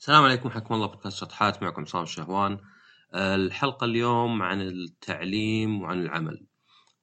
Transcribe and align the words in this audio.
السلام 0.00 0.24
عليكم 0.24 0.50
حياكم 0.50 0.74
الله 0.74 0.86
بودكاست 0.86 1.16
شطحات 1.16 1.62
معكم 1.62 1.82
عصام 1.82 2.02
الشهوان 2.02 2.58
آه، 3.14 3.34
الحلقة 3.34 3.84
اليوم 3.84 4.42
عن 4.42 4.60
التعليم 4.60 5.82
وعن 5.82 6.02
العمل. 6.02 6.46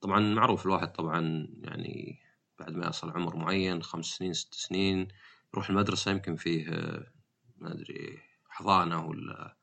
طبعا 0.02 0.20
معروف 0.20 0.66
الواحد 0.66 0.92
طبعا 0.92 1.48
يعني 1.62 2.20
بعد 2.60 2.76
ما 2.76 2.88
يصل 2.88 3.10
عمر 3.10 3.36
معين 3.36 3.84
خمس 3.84 4.06
سنين 4.06 4.34
ست 4.34 4.54
سنين 4.54 5.08
يروح 5.54 5.70
المدرسة 5.70 6.12
يمكن 6.12 6.36
فيه 6.36 6.70
آه، 6.70 7.12
ما 7.58 7.74
أدري 7.74 8.20
حضانة 8.50 9.06
ولا 9.06 9.58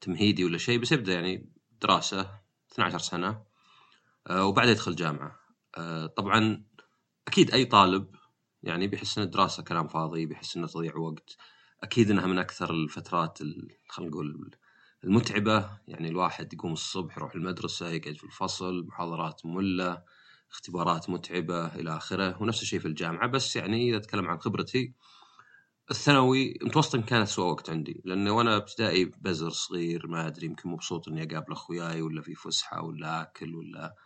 تمهيدي 0.00 0.44
ولا 0.44 0.58
شيء 0.58 0.78
بس 0.78 0.92
يبدأ 0.92 1.12
يعني 1.12 1.52
دراسة 1.82 2.40
12 2.72 2.98
سنة 2.98 3.42
آه، 4.26 4.46
وبعدها 4.46 4.72
يدخل 4.72 4.96
جامعة. 4.96 5.40
طبعا 6.16 6.64
أكيد 7.28 7.50
أي 7.50 7.64
طالب 7.64 8.16
يعني 8.62 8.86
بيحس 8.86 9.18
إن 9.18 9.24
الدراسة 9.24 9.62
كلام 9.62 9.88
فاضي 9.88 10.26
بيحس 10.26 10.56
إنه 10.56 10.66
تضيع 10.66 10.96
وقت. 10.96 11.36
أكيد 11.82 12.10
إنها 12.10 12.26
من 12.26 12.38
أكثر 12.38 12.70
الفترات 12.70 13.38
خلينا 13.88 14.10
نقول 14.10 14.50
المتعبة. 15.04 15.70
يعني 15.88 16.08
الواحد 16.08 16.52
يقوم 16.54 16.72
الصبح 16.72 17.16
يروح 17.16 17.34
المدرسة 17.34 17.88
يقعد 17.88 18.16
في 18.16 18.24
الفصل 18.24 18.86
محاضرات 18.86 19.46
مملة 19.46 20.02
اختبارات 20.50 21.10
متعبة 21.10 21.66
إلى 21.66 21.96
آخره 21.96 22.42
ونفس 22.42 22.62
الشيء 22.62 22.78
في 22.78 22.88
الجامعة. 22.88 23.28
بس 23.28 23.56
يعني 23.56 23.88
إذا 23.90 23.96
أتكلم 23.96 24.28
عن 24.28 24.38
خبرتي 24.38 24.94
الثانوي 25.90 26.58
متوسطا 26.62 27.00
كانت 27.00 27.28
اسوء 27.28 27.50
وقت 27.50 27.70
عندي. 27.70 28.02
لأنه 28.04 28.32
وأنا 28.32 28.56
ابتدائي 28.56 29.04
بزر 29.04 29.50
صغير 29.50 30.06
ما 30.06 30.26
أدري 30.26 30.46
يمكن 30.46 30.68
مبسوط 30.68 31.08
إني 31.08 31.22
أقابل 31.22 31.52
أخوياي 31.52 32.02
ولا 32.02 32.22
في 32.22 32.34
فسحة 32.34 32.82
ولا 32.82 33.22
أكل 33.22 33.54
ولا 33.54 33.96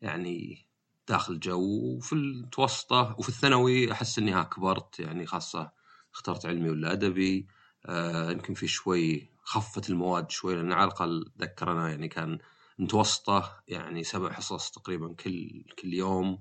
يعني 0.00 0.66
داخل 1.08 1.40
جو. 1.40 1.60
وفي 1.96 2.12
المتوسطه 2.12 3.16
وفي 3.18 3.28
الثانوي 3.28 3.92
أحس 3.92 4.18
إني 4.18 4.32
ها 4.32 4.42
كبرت 4.42 5.00
يعني 5.00 5.26
خاصة 5.26 5.75
اخترت 6.16 6.46
علمي 6.46 6.70
ولا 6.70 6.92
أدبي 6.92 7.46
آه 7.86 8.30
يمكن 8.30 8.54
في 8.54 8.66
شوي 8.66 9.30
خفت 9.42 9.90
المواد 9.90 10.30
شوي 10.30 10.54
لأن 10.56 10.72
على 10.72 10.84
الأقل 10.84 11.24
أتذكر 11.36 11.72
أنا 11.72 11.90
يعني 11.90 12.08
كان 12.08 12.38
متوسطة 12.78 13.62
يعني 13.68 14.04
سبع 14.04 14.32
حصص 14.32 14.70
تقريبا 14.70 15.14
كل 15.14 15.64
كل 15.82 15.94
يوم 15.94 16.38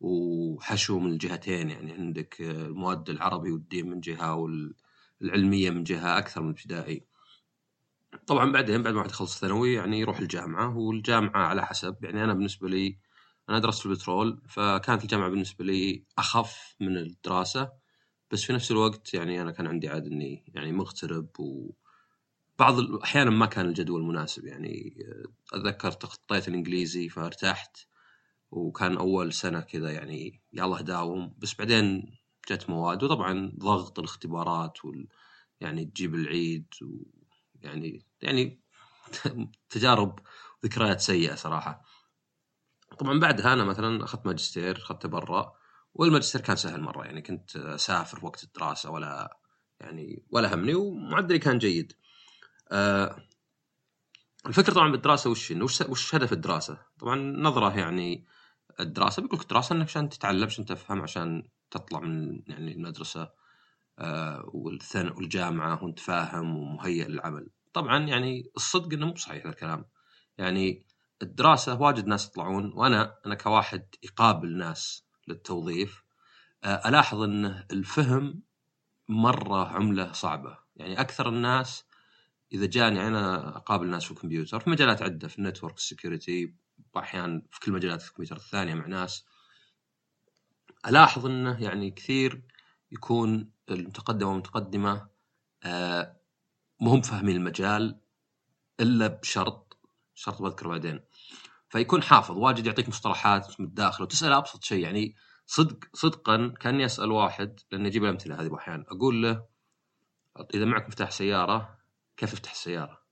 وحشو 0.00 0.98
من 0.98 1.10
الجهتين 1.10 1.70
يعني 1.70 1.92
عندك 1.92 2.40
المواد 2.40 3.10
العربي 3.10 3.50
والدين 3.52 3.90
من 3.90 4.00
جهة 4.00 4.34
والعلمية 5.20 5.70
من 5.70 5.84
جهة 5.84 6.18
أكثر 6.18 6.42
من 6.42 6.50
ابتدائي. 6.50 7.06
طبعا 8.26 8.52
بعدين 8.52 8.82
بعد 8.82 8.92
ما 8.92 8.98
واحد 8.98 9.10
يخلص 9.10 9.34
الثانوي 9.34 9.74
يعني 9.74 10.00
يروح 10.00 10.18
الجامعة 10.18 10.76
والجامعة 10.76 11.42
على 11.46 11.66
حسب 11.66 12.04
يعني 12.04 12.24
أنا 12.24 12.34
بالنسبة 12.34 12.68
لي 12.68 12.98
أنا 13.48 13.58
درست 13.58 13.80
في 13.80 13.86
البترول 13.86 14.42
فكانت 14.48 15.02
الجامعة 15.02 15.28
بالنسبة 15.28 15.64
لي 15.64 16.04
أخف 16.18 16.74
من 16.80 16.96
الدراسة 16.96 17.72
بس 18.30 18.42
في 18.42 18.52
نفس 18.52 18.70
الوقت 18.70 19.14
يعني 19.14 19.42
أنا 19.42 19.50
كان 19.50 19.66
عندي 19.66 19.88
عاد 19.88 20.06
إني 20.06 20.44
يعني 20.54 20.72
مغترب 20.72 21.40
و 21.40 21.72
بعض 22.58 22.78
الاحيان 22.78 23.28
ما 23.28 23.46
كان 23.46 23.66
الجدول 23.66 24.02
مناسب 24.02 24.44
يعني 24.46 24.96
أتذكر 25.52 25.92
تخطيت 25.92 26.48
الإنجليزي 26.48 27.08
فارتحت 27.08 27.76
وكان 28.50 28.96
أول 28.96 29.32
سنة 29.32 29.60
كذا 29.60 29.90
يعني 29.90 30.42
يلا 30.52 30.80
داوم 30.82 31.34
بس 31.38 31.54
بعدين 31.54 32.16
جت 32.50 32.70
مواد 32.70 33.02
وطبعا 33.02 33.52
ضغط 33.58 33.98
الاختبارات 33.98 34.84
وال 34.84 35.08
يعني 35.60 35.84
تجيب 35.84 36.14
العيد 36.14 36.66
ويعني 36.82 38.06
يعني 38.22 38.60
تجارب 39.70 40.20
ذكريات 40.64 41.00
سيئة 41.00 41.34
صراحة. 41.34 41.84
طبعا 42.98 43.20
بعدها 43.20 43.52
أنا 43.52 43.64
مثلا 43.64 44.04
أخذت 44.04 44.26
ماجستير 44.26 44.76
أخذته 44.76 45.08
برا. 45.08 45.56
والماجستير 45.98 46.40
كان 46.40 46.56
سهل 46.56 46.80
مرة 46.80 47.04
يعني 47.04 47.22
كنت 47.22 47.56
أسافر 47.56 48.24
وقت 48.26 48.44
الدراسة 48.44 48.90
ولا 48.90 49.38
يعني 49.80 50.22
ولا 50.30 50.54
همني 50.54 50.74
ومعدلي 50.74 51.38
كان 51.38 51.58
جيد. 51.58 51.92
أه 52.72 53.16
الفكرة 54.46 54.72
طبعا 54.74 54.90
بالدراسة 54.92 55.30
وش 55.30 55.50
وش 55.50 55.80
وش 55.80 56.14
هدف 56.14 56.32
الدراسة؟ 56.32 56.78
طبعا 57.00 57.16
نظرة 57.16 57.78
يعني 57.78 58.26
الدراسة 58.80 59.22
بيقول 59.22 59.38
لك 59.38 59.42
الدراسة 59.42 59.74
إنك 59.74 59.86
عشان 59.86 60.08
تتعلم 60.08 60.44
عشان 60.44 60.64
تفهم 60.64 61.02
عشان 61.02 61.48
تطلع 61.70 62.00
من 62.00 62.42
يعني 62.46 62.72
المدرسة 62.72 63.30
أه 63.98 64.50
والثانوي 64.54 65.16
والجامعة 65.16 65.84
وانت 65.84 65.98
فاهم 65.98 66.56
ومهيئ 66.56 67.08
للعمل. 67.08 67.50
طبعا 67.72 67.98
يعني 68.06 68.50
الصدق 68.56 68.92
إنه 68.92 69.06
مو 69.06 69.12
بصحيح 69.12 69.46
الكلام. 69.46 69.84
يعني 70.38 70.86
الدراسة 71.22 71.80
واجد 71.80 72.06
ناس 72.06 72.28
يطلعون 72.28 72.72
وأنا 72.74 73.18
أنا 73.26 73.34
كواحد 73.34 73.86
يقابل 74.02 74.56
ناس 74.58 75.05
للتوظيف. 75.28 76.04
آه، 76.64 76.88
ألاحظ 76.88 77.22
إن 77.22 77.64
الفهم 77.72 78.42
مرة 79.08 79.68
عملة 79.68 80.12
صعبة. 80.12 80.58
يعني 80.76 81.00
أكثر 81.00 81.28
الناس 81.28 81.84
إذا 82.52 82.66
جاني 82.66 83.06
أنا 83.08 83.56
أقابل 83.56 83.86
ناس 83.86 84.04
في 84.04 84.10
الكمبيوتر 84.10 84.60
في 84.60 84.70
مجالات 84.70 85.02
عدة 85.02 85.28
في 85.28 85.38
ال 85.38 85.43
network 85.43 85.78
security 85.78 86.54
واحيانا 86.94 87.42
في 87.50 87.60
كل 87.60 87.72
مجالات 87.72 88.04
الكمبيوتر 88.04 88.36
الثانية 88.36 88.74
مع 88.74 88.86
ناس. 88.86 89.24
ألاحظ 90.86 91.26
إنه 91.26 91.62
يعني 91.62 91.90
كثير 91.90 92.42
يكون 92.92 93.50
المتقدم 93.70 94.26
والمتقدمة 94.26 95.08
آه، 95.64 96.16
مهم 96.80 97.00
فاهمين 97.00 97.36
المجال 97.36 98.00
إلا 98.80 99.06
بشرط 99.06 99.78
شرط 100.14 100.42
بذكره 100.42 100.68
بعدين. 100.68 101.00
فيكون 101.68 102.02
حافظ 102.02 102.36
واجد 102.36 102.66
يعطيك 102.66 102.88
مصطلحات 102.88 103.60
من 103.60 103.66
الداخل 103.66 104.02
وتساله 104.02 104.38
أبسط 104.38 104.64
شيء 104.64 104.84
يعني 104.84 105.14
صدق 105.46 105.84
صدقا 105.94 106.54
كاني 106.60 106.84
اسال 106.84 107.10
واحد 107.10 107.60
لأن 107.72 107.86
أجيب 107.86 108.04
الأمثلة 108.04 108.40
هذه 108.40 108.56
أحيانا 108.56 108.84
أقول 108.88 109.22
له 109.22 109.44
إذا 110.54 110.64
معك 110.64 110.86
مفتاح 110.86 111.10
سيارة 111.10 111.78
كيف 112.16 112.32
أفتح 112.32 112.50
السيارة؟ 112.50 113.02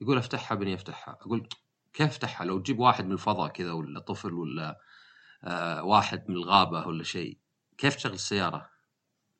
يقول 0.00 0.18
أفتحها 0.18 0.54
بني 0.54 0.74
أفتحها 0.74 1.18
أقول 1.20 1.48
كيف 1.92 2.06
أفتحها 2.06 2.44
لو 2.44 2.58
تجيب 2.58 2.78
واحد 2.78 3.06
من 3.06 3.12
الفضاء 3.12 3.48
كذا 3.48 3.72
ولا 3.72 4.00
طفل 4.00 4.32
ولا 4.32 4.80
آه 5.44 5.84
واحد 5.84 6.24
من 6.30 6.36
الغابة 6.36 6.86
ولا 6.86 7.04
شيء 7.04 7.38
كيف 7.78 7.94
تشغل 7.94 8.12
السيارة؟ 8.12 8.70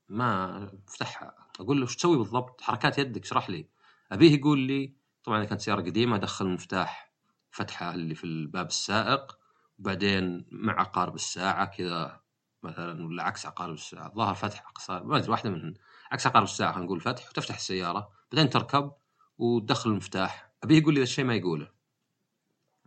ما 0.08 0.64
أفتحها 0.88 1.34
أقول 1.60 1.76
له 1.76 1.84
وش 1.84 1.96
تسوي 1.96 2.16
بالضبط؟ 2.16 2.60
حركات 2.60 2.98
يدك 2.98 3.22
اشرح 3.22 3.50
لي 3.50 3.68
أبيه 4.12 4.38
يقول 4.38 4.58
لي 4.58 4.94
طبعا 5.24 5.38
إذا 5.38 5.48
كانت 5.48 5.60
سيارة 5.60 5.80
قديمة 5.80 6.16
ادخل 6.16 6.46
المفتاح 6.46 7.11
فتحة 7.52 7.94
اللي 7.94 8.14
في 8.14 8.24
الباب 8.24 8.66
السائق 8.66 9.38
وبعدين 9.78 10.46
مع 10.50 10.80
عقارب 10.80 11.14
الساعة 11.14 11.64
كذا 11.64 12.20
مثلا 12.62 13.06
ولا 13.06 13.22
عكس 13.22 13.46
عقارب 13.46 13.74
الساعة 13.74 14.14
ظهر 14.14 14.34
فتح 14.34 14.66
اقصى 14.68 15.00
ما 15.04 15.16
أدري 15.16 15.30
واحدة 15.30 15.50
منهن 15.50 15.74
عكس 16.12 16.26
عقارب 16.26 16.44
الساعة 16.44 16.72
خلينا 16.72 16.86
نقول 16.86 17.00
فتح 17.00 17.28
وتفتح 17.28 17.54
السيارة 17.54 18.10
بعدين 18.32 18.50
تركب 18.50 18.92
وتدخل 19.38 19.90
المفتاح. 19.90 20.52
أبيه 20.62 20.78
يقول 20.78 20.94
لي 20.94 21.00
ذا 21.00 21.04
الشيء 21.04 21.24
ما 21.24 21.34
يقوله. 21.34 21.68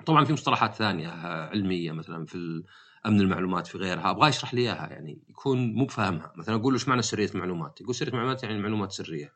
طبعا 0.06 0.26
في 0.26 0.34
مصطلحات 0.34 0.74
ثانية 0.74 1.09
علمية 1.46 1.92
مثلا 1.92 2.26
في 2.26 2.64
أمن 3.06 3.22
المعلومات 3.22 3.68
في 3.68 3.78
غيرها 3.78 4.09
أبغى 4.09 4.30
يشرح 4.30 4.53
لي 4.53 4.62
إياها 4.62 4.90
يعني 4.90 5.24
يكون 5.30 5.74
مو 5.74 5.86
بفاهمها. 5.86 6.34
مثلا 6.36 6.56
أقول 6.56 6.74
له 6.74 6.80
إيش 6.80 6.88
معنى 6.88 7.02
سرية 7.02 7.30
المعلومات 7.30 7.82
يقول 7.82 7.96
سرية 7.96 8.12
المعلومات 8.12 8.44
يعني 8.44 8.56
المعلومات 8.56 8.92
سرية. 8.92 9.34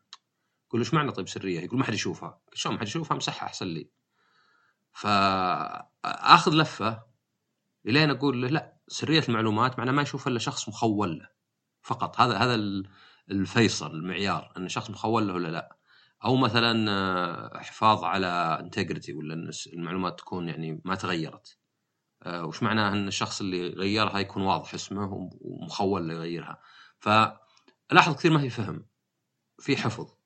يقول 0.68 0.82
له 0.82 0.86
إيش 0.86 0.94
معنى 0.94 1.12
طيب 1.12 1.28
سرية؟ 1.28 1.60
يقول 1.60 1.80
ما 1.80 1.86
حد 1.86 1.94
يشوفها. 1.94 2.40
شلون 2.54 2.76
ما 2.76 2.82
حد 2.82 2.88
يشوفها؟ 2.88 3.16
أمسحها 3.16 3.48
أحسن 3.48 3.68
لي. 3.68 3.90
فأخذ 4.94 6.52
لفة 6.52 7.04
إلين 7.86 8.10
أقول 8.10 8.42
له 8.42 8.48
لا 8.48 8.78
سرية 8.88 9.24
المعلومات 9.30 9.80
معناه 9.80 9.92
ما 9.92 10.02
يشوف 10.02 10.28
إلا 10.28 10.40
شخص 10.40 10.70
مخول 10.70 11.20
له 11.20 11.30
فقط. 11.82 12.22
هذا 12.22 12.38
هذا 12.38 12.56
الفيصل 13.32 13.92
المعيار 13.92 14.54
إن 14.58 14.70
شخص 14.70 14.90
مخول 14.90 15.28
له 15.28 15.34
ولا 15.34 15.48
لا. 15.48 15.78
أو 16.26 16.36
مثلا 16.36 16.92
آه، 16.92 17.58
حفاظ 17.60 18.04
على 18.04 18.58
انتجرتي 18.60 19.14
ولا 19.14 19.34
إن 19.34 19.52
المعلومات 19.74 20.20
تكون 20.20 20.50
يعني 20.50 20.82
ما 20.86 20.96
تغيرت. 20.96 21.60
آه، 22.24 22.46
وش 22.46 22.64
معناه 22.64 22.94
إن 22.94 23.08
الشخص 23.08 23.42
اللي 23.42 23.70
غيرها 23.70 24.20
يكون 24.20 24.44
واضح 24.44 24.74
اسمه 24.74 25.30
ومخول 25.42 26.08
له 26.08 26.14
يغيرها؟ 26.14 26.62
فلاحظ 27.00 28.16
كثير 28.16 28.32
ما 28.32 28.40
في 28.40 28.50
فهم 28.50 28.86
في 29.60 29.78
حفظ. 29.78 30.19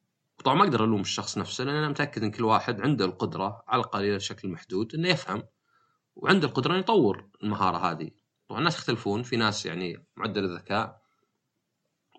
طبعا 0.43 0.55
ما 0.55 0.63
أقدر 0.63 0.83
ألوم 0.83 1.01
الشخص 1.01 1.37
نفسه 1.37 1.63
لأن 1.63 1.75
أنا 1.75 1.89
متأكد 1.89 2.23
إن 2.23 2.31
كل 2.31 2.43
واحد 2.43 2.81
عنده 2.81 3.05
القدرة 3.05 3.63
على 3.67 3.79
الأقل 3.79 4.21
شكل 4.21 4.49
محدود 4.49 4.95
إنه 4.95 5.09
يفهم 5.09 5.43
وعنده 6.15 6.47
القدرة 6.47 6.71
إنه 6.71 6.79
يطور 6.79 7.29
المهارة 7.43 7.77
هذه. 7.91 8.11
طبعا 8.47 8.59
الناس 8.59 8.75
يختلفون 8.75 9.23
في 9.23 9.37
ناس 9.37 9.65
يعني 9.65 10.05
معدل 10.17 10.45
الذكاء 10.45 11.03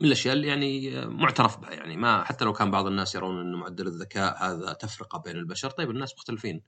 من 0.01 0.07
الأشياء 0.07 0.35
اللي 0.35 0.47
يعني 0.49 1.07
معترف 1.07 1.57
بها 1.57 1.73
يعني 1.73 1.97
ما 1.97 2.25
حتى 2.25 2.45
لو 2.45 2.53
كان 2.53 2.71
بعض 2.71 2.87
الناس 2.87 3.15
يرون 3.15 3.41
ان 3.41 3.55
معدل 3.55 3.87
الذكاء 3.87 4.45
هذا 4.45 4.73
تفرقة 4.73 5.19
بين 5.19 5.37
البشر 5.37 5.71
طيب 5.71 5.91
الناس 5.91 6.15
مختلفين. 6.15 6.63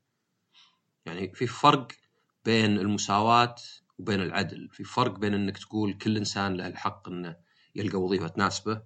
يعني 1.07 1.35
في 1.35 1.47
فرق 1.47 1.89
بين 2.45 2.79
المساواة 2.79 3.55
وبين 3.99 4.23
العدل 4.23 4.69
في 4.73 4.85
فرق 4.85 5.19
بين 5.19 5.35
إنك 5.35 5.59
تقول 5.59 5.93
كل 5.95 6.17
إنسان 6.17 6.57
له 6.57 6.67
الحق 6.67 7.09
إنه 7.09 7.37
يلقى 7.75 7.99
وظيفة 7.99 8.29
تناسبه 8.29 8.83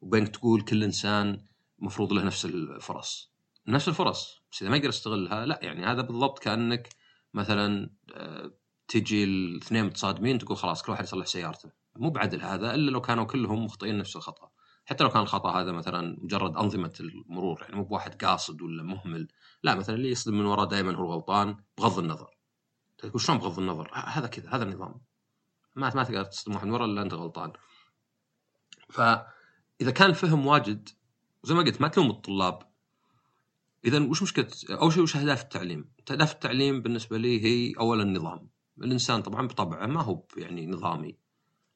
وبين 0.00 0.32
تقول 0.32 0.62
كل 0.62 0.84
إنسان 0.84 1.46
مفروض 1.78 2.12
له 2.12 2.22
نفس 2.22 2.44
الفرص. 2.44 3.32
نفس 3.68 3.88
الفرص. 3.88 4.42
بس 4.52 4.62
إذا 4.62 4.70
ما 4.70 4.76
يقدر 4.76 4.88
يستغلها 4.88 5.46
لا 5.46 5.58
يعني 5.62 5.86
هذا 5.86 6.02
بالضبط 6.02 6.38
كأنك 6.38 6.88
مثلا 7.34 7.90
آه، 8.14 8.52
تجي 8.88 9.24
الاثنين 9.24 9.84
متصادمين 9.84 10.38
تقول 10.38 10.56
خلاص 10.56 10.82
كل 10.82 10.92
واحد 10.92 11.04
يصلح 11.04 11.26
سيارته. 11.26 11.70
مو 11.96 12.10
بعدل 12.10 12.42
هذا 12.42 12.74
إلا 12.74 12.90
لو 12.90 13.00
كانوا 13.00 13.24
كلهم 13.24 13.64
مخطئين 13.64 13.98
نفس 13.98 14.16
الخطأ. 14.16 14.50
حتى 14.84 15.04
لو 15.04 15.10
كان 15.10 15.22
الخطأ 15.22 15.60
هذا 15.60 15.72
مثلا 15.72 16.16
مجرد 16.20 16.56
أنظمة 16.56 16.92
المرور 17.00 17.62
يعني 17.62 17.76
مو 17.76 17.84
بواحد 17.84 18.24
قاصد 18.24 18.62
ولا 18.62 18.82
مهمل. 18.82 19.28
لا 19.62 19.74
مثلا 19.74 19.96
اللي 19.96 20.10
يصدم 20.10 20.38
من 20.38 20.46
وراء 20.46 20.66
دائما 20.66 20.96
هو 20.96 21.04
الغلطان 21.04 21.56
بغض 21.78 21.98
النظر. 21.98 22.30
تقول 22.98 23.20
شلون 23.20 23.38
بغض 23.38 23.58
النظر؟ 23.58 23.90
هذا 23.94 24.26
كذا 24.26 24.50
هذا 24.50 24.64
النظام. 24.64 25.00
ما 25.74 25.94
ما 25.94 26.04
تقدر 26.04 26.24
تصدم 26.24 26.54
واحد 26.54 26.66
من 26.66 26.72
ورا 26.72 26.84
إلا 26.84 27.02
أنت 27.02 27.14
غلطان. 27.14 27.52
فإذا 28.90 29.90
كان 29.94 30.10
الفهم 30.10 30.46
واجد 30.46 30.88
زي 31.46 31.54
ما 31.54 31.62
قلت 31.62 31.80
ما 31.80 31.88
تلوم 31.88 32.10
الطلاب. 32.10 32.58
اذا 33.84 34.00
وش 34.00 34.22
مشكلة؟ 34.22 34.48
أول 34.70 34.92
شيء 34.92 35.02
وش 35.02 35.16
أهداف 35.16 35.42
التعليم؟ 35.42 35.90
أهداف 36.10 36.32
التعليم 36.32 36.82
بالنسبة 36.82 37.18
لي 37.18 37.44
هي 37.44 37.74
اولا 37.78 38.02
النظام. 38.02 38.48
الإنسان 38.78 39.22
طبعا 39.22 39.46
بطبعه 39.46 39.86
ما 39.86 40.02
هو 40.02 40.24
يعني 40.36 40.66
نظامي. 40.66 41.16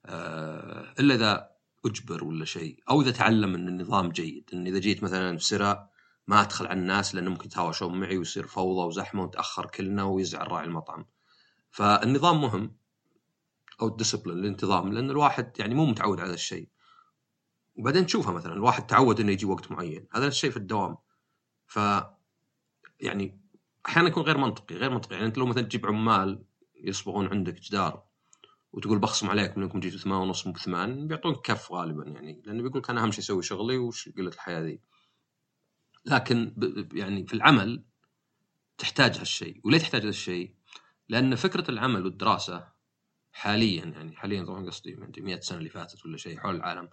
آه، 0.07 0.95
إلا 1.01 1.15
إذا 1.15 1.51
أجبر 1.87 2.25
ولا 2.25 2.45
شيء 2.45 2.83
أو 2.91 3.03
إذا 3.03 3.11
تعلم 3.11 3.55
إن 3.55 3.69
النظام 3.69 4.09
جيد. 4.09 4.51
إن 4.53 4.67
إذا 4.67 4.79
جيت 4.79 5.03
مثلا 5.03 5.39
في 5.39 5.87
ما 6.27 6.41
أدخل 6.41 6.67
على 6.67 6.81
الناس 6.81 7.15
لأنه 7.15 7.31
ممكن 7.31 7.47
يتهاوشون 7.47 8.01
معي 8.01 8.19
ويصير 8.19 8.47
فوضى 8.47 8.87
وزحمة 8.87 9.23
ونتاخر 9.23 9.67
كلنا 9.67 10.05
ويزعل 10.05 10.53
راعي 10.53 10.65
المطعم. 10.65 11.07
فالنظام 11.71 12.41
مهم 12.41 12.77
أو 13.83 13.89
الديسبلين 13.89 14.39
الانتظام. 14.39 14.93
لأن 14.93 15.11
الواحد 15.11 15.53
يعني 15.59 15.75
مو 15.75 15.87
متعود 15.87 16.21
على 16.21 16.35
الشيء. 16.35 16.69
وبعدين 17.81 18.07
تشوفها 18.07 18.33
مثلا 18.33 18.53
الواحد 18.53 18.87
تعود 18.87 19.21
إنه 19.21 19.33
يجي 19.33 19.47
وقت 19.47 19.71
معين. 19.71 20.07
هذا 20.13 20.27
الشيء 20.27 20.51
في 20.51 20.57
الدوام. 20.57 20.97
ف 21.67 21.79
يعني 23.01 23.41
أحيانا 23.87 24.09
يكون 24.09 24.23
غير 24.23 24.39
منطقي 24.39 24.75
غير 24.75 24.91
منطقي. 24.91 25.15
يعني 25.15 25.27
أنت 25.27 25.39
لو 25.39 25.47
مثلا 25.47 25.63
تجيب 25.63 25.87
عمال 25.87 26.45
يصبغون 26.75 27.27
عندك 27.27 27.61
جدار 27.61 28.03
وتقول 28.73 28.99
بخصم 28.99 29.31
عليك 29.31 29.59
منكم 29.59 29.81
جيتوا 29.81 29.99
ثمان 29.99 30.19
ونص 30.21 30.47
مو 30.47 30.53
بثمان 30.53 31.09
بيعطونك 31.09 31.41
كف 31.41 31.73
غالبا 31.73 32.05
يعني. 32.05 32.43
لأنه 32.47 32.63
بيقول 32.63 32.83
أنا 32.91 33.03
أهم 33.03 33.11
شيء 33.11 33.25
أسوي 33.25 33.43
شغلي 33.43 33.79
وش 33.79 34.09
قلة 34.09 34.29
الحيا 34.29 34.61
ذي. 34.61 34.81
لكن 36.05 36.55
يعني 36.93 37.27
في 37.27 37.35
العمل 37.35 37.85
تحتاج 38.79 39.19
هالشيء. 39.19 39.61
وليه 39.65 39.79
تحتاج 39.79 40.07
هالشيء؟ 40.07 40.55
لأن 41.09 41.35
فكرة 41.35 41.71
العمل 41.71 42.05
والدراسة 42.05 42.69
حاليا 43.33 43.85
يعني 43.85 44.17
حاليا 44.17 44.45
طبعا 44.45 44.67
قصدي 44.67 44.97
100 45.19 45.41
سنة 45.41 45.59
اللي 45.59 45.71
فاتت 45.71 46.07
ولا 46.07 46.17
شيء 46.17 46.39
حول 46.39 46.57
العالم 46.57 46.89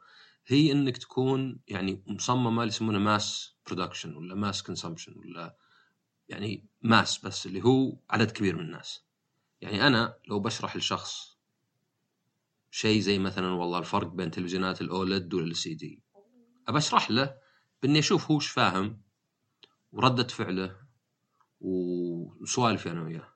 هي 0.47 0.71
إنك 0.71 0.97
تكون 0.97 1.59
يعني 1.67 2.03
مصممة 2.07 2.49
اللي 2.49 2.67
يسمونه 2.67 2.99
mass 2.99 3.55
production 3.67 4.15
ولا 4.15 4.35
mass 4.35 4.63
consumption 4.63 5.17
ولا 5.17 5.57
يعني 6.29 6.67
mass 6.81 7.25
بس 7.25 7.45
اللي 7.45 7.63
هو 7.63 7.99
عدد 8.09 8.31
كبير 8.31 8.55
من 8.55 8.61
الناس. 8.61 9.03
يعني 9.61 9.87
أنا 9.87 10.17
لو 10.27 10.39
بشرح 10.39 10.75
لشخص 10.75 11.37
شيء 12.71 12.99
زي 12.99 13.19
مثلا 13.19 13.47
والله 13.47 13.79
الفرق 13.79 14.07
بين 14.07 14.31
تلفزيونات 14.31 14.81
ال 14.81 14.92
OLED 14.92 15.33
وال 15.33 15.55
LCD 15.55 16.03
ابى 16.67 16.77
اشرح 16.77 17.11
له 17.11 17.37
بإني 17.83 17.99
أشوف 17.99 18.31
هو 18.31 18.39
فاهم 18.39 19.01
وردة 19.91 20.27
فعله 20.27 20.75
وسوالفي 21.59 22.91
أنا 22.91 23.03
وياه. 23.03 23.33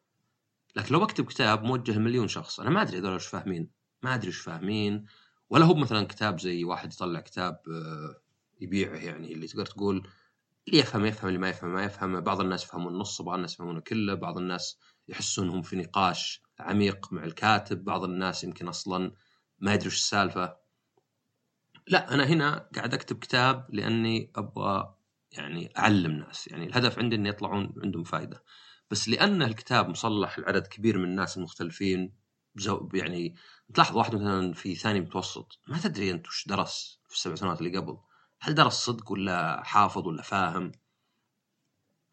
لكن 0.76 0.94
لو 0.94 1.00
بكتب 1.00 1.26
كتاب 1.26 1.64
موجه 1.64 1.92
لمليون 1.92 2.28
شخص 2.28 2.60
أنا 2.60 2.70
ما 2.70 2.82
أدري 2.82 2.98
هذول 2.98 3.14
إيش 3.14 3.28
فاهمين 3.28 3.72
ما 4.04 4.16
أدري 4.16 4.28
إيش 4.28 4.38
فاهمين 4.38 5.06
ولا 5.52 5.66
هو 5.66 5.74
مثلا 5.74 6.08
كتاب 6.08 6.40
زي 6.40 6.64
واحد 6.64 6.94
يطلع 6.94 7.20
كتاب 7.20 7.62
آه، 7.68 8.22
يبيعه 8.62 8.96
يعني 8.96 9.34
اللي 9.34 9.48
تقدر 9.48 9.66
تقول 9.66 10.08
اللي 10.68 10.80
يفهم 10.80 11.06
يفهم 11.06 11.28
اللي 11.28 11.40
ما 11.40 11.50
يفهم 11.50 11.74
ما 11.74 11.84
يفهم 11.84 12.20
بعض 12.22 12.42
الناس 12.42 12.64
يفهمون 12.64 12.94
النص 12.94 13.22
بعض 13.22 13.36
الناس 13.36 13.54
يفهمونه 13.54 13.80
كله. 13.80 14.14
بعض 14.14 14.38
الناس 14.38 14.80
يحسون 15.08 15.48
انهم 15.48 15.62
في 15.62 15.76
نقاش 15.76 16.44
عميق 16.60 17.14
مع 17.14 17.24
الكاتب. 17.24 17.84
بعض 17.84 18.04
الناس 18.04 18.44
يمكن 18.44 18.68
أصلا 18.68 19.12
ما 19.60 19.74
يدري 19.74 19.88
وش 19.88 19.96
السالفة. 19.96 20.58
لا 21.88 22.14
أنا 22.14 22.24
هنا 22.26 22.70
قاعد 22.76 22.94
أكتب 22.94 23.20
كتاب 23.20 23.68
لأني 23.70 24.32
أبغى 24.36 24.96
يعني 25.32 25.74
أعلم 25.78 26.12
ناس. 26.12 26.48
يعني 26.48 26.66
الهدف 26.66 27.00
عندي 27.00 27.16
إن 27.16 27.26
يطلعون 27.26 27.74
عندهم 27.84 28.04
فائده 28.04 28.44
بس 28.92 29.10
لأن 29.10 29.42
الكتاب 29.42 29.90
مصلح 29.90 30.40
لعدد 30.40 30.68
كبير 30.68 30.98
من 30.98 31.04
الناس 31.04 31.38
المختلفين 31.38 32.22
يعني 32.94 33.36
تلاحظ 33.74 33.98
واحد 33.98 34.16
مثلا 34.16 34.54
في 34.54 34.76
ثاني 34.76 35.02
متوسط 35.02 35.60
ما 35.68 35.80
تدري 35.80 36.12
أنت 36.12 36.28
وش 36.28 36.48
درس 36.48 37.00
في 37.08 37.16
السبع 37.16 37.36
سنوات 37.36 37.62
اللي 37.62 37.78
قبل 37.78 37.98
هل 38.40 38.56
درس 38.56 38.74
صدق 38.74 39.12
ولا 39.12 39.64
حافظ 39.64 40.08
ولا 40.08 40.22
فاهم؟ 40.22 40.72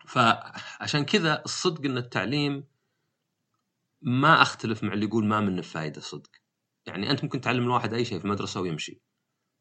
فعشان 0.06 1.04
كذا 1.04 1.42
الصدق 1.44 1.84
إن 1.84 1.98
التعليم 1.98 2.64
ما 4.02 4.42
أختلف 4.42 4.84
مع 4.84 4.92
اللي 4.92 5.06
يقول 5.06 5.24
ما 5.24 5.40
منه 5.40 5.62
فائده 5.62 6.00
صدق. 6.00 6.30
يعني 6.86 7.10
أنت 7.10 7.24
ممكن 7.24 7.40
تعلم 7.40 7.64
الواحد 7.64 7.94
أي 7.94 8.04
شيء 8.04 8.18
في 8.18 8.24
المدرسة 8.24 8.60
ويمشي. 8.60 9.00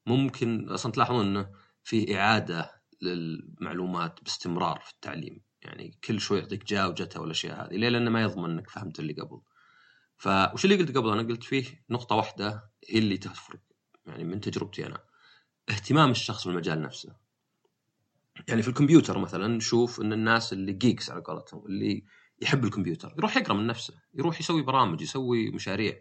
ممكن 0.06 0.70
أصلا 0.70 0.92
تلاحظون 0.92 1.26
إنه 1.26 1.50
في 1.84 2.18
إعادة 2.18 2.82
للمعلومات 3.02 4.24
باستمرار 4.24 4.80
في 4.80 4.92
التعليم. 4.92 5.42
يعني 5.62 5.98
كل 6.04 6.20
شوي 6.20 6.40
يعطيك 6.40 6.66
جاء 6.66 6.90
وجتها 6.90 7.20
والاشياء 7.20 7.66
هذه 7.66 7.76
ليه 7.76 7.90
لأنه 7.90 8.10
ما 8.10 8.22
يضمن 8.22 8.50
إنك 8.50 8.70
فهمت 8.70 9.00
اللي 9.00 9.14
قبل. 9.14 9.42
فوش 10.18 10.66
اللي 10.66 10.75
قلت 10.75 10.98
قبل؟ 10.98 11.10
أنا 11.10 11.22
قلت 11.22 11.44
فيه 11.44 11.86
نقطة 11.90 12.16
واحدة 12.16 12.72
هي 12.90 13.00
اللي 13.00 13.18
تفرق 13.18 13.60
يعني 14.06 14.24
من 14.24 14.42
تجربتي 14.42 14.86
أنا. 14.86 15.04
اهتمام 15.69 16.12
الشخص 16.12 16.48
بالمجال 16.48 16.81
نفسه. 16.81 17.16
يعني 18.48 18.62
في 18.62 18.68
الكمبيوتر 18.68 19.18
مثلا 19.19 19.48
نشوف 19.48 20.02
إن 20.02 20.14
الناس 20.14 20.54
ال 20.54 20.74
geeks 20.74 21.10
على 21.10 21.22
قولتهم 21.22 21.66
اللي 21.66 22.04
يحب 22.42 22.66
الكمبيوتر 22.66 23.14
يروح 23.18 23.38
يقرأ 23.38 23.54
من 23.54 23.68
نفسه 23.68 23.94
يروح 24.14 24.40
يسوي 24.40 24.62
برامج 24.62 25.02
يسوي 25.02 25.52
مشاريع. 25.52 26.00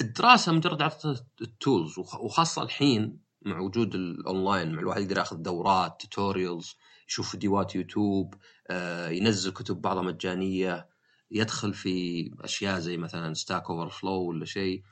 الدراسة 0.00 0.52
مجرد 0.52 0.82
عطت 0.82 1.24
ال 1.40 1.50
tools 1.50 1.98
وخاصة 1.98 2.62
الحين 2.62 3.20
مع 3.42 3.60
وجود 3.60 3.94
الاونلاين 3.94 4.72
مع 4.72 4.80
الواحد 4.80 5.02
يقدر 5.02 5.18
ياخذ 5.18 5.36
دورات 5.36 6.00
tutorials 6.00 6.76
يشوف 7.08 7.30
فيديوهات 7.30 7.74
يوتيوب 7.74 8.34
آه، 8.70 9.08
ينزل 9.08 9.52
كتب 9.52 9.80
بعضها 9.80 10.02
مجانية. 10.02 10.88
يدخل 11.30 11.74
في 11.74 12.30
أشياء 12.40 12.78
زي 12.78 12.96
مثلا 12.96 13.34
Stack 13.34 13.70
Overflow 13.70 14.12
ولا 14.12 14.44
شيء. 14.44 14.82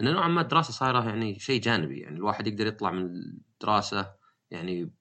انه 0.00 0.10
نوعا 0.12 0.28
ما 0.28 0.40
الدراسة 0.40 0.72
صايرة 0.72 1.08
يعني 1.08 1.38
شيء 1.38 1.60
جانبي. 1.60 2.00
يعني 2.00 2.16
الواحد 2.16 2.46
يقدر 2.46 2.66
يطلع 2.66 2.90
من 2.90 3.04
الدراسة 3.06 4.14
يعني 4.50 4.92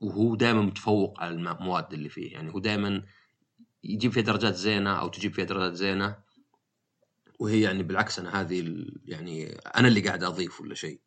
وهو 0.00 0.34
دائما 0.34 0.62
متفوق 0.62 1.20
على 1.20 1.34
المواد 1.34 1.92
اللي 1.92 2.08
فيه. 2.08 2.32
يعني 2.32 2.54
هو 2.54 2.58
دائما 2.58 3.02
يجيب 3.84 4.12
فيها 4.12 4.22
درجات 4.22 4.54
زينة 4.54 4.90
أو 5.00 5.08
تجيب 5.08 5.34
فيها 5.34 5.44
درجات 5.44 5.72
زينة. 5.72 6.16
وهي 7.38 7.60
يعني 7.60 7.82
بالعكس 7.82 8.18
أنا 8.18 8.40
هذه 8.40 8.84
يعني 9.04 9.52
أنا 9.52 9.88
اللي 9.88 10.00
قاعد 10.00 10.24
أضيف 10.24 10.60
ولا 10.60 10.74
شيء. 10.74 11.00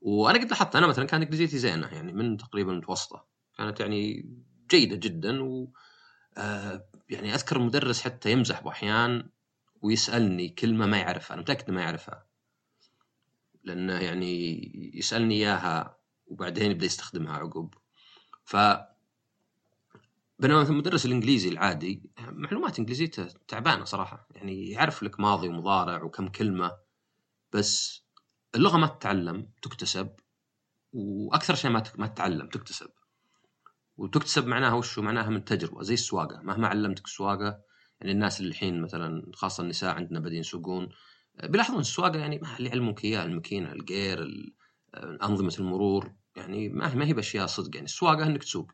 وأنا 0.00 0.38
قد 0.38 0.50
لاحظت 0.50 0.76
أنا 0.76 0.86
مثلا 0.86 1.04
كانت 1.04 1.22
انجليزيتي 1.22 1.58
زينة. 1.58 1.86
يعني 1.86 2.12
من 2.12 2.36
تقريبا 2.36 2.72
متوسطة. 2.72 3.26
كانت 3.58 3.80
يعني 3.80 4.30
جيدة 4.70 4.96
جدا 4.96 5.42
و 5.42 5.72
آه 6.38 6.84
يعني 7.08 7.34
أذكر 7.34 7.56
المدرس 7.56 8.02
حتى 8.02 8.32
يمزح 8.32 8.60
بأحيان 8.60 9.28
ويسألني 9.82 10.48
كلمة 10.48 10.86
ما 10.86 10.98
يعرفها 10.98 11.34
أنا 11.34 11.42
متأكد 11.42 11.70
ما 11.70 11.82
يعرفها. 11.82 12.26
لأنه 13.64 13.92
يعني 13.92 14.72
يسألني 14.94 15.34
إياها 15.34 15.98
وبعدين 16.26 16.70
يبدأ 16.70 16.86
يستخدمها 16.86 17.36
عقب. 17.36 17.74
ف 18.44 18.56
بينما 20.38 20.62
المدرس 20.62 21.06
الإنجليزي 21.06 21.48
العادي 21.48 22.02
معلومات 22.18 22.78
انجليزيته 22.78 23.28
تعبانة 23.48 23.84
صراحة. 23.84 24.28
يعني 24.30 24.70
يعرف 24.70 25.02
لك 25.02 25.20
ماضي 25.20 25.48
ومضارع 25.48 26.02
وكم 26.02 26.28
كلمة 26.28 26.76
بس 27.52 28.04
اللغة 28.54 28.76
ما 28.76 28.86
تتعلم 28.86 29.48
تكتسب 29.62 30.10
وأكثر 30.92 31.54
شيء 31.54 31.70
ما 31.70 31.82
ما 31.96 32.06
تتعلم 32.06 32.48
تكتسب. 32.48 32.90
وتكتسب 33.96 34.46
معناها 34.46 34.72
وشو؟ 34.74 35.02
معناها 35.02 35.30
من 35.30 35.44
تجربة 35.44 35.82
زي 35.82 35.94
السواقة. 35.94 36.40
مهما 36.42 36.68
علمتك 36.68 37.04
السواقه 37.04 37.60
يعني 38.00 38.12
الناس 38.12 38.40
اللي 38.40 38.50
الحين 38.50 38.82
مثلا 38.82 39.30
خاصة 39.34 39.62
النساء 39.62 39.94
عندنا 39.94 40.20
بادين 40.20 40.40
يسوقون 40.40 40.88
بيلاحظون 41.42 41.80
السواقة 41.80 42.18
يعني 42.18 42.38
ما 42.38 42.56
اللي 42.56 42.68
يعلموك 42.68 43.04
اياه 43.04 43.24
الماكينة 43.24 43.72
الجير 43.72 44.28
أنظمة 45.22 45.54
المرور 45.58 46.12
يعني 46.36 46.68
ما 46.68 46.94
ما 46.94 47.06
هي 47.06 47.12
بأشياء 47.12 47.46
صدق. 47.46 47.74
يعني 47.74 47.84
السواقة 47.84 48.26
إنك 48.26 48.42
تسوق. 48.42 48.72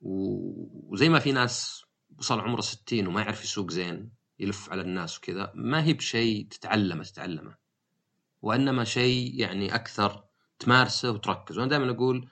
وزي 0.00 1.08
ما 1.08 1.18
في 1.18 1.32
ناس 1.32 1.84
وصل 2.18 2.40
عمره 2.40 2.60
60 2.60 3.06
وما 3.06 3.20
يعرف 3.20 3.44
يسوق 3.44 3.70
زين 3.70 4.10
يلف 4.38 4.70
على 4.70 4.82
الناس 4.82 5.18
وكذا 5.18 5.52
ما 5.54 5.84
هي 5.84 5.92
بشيء 5.92 6.46
تتعلمه 6.50 7.04
تتعلمه. 7.04 7.54
وإنما 8.42 8.84
شيء 8.84 9.40
يعني 9.40 9.74
أكثر 9.74 10.24
تمارسه 10.58 11.10
وتركز 11.10 11.58
وأنا 11.58 11.70
دائما 11.70 11.90
أقول 11.90 12.28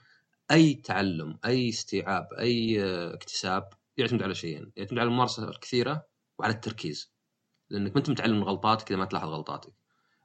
أي 0.50 0.74
تعلم 0.74 1.38
أي 1.44 1.68
استيعاب 1.68 2.28
أي 2.38 2.82
اكتساب 3.14 3.72
يعتمد 3.96 4.22
على 4.22 4.34
شيئين 4.34 4.72
يعتمد 4.76 4.98
على 4.98 5.08
الممارسة 5.08 5.48
الكثيرة 5.48 6.06
وعلى 6.38 6.52
التركيز. 6.52 7.12
لأنك 7.70 7.92
ما 7.92 7.98
أنت 7.98 8.10
متعلم 8.10 8.36
من 8.36 8.42
غلطاتك 8.42 8.90
إذا 8.90 8.98
ما 8.98 9.04
تلاحظ 9.04 9.28
غلطاتك. 9.28 9.72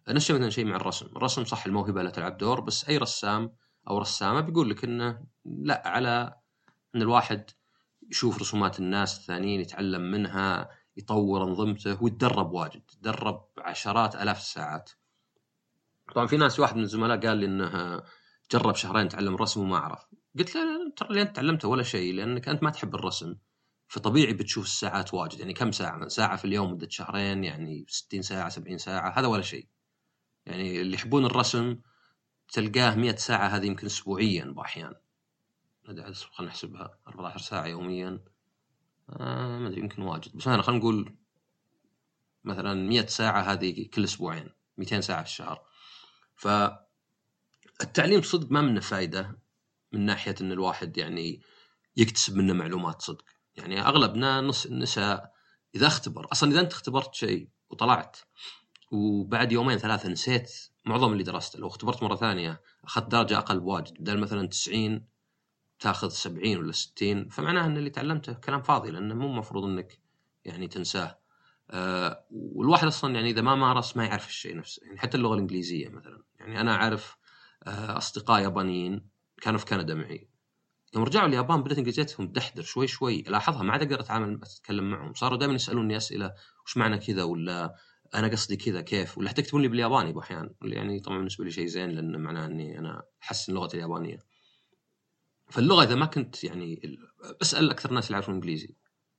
نفس 0.07 0.31
مثلا 0.31 0.49
شيء 0.49 0.65
مع 0.65 0.75
الرسم. 0.75 1.05
الرسم 1.05 1.45
صح 1.45 1.65
الموهبة 1.65 2.03
لا 2.03 2.09
تلعب 2.09 2.37
دور 2.37 2.61
بس 2.61 2.89
أي 2.89 2.97
رسام 2.97 3.55
أو 3.89 3.97
رسامة 3.97 4.39
بيقول 4.39 4.69
لك 4.69 4.83
إنه 4.83 5.25
لا 5.45 5.87
على 5.87 6.35
إن 6.95 7.01
الواحد 7.01 7.49
يشوف 8.11 8.41
رسومات 8.41 8.79
الناس 8.79 9.19
الثانيين 9.19 9.61
يتعلم 9.61 10.11
منها 10.11 10.69
يطور 10.97 11.43
أنظمته 11.43 12.03
ويتدرب 12.03 12.51
واجد 12.51 12.81
يتدرب 12.93 13.45
عشرات 13.57 14.15
آلاف 14.15 14.37
الساعات. 14.37 14.91
طبعا 16.15 16.27
في 16.27 16.37
ناس 16.37 16.59
واحد 16.59 16.75
من 16.75 16.83
الزملاء 16.83 17.19
قال 17.19 17.37
لي 17.37 17.45
إنه 17.45 18.01
جرب 18.51 18.75
شهرين 18.75 19.09
تعلم 19.09 19.35
الرسم 19.35 19.61
وما 19.61 19.77
عرف 19.77 20.05
قلت 20.39 20.55
له 20.55 20.91
ترى 20.97 21.09
اللي 21.09 21.21
انت 21.21 21.35
تعلمته 21.35 21.67
ولا 21.67 21.83
شيء 21.83 22.13
لأنك 22.13 22.49
أنت 22.49 22.63
ما 22.63 22.69
تحب 22.69 22.95
الرسم. 22.95 23.35
فطبيعي 23.87 24.33
بتشوف 24.33 24.65
الساعات 24.65 25.13
واجد 25.13 25.39
يعني 25.39 25.53
كم 25.53 25.71
ساعة؟ 25.71 26.07
ساعة 26.07 26.35
في 26.35 26.45
اليوم 26.45 26.71
مدة 26.71 26.89
شهرين 26.89 27.43
يعني 27.43 27.85
60 27.87 28.21
ساعة 28.21 28.49
70 28.49 28.77
ساعة 28.77 29.19
هذا 29.19 29.27
ولا 29.27 29.41
شيء. 29.41 29.67
يعني 30.45 30.81
اللي 30.81 30.95
يحبون 30.95 31.25
الرسم 31.25 31.77
تلقاه 32.53 32.95
100 32.95 33.15
ساعة 33.15 33.47
هذه 33.47 33.65
يمكن 33.65 33.85
اسبوعيا 33.85 34.45
بأحيان. 34.45 34.93
خلينا 35.87 36.13
نحسبها 36.41 36.99
14 37.07 37.39
ساعة 37.39 37.65
يوميا. 37.65 38.23
آه 39.09 39.59
ما 39.59 39.67
أدري 39.67 39.81
يمكن 39.81 40.01
واجد. 40.01 40.37
بس 40.37 40.47
مثلا 40.47 40.61
خلينا 40.61 40.79
نقول 40.79 41.15
مثلا 42.43 42.73
100 42.73 43.05
ساعة 43.05 43.41
هذه 43.41 43.87
كل 43.87 44.03
أسبوعين 44.03 44.49
200 44.77 45.01
ساعة 45.01 45.23
في 45.23 45.29
الشهر. 45.29 45.61
ف 46.35 46.47
التعليم 47.81 48.21
صدق 48.21 48.51
ما 48.51 48.61
منه 48.61 48.79
فائده 48.79 49.39
من 49.91 50.05
ناحية 50.05 50.35
إن 50.41 50.51
الواحد 50.51 50.97
يعني 50.97 51.41
يكتسب 51.97 52.35
منه 52.35 52.53
معلومات 52.53 53.01
صدق. 53.01 53.25
يعني 53.55 53.81
أغلبنا 53.81 54.41
نص 54.41 54.65
النساء 54.65 55.31
إذا 55.75 55.87
اختبر. 55.87 56.27
أصلا 56.31 56.51
إذا 56.51 56.59
أنت 56.59 56.71
اختبرت 56.71 57.13
شيء 57.13 57.49
وطلعت 57.69 58.17
وبعد 58.91 59.51
يومين 59.51 59.77
ثلاثة 59.77 60.09
نسيت 60.09 60.51
معظم 60.85 61.11
اللي 61.11 61.23
درسته 61.23 61.59
لو 61.59 61.67
اختبرت 61.67 62.03
مرة 62.03 62.15
ثانية 62.15 62.61
أخذت 62.83 63.11
درجة 63.11 63.37
أقل 63.37 63.59
بواجد 63.59 63.93
بدل 63.99 64.19
مثلا 64.19 64.47
90 64.47 65.05
تأخذ 65.79 66.09
70 66.09 66.57
ولا 66.57 66.71
60 66.71 67.29
فمعناه 67.29 67.65
إن 67.65 67.77
اللي 67.77 67.89
تعلمته 67.89 68.33
كلام 68.33 68.61
فاضي 68.61 68.91
لأنه 68.91 69.15
مو 69.15 69.25
المفروض 69.27 69.63
إنك 69.63 69.99
يعني 70.45 70.67
تنساه. 70.67 71.19
أه 71.69 72.25
والواحد 72.31 72.87
أصلا 72.87 73.15
يعني 73.15 73.29
إذا 73.29 73.41
ما 73.41 73.55
مارس 73.55 73.97
ما 73.97 74.05
يعرف 74.05 74.27
الشيء 74.27 74.57
نفسه. 74.57 74.85
يعني 74.85 74.99
حتى 74.99 75.17
اللغة 75.17 75.33
الإنجليزية 75.33 75.89
مثلا. 75.89 76.23
يعني 76.39 76.61
أنا 76.61 76.75
أعرف 76.75 77.17
أصدقاء 77.67 78.43
يابانيين 78.43 79.09
كانوا 79.41 79.59
في 79.59 79.65
كندا 79.65 79.95
معي. 79.95 80.29
يوم 80.95 81.03
رجعوا 81.03 81.27
اليابان 81.27 81.63
بدأت 81.63 81.77
إنجليزيتهم 81.77 82.27
تدحدر 82.27 82.63
شوي 82.63 82.87
شوي. 82.87 83.19
الاحظها 83.19 83.63
ما 83.63 83.73
عاد 83.73 83.81
أقدر 83.81 83.99
أتعامل 83.99 84.39
أتكلم 84.43 84.89
معهم. 84.89 85.13
صاروا 85.13 85.37
دائما 85.37 85.53
يسألوني 85.53 85.97
أسئلة 85.97 86.33
وش 86.65 86.77
معنى 86.77 86.97
كذا؟ 86.97 87.23
ولا 87.23 87.75
أنا 88.15 88.27
قصدي 88.27 88.55
كذا 88.55 88.81
كيف؟ 88.81 89.17
ولا 89.17 89.29
حتى 89.29 89.41
يكتبون 89.41 89.61
لي 89.61 89.67
بالياباني 89.67 90.13
باحيان 90.13 90.49
يعني 90.61 90.99
طبعا 90.99 91.17
بالنسبة 91.17 91.45
لي 91.45 91.51
شيء 91.51 91.65
زين 91.65 91.89
لأن 91.89 92.21
معناه 92.21 92.45
إني 92.45 92.79
أنا 92.79 93.03
أحسن 93.23 93.53
لغتي 93.53 93.77
اليابانية. 93.77 94.19
فاللغة 95.49 95.83
إذا 95.83 95.95
ما 95.95 96.05
كنت 96.05 96.43
يعني 96.43 96.99
بسال 97.41 97.71
أكثر 97.71 97.89
الناس 97.89 98.05
اللي 98.07 98.13
يعرفون 98.13 98.35
إنجليزي. 98.35 98.75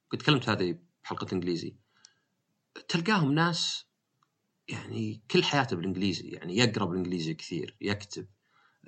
كنت 0.08 0.22
تكلمت 0.22 0.48
هذه 0.48 0.78
بحلقة 1.04 1.26
إنجليزي. 1.32 1.76
تلقاهم 2.88 3.32
ناس 3.32 3.86
يعني 4.68 5.22
كل 5.30 5.44
حياته 5.44 5.76
بالإنجليزي 5.76 6.28
يعني 6.28 6.56
يقرأ 6.56 6.84
بالإنجليزي 6.84 7.34
كثير 7.34 7.76
يكتب. 7.80 8.22
آه، 8.22 8.35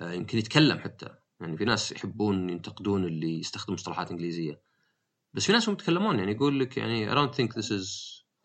يمكن 0.01 0.37
يتكلم 0.37 0.79
حتى. 0.79 1.09
يعني 1.39 1.57
في 1.57 1.65
ناس 1.65 1.91
يحبون 1.91 2.49
ينتقدون 2.49 3.05
اللي 3.05 3.39
يستخدم 3.39 3.73
مصطلحات 3.73 4.11
إنجليزية. 4.11 4.61
بس 5.33 5.45
في 5.45 5.51
ناس 5.51 5.69
هم 5.69 5.73
يتكلمون 5.73 6.19
يعني 6.19 6.31
يقول 6.31 6.59
لك 6.59 6.77
يعني 6.77 7.11
I 7.11 7.15
don't 7.15 7.35
think 7.35 7.61
this 7.61 7.69
is 7.71 7.87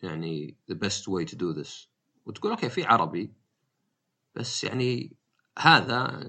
يعني 0.01 0.57
the 0.71 0.75
best 0.75 1.01
way 1.01 1.31
to 1.31 1.35
do 1.35 1.63
this. 1.63 1.87
وتقول 2.25 2.51
أوكي 2.51 2.69
في 2.69 2.83
عربي. 2.83 3.33
بس 4.35 4.63
يعني 4.63 5.17
هذا 5.59 6.21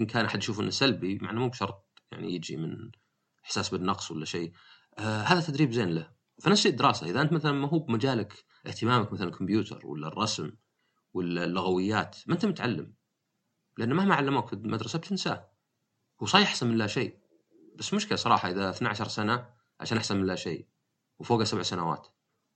إن 0.00 0.06
كان 0.06 0.24
أحد 0.24 0.38
يشوف 0.38 0.60
إنه 0.60 0.70
سلبي 0.70 1.18
مع 1.22 1.30
إنه 1.30 1.40
مو 1.40 1.48
بشرط 1.48 2.02
يعني 2.12 2.34
يجي 2.34 2.56
من 2.56 2.90
إحساس 3.44 3.68
بالنقص 3.68 4.10
ولا 4.10 4.24
شيء. 4.24 4.52
آه 4.98 5.22
هذا 5.22 5.40
تدريب 5.40 5.72
زين 5.72 5.88
له. 5.88 6.10
فنفس 6.40 6.66
الدراسة 6.66 7.06
إذا 7.06 7.20
أنت 7.20 7.32
مثلا 7.32 7.52
ما 7.52 7.68
هو 7.68 7.78
بمجالك 7.78 8.44
اهتمامك 8.66 9.12
مثلا 9.12 9.28
الكمبيوتر 9.28 9.86
ولا 9.86 10.08
الرسم 10.08 10.52
ولا 11.14 11.44
اللغويات 11.44 12.16
ما 12.26 12.34
أنت 12.34 12.46
متعلم. 12.46 12.92
لأن 13.78 13.92
مهما 13.92 14.14
علموك 14.14 14.46
في 14.46 14.52
المدرسة 14.52 14.98
بتنساه. 14.98 15.50
هو 16.22 16.26
صحيح 16.26 16.48
أحسن 16.48 16.66
من 16.66 16.76
لا 16.76 16.86
شيء. 16.86 17.18
بس 17.76 17.94
مشكلة 17.94 18.16
صراحة 18.16 18.50
إذا 18.50 18.70
12 18.70 19.08
سنة 19.08 19.50
عشان 19.80 19.98
أحسن 19.98 20.16
من 20.16 20.26
لا 20.26 20.34
شيء. 20.34 20.66
وفوق 21.18 21.42
سبع 21.42 21.62
سنوات. 21.62 22.06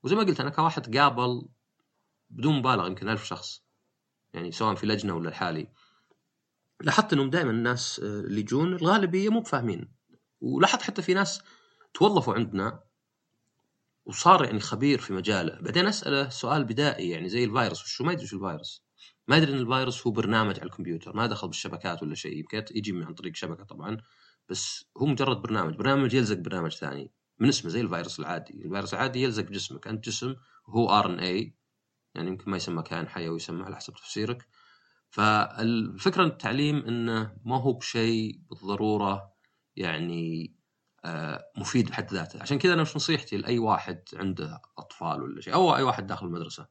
وزي 0.02 0.16
ما 0.16 0.22
قلت 0.22 0.40
أنا 0.40 0.50
كواحد 0.50 0.96
قابل 0.96 1.48
بدون 2.30 2.58
مبالغة 2.58 2.86
يمكن 2.86 3.08
ألف 3.08 3.24
شخص. 3.24 3.62
يعني 4.34 4.52
سواء 4.52 4.74
في 4.74 4.86
لجنة 4.86 5.16
ولا 5.16 5.28
لحالي. 5.28 5.68
لاحظت 6.80 7.12
إنهم 7.12 7.30
دائما 7.30 7.50
الناس 7.50 7.98
اللي 7.98 8.40
يجون 8.40 8.72
الغالبية 8.72 9.28
مو 9.28 9.40
بفاهمين. 9.40 9.94
ولاحظت 10.40 10.82
حتى 10.82 11.02
في 11.02 11.14
ناس 11.14 11.42
توظفوا 11.94 12.34
عندنا 12.34 12.82
وصار 14.04 14.44
يعني 14.44 14.60
خبير 14.60 14.98
في 14.98 15.12
مجاله. 15.12 15.60
بعدين 15.60 15.86
أسأله 15.86 16.28
سؤال 16.28 16.64
بدائي 16.64 17.10
يعني 17.10 17.28
زي 17.28 17.44
الفيروس. 17.44 17.82
وشو 17.82 18.04
ما 18.04 18.12
يدري 18.12 18.26
شو 18.26 18.36
الفيروس. 18.36 18.87
ما 19.28 19.36
يدري 19.36 19.52
إن 19.52 19.58
الفيروس 19.58 20.06
هو 20.06 20.12
برنامج 20.12 20.60
على 20.60 20.66
الكمبيوتر 20.66 21.16
ما 21.16 21.26
دخل 21.26 21.48
بالشبكات 21.48 22.02
ولا 22.02 22.14
شيء 22.14 22.36
يمكن 22.38 22.64
يجي 22.70 23.04
عن 23.04 23.14
طريق 23.14 23.36
شبكة 23.36 23.64
طبعا 23.64 23.96
بس 24.48 24.90
هو 24.96 25.06
مجرد 25.06 25.42
برنامج 25.42 25.74
برنامج 25.74 26.14
يلزق 26.14 26.36
برنامج 26.36 26.72
ثاني 26.72 27.12
من 27.38 27.48
اسمه 27.48 27.70
زي 27.70 27.80
الفيروس 27.80 28.20
العادي 28.20 28.64
الفيروس 28.64 28.94
العادي 28.94 29.22
يلزق 29.22 29.42
بجسمك 29.42 29.88
أنت 29.88 30.04
جسم 30.04 30.34
وهو 30.68 30.90
آر 30.90 31.06
إن 31.06 31.18
اي 31.20 31.58
يعني 32.14 32.28
يمكن 32.28 32.50
ما 32.50 32.56
يسمى 32.56 32.82
كائن 32.82 33.08
حي 33.08 33.28
أو 33.28 33.36
يسمى 33.36 33.64
على 33.64 33.76
حسب 33.76 33.94
تفسيرك. 33.94 34.46
فالفكرة 35.10 36.24
التعليم 36.24 36.76
إنه 36.76 37.36
ما 37.44 37.56
هو 37.56 37.72
بشيء 37.72 38.40
بالضرورة 38.50 39.32
يعني 39.76 40.54
آه، 41.04 41.44
مفيد 41.58 41.90
بحد 41.90 42.12
ذاته. 42.14 42.42
عشان 42.42 42.58
كذا 42.58 42.74
أنا 42.74 42.82
مش 42.82 42.96
نصيحتي 42.96 43.36
لأي 43.36 43.58
واحد 43.58 44.02
عنده 44.14 44.62
أطفال 44.78 45.22
ولا 45.22 45.40
شيء 45.40 45.54
أو 45.54 45.76
أي 45.76 45.82
واحد 45.82 46.06
داخل 46.06 46.26
المدرسة. 46.26 46.68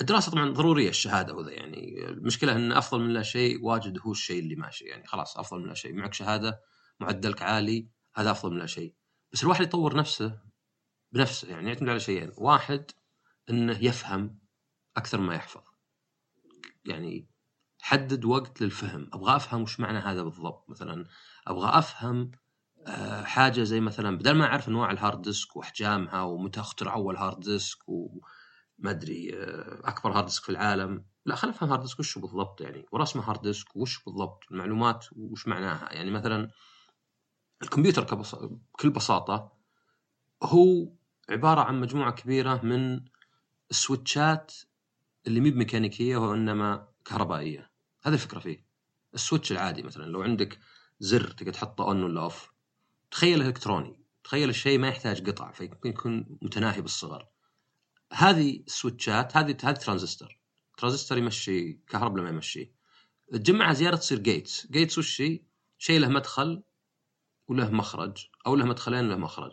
الدراسة 0.00 0.32
طبعا 0.32 0.50
ضرورية 0.50 0.88
الشهادة 0.88 1.34
وذا 1.34 1.52
يعني 1.52 2.08
المشكلة 2.08 2.52
إن 2.52 2.72
أفضل 2.72 3.00
من 3.00 3.12
لا 3.12 3.22
شيء 3.22 3.64
واجد 3.64 3.98
هو 3.98 4.12
الشيء 4.12 4.38
اللي 4.42 4.54
ماشي 4.54 4.84
يعني 4.84 5.06
خلاص 5.06 5.38
أفضل 5.38 5.60
من 5.60 5.68
لا 5.68 5.74
شيء 5.74 5.94
معك 5.94 6.14
شهادة 6.14 6.60
معدلك 7.00 7.42
عالي 7.42 7.88
هذا 8.14 8.30
أفضل 8.30 8.52
من 8.52 8.58
لا 8.58 8.66
شيء. 8.66 8.94
بس 9.32 9.42
الواحد 9.42 9.64
يطور 9.64 9.96
نفسه 9.96 10.38
بنفسه 11.12 11.48
يعني 11.48 11.68
يعتمد 11.68 11.88
على 11.88 12.00
شيئين 12.00 12.32
واحد 12.36 12.90
إنه 13.50 13.84
يفهم 13.84 14.38
أكثر 14.96 15.20
ما 15.20 15.34
يحفظ. 15.34 15.62
يعني 16.84 17.28
حدد 17.80 18.24
وقت 18.24 18.60
للفهم 18.60 19.10
أبغى 19.12 19.36
أفهم 19.36 19.62
وش 19.62 19.80
معنى 19.80 19.98
هذا 19.98 20.22
بالضبط. 20.22 20.70
مثلا 20.70 21.06
أبغى 21.46 21.78
أفهم 21.78 22.30
آه، 22.86 23.22
حاجة 23.22 23.62
زي 23.62 23.80
مثلا 23.80 24.18
بدل 24.18 24.32
ما 24.32 24.44
أعرف 24.44 24.68
أنواع 24.68 24.90
ال 24.90 24.96
hard 24.96 25.22
disk 25.22 25.56
وأحجامها 25.56 26.22
ومتى 26.22 26.60
أخترع 26.60 26.94
أول 26.94 27.16
hard 27.16 27.40
disk 27.40 27.88
وما 28.80 28.90
أدري 28.90 29.30
آه، 29.34 29.80
أكبر 29.84 30.12
hard 30.12 30.24
disk 30.24 30.42
في 30.42 30.48
العالم. 30.48 31.04
لا 31.26 31.34
خلينا 31.34 31.56
نفهم 31.56 31.70
hard 31.70 31.82
disk 31.82 32.00
وش 32.00 32.18
بالضبط 32.18 32.60
يعني. 32.60 32.86
ورسمه 32.92 33.30
hard 33.30 33.42
disk 33.42 33.76
وش 33.76 34.04
بالضبط؟ 34.04 34.44
المعلومات 34.50 35.06
وش 35.16 35.48
معناها؟ 35.48 35.92
يعني 35.92 36.10
مثلا 36.10 36.50
الكمبيوتر 37.62 38.04
كبص... 38.04 38.34
بكل 38.34 38.90
بساطة 38.90 39.52
هو 40.42 40.92
عبارة 41.30 41.60
عن 41.60 41.80
مجموعة 41.80 42.12
كبيرة 42.12 42.60
من 42.64 43.00
السويتشات 43.70 44.54
اللي 45.26 45.40
مي 45.40 45.50
بميكانيكيه 45.50 46.16
وإنما 46.16 46.88
كهربائية. 47.04 47.70
هذه 48.02 48.14
الفكرة 48.14 48.38
فيه. 48.38 48.64
ال 49.14 49.19
switch 49.19 49.52
العادي 49.52 49.82
مثلا 49.82 50.04
لو 50.04 50.22
عندك 50.22 50.58
زر 51.00 51.30
تقدر 51.30 51.52
تحطه 51.52 51.84
on 51.84 52.02
ولا 52.02 52.20
off 52.20 52.50
تخيل 53.10 53.42
إلكتروني. 53.42 54.00
تخيل 54.24 54.48
الشيء 54.48 54.78
ما 54.78 54.88
يحتاج 54.88 55.30
قطع 55.30 55.52
فيمكن 55.52 55.88
يكون 55.88 56.38
متناهي 56.42 56.80
بالصغر. 56.80 57.29
هذه 58.12 58.62
السويتشات 58.66 59.36
هذه 59.36 59.56
هذه 59.64 59.76
ترانزستور. 59.76 60.38
ترانزستور 60.76 61.18
يمشي 61.18 61.72
كهرباء 61.72 62.22
ما 62.22 62.28
يمشي. 62.28 62.72
تجمعها 63.32 63.72
زياده 63.72 63.96
تصير 63.96 64.18
gates 64.18 64.66
gates 64.66 64.98
وش 64.98 65.08
شيء 65.08 65.44
شيء 65.78 66.00
له 66.00 66.08
مدخل 66.08 66.62
وله 67.48 67.70
مخرج 67.70 68.26
أو 68.46 68.54
له 68.54 68.64
مدخلين 68.64 69.06
وله 69.06 69.16
مخرج. 69.16 69.52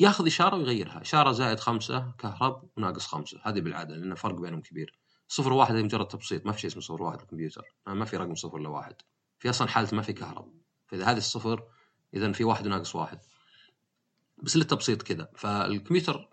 ياخذ 0.00 0.26
إشارة 0.26 0.56
ويغيرها. 0.56 1.00
إشارة 1.00 1.32
زائد 1.32 1.60
خمسة 1.60 2.14
كهرب 2.18 2.70
وناقص 2.76 3.06
خمسة. 3.06 3.40
هذه 3.44 3.60
بالعادة 3.60 3.96
لأن 3.96 4.12
الفرق 4.12 4.34
بينهم 4.34 4.60
كبير. 4.60 4.98
صفر 5.28 5.52
واحد 5.52 5.74
هي 5.74 5.82
مجرد 5.82 6.08
تبسيط. 6.08 6.46
ما 6.46 6.52
في 6.52 6.60
شيء 6.60 6.70
اسمه 6.70 6.82
صفر 6.82 7.02
واحد 7.02 7.20
الكمبيوتر. 7.20 7.64
ما 7.86 8.04
في 8.04 8.16
رقم 8.16 8.34
صفر 8.34 8.56
إلا 8.56 8.68
واحد. 8.68 8.94
في 9.38 9.50
أصلا 9.50 9.68
حالته 9.68 9.96
ما 9.96 10.02
في 10.02 10.12
كهرب. 10.12 10.52
فإذا 10.86 11.04
هذه 11.04 11.16
الصفر 11.16 11.68
اذا 12.14 12.32
في 12.32 12.44
واحد 12.44 12.66
وناقص 12.66 12.94
واحد. 12.94 13.20
بس 14.42 14.56
للتبسيط 14.56 15.02
كذا. 15.02 15.28
فالكمبيوتر 15.36 16.28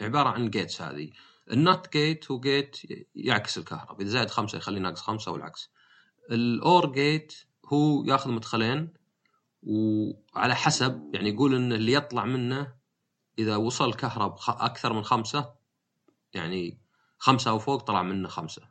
عبارة 0.00 0.28
عن 0.28 0.50
gates 0.50 0.82
هذه. 0.82 1.10
ال 1.50 1.61
NOT 1.61 1.92
gate 1.92 2.30
هو 2.30 2.40
gate 2.40 2.76
يعكس 3.14 3.58
الكهرباء. 3.58 4.00
إذا 4.02 4.10
زائد 4.10 4.30
خمسة 4.30 4.58
يخليه 4.58 4.80
ناقص 4.80 5.00
خمسة 5.00 5.32
والعكس. 5.32 5.70
ال 6.30 6.51
OR 6.51 6.92
gate 6.92 7.34
هو 7.66 8.04
ياخذ 8.04 8.30
مدخلين 8.30 8.92
وعلى 9.62 10.54
حسب 10.54 11.10
يعني 11.14 11.28
يقول 11.28 11.54
إن 11.54 11.72
اللي 11.72 11.92
يطلع 11.92 12.24
منه 12.24 12.74
إذا 13.38 13.56
وصل 13.56 13.94
كهرب 13.94 14.36
أكثر 14.48 14.92
من 14.92 15.04
خمسة 15.04 15.54
يعني 16.34 16.80
خمسة 17.18 17.50
أو 17.50 17.58
فوق 17.58 17.82
طلع 17.82 18.02
منه 18.02 18.28
خمسة. 18.28 18.62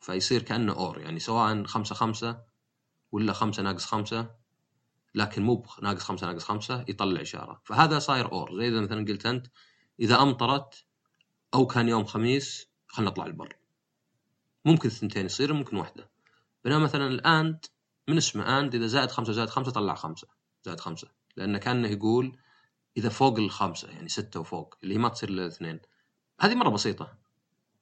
فيصير 0.00 0.42
كأنه 0.42 0.72
OR 0.72 1.00
يعني 1.00 1.18
سواء 1.18 1.64
خمسة 1.64 1.94
خمسة 1.94 2.42
ولا 3.12 3.32
خمسة 3.32 3.62
ناقص 3.62 3.84
خمسة 3.84 4.30
لكن 5.14 5.42
مو 5.42 5.66
ناقص 5.82 6.02
خمسة 6.02 6.26
ناقص 6.26 6.44
خمسة 6.44 6.84
يطلع 6.88 7.20
إشارة. 7.20 7.60
فهذا 7.64 7.98
صاير 7.98 8.32
OR 8.32 8.56
زي 8.56 8.68
إذا 8.68 8.80
مثلا 8.80 9.04
قلت 9.04 9.26
أنت 9.26 9.46
إذا 10.00 10.22
أمطرت 10.22 10.84
أو 11.54 11.66
كان 11.66 11.88
يوم 11.88 12.04
خميس 12.04 12.68
خلينا 12.86 13.10
نطلع 13.10 13.26
البر. 13.26 13.56
ممكن 14.64 14.88
الثنتين 14.88 15.26
يصير 15.26 15.52
ممكن 15.52 15.76
واحدة. 15.76 16.10
بينما 16.64 16.78
مثلا 16.78 17.06
ال 17.06 17.21
AND 17.21 17.66
من 18.08 18.16
اسمه 18.16 18.58
AND 18.58 18.74
إذا 18.74 18.86
زائد 18.86 19.10
خمسة 19.10 19.32
زائد 19.32 19.48
خمسة 19.48 19.70
طلع 19.70 19.94
خمسة 19.94 20.28
زائد 20.64 20.80
خمسة. 20.80 21.08
لأنه 21.36 21.58
كأنه 21.58 21.88
يقول 21.88 22.38
إذا 22.96 23.08
فوق 23.08 23.38
الخمسة 23.38 23.88
يعني 23.88 24.08
ستة 24.08 24.40
وفوق 24.40 24.74
اللي 24.82 24.94
هي 24.94 24.98
ما 24.98 25.08
تصير 25.08 25.28
إلا 25.28 25.46
اثنين 25.46 25.80
هذه 26.40 26.54
مرة 26.54 26.68
بسيطة. 26.68 27.18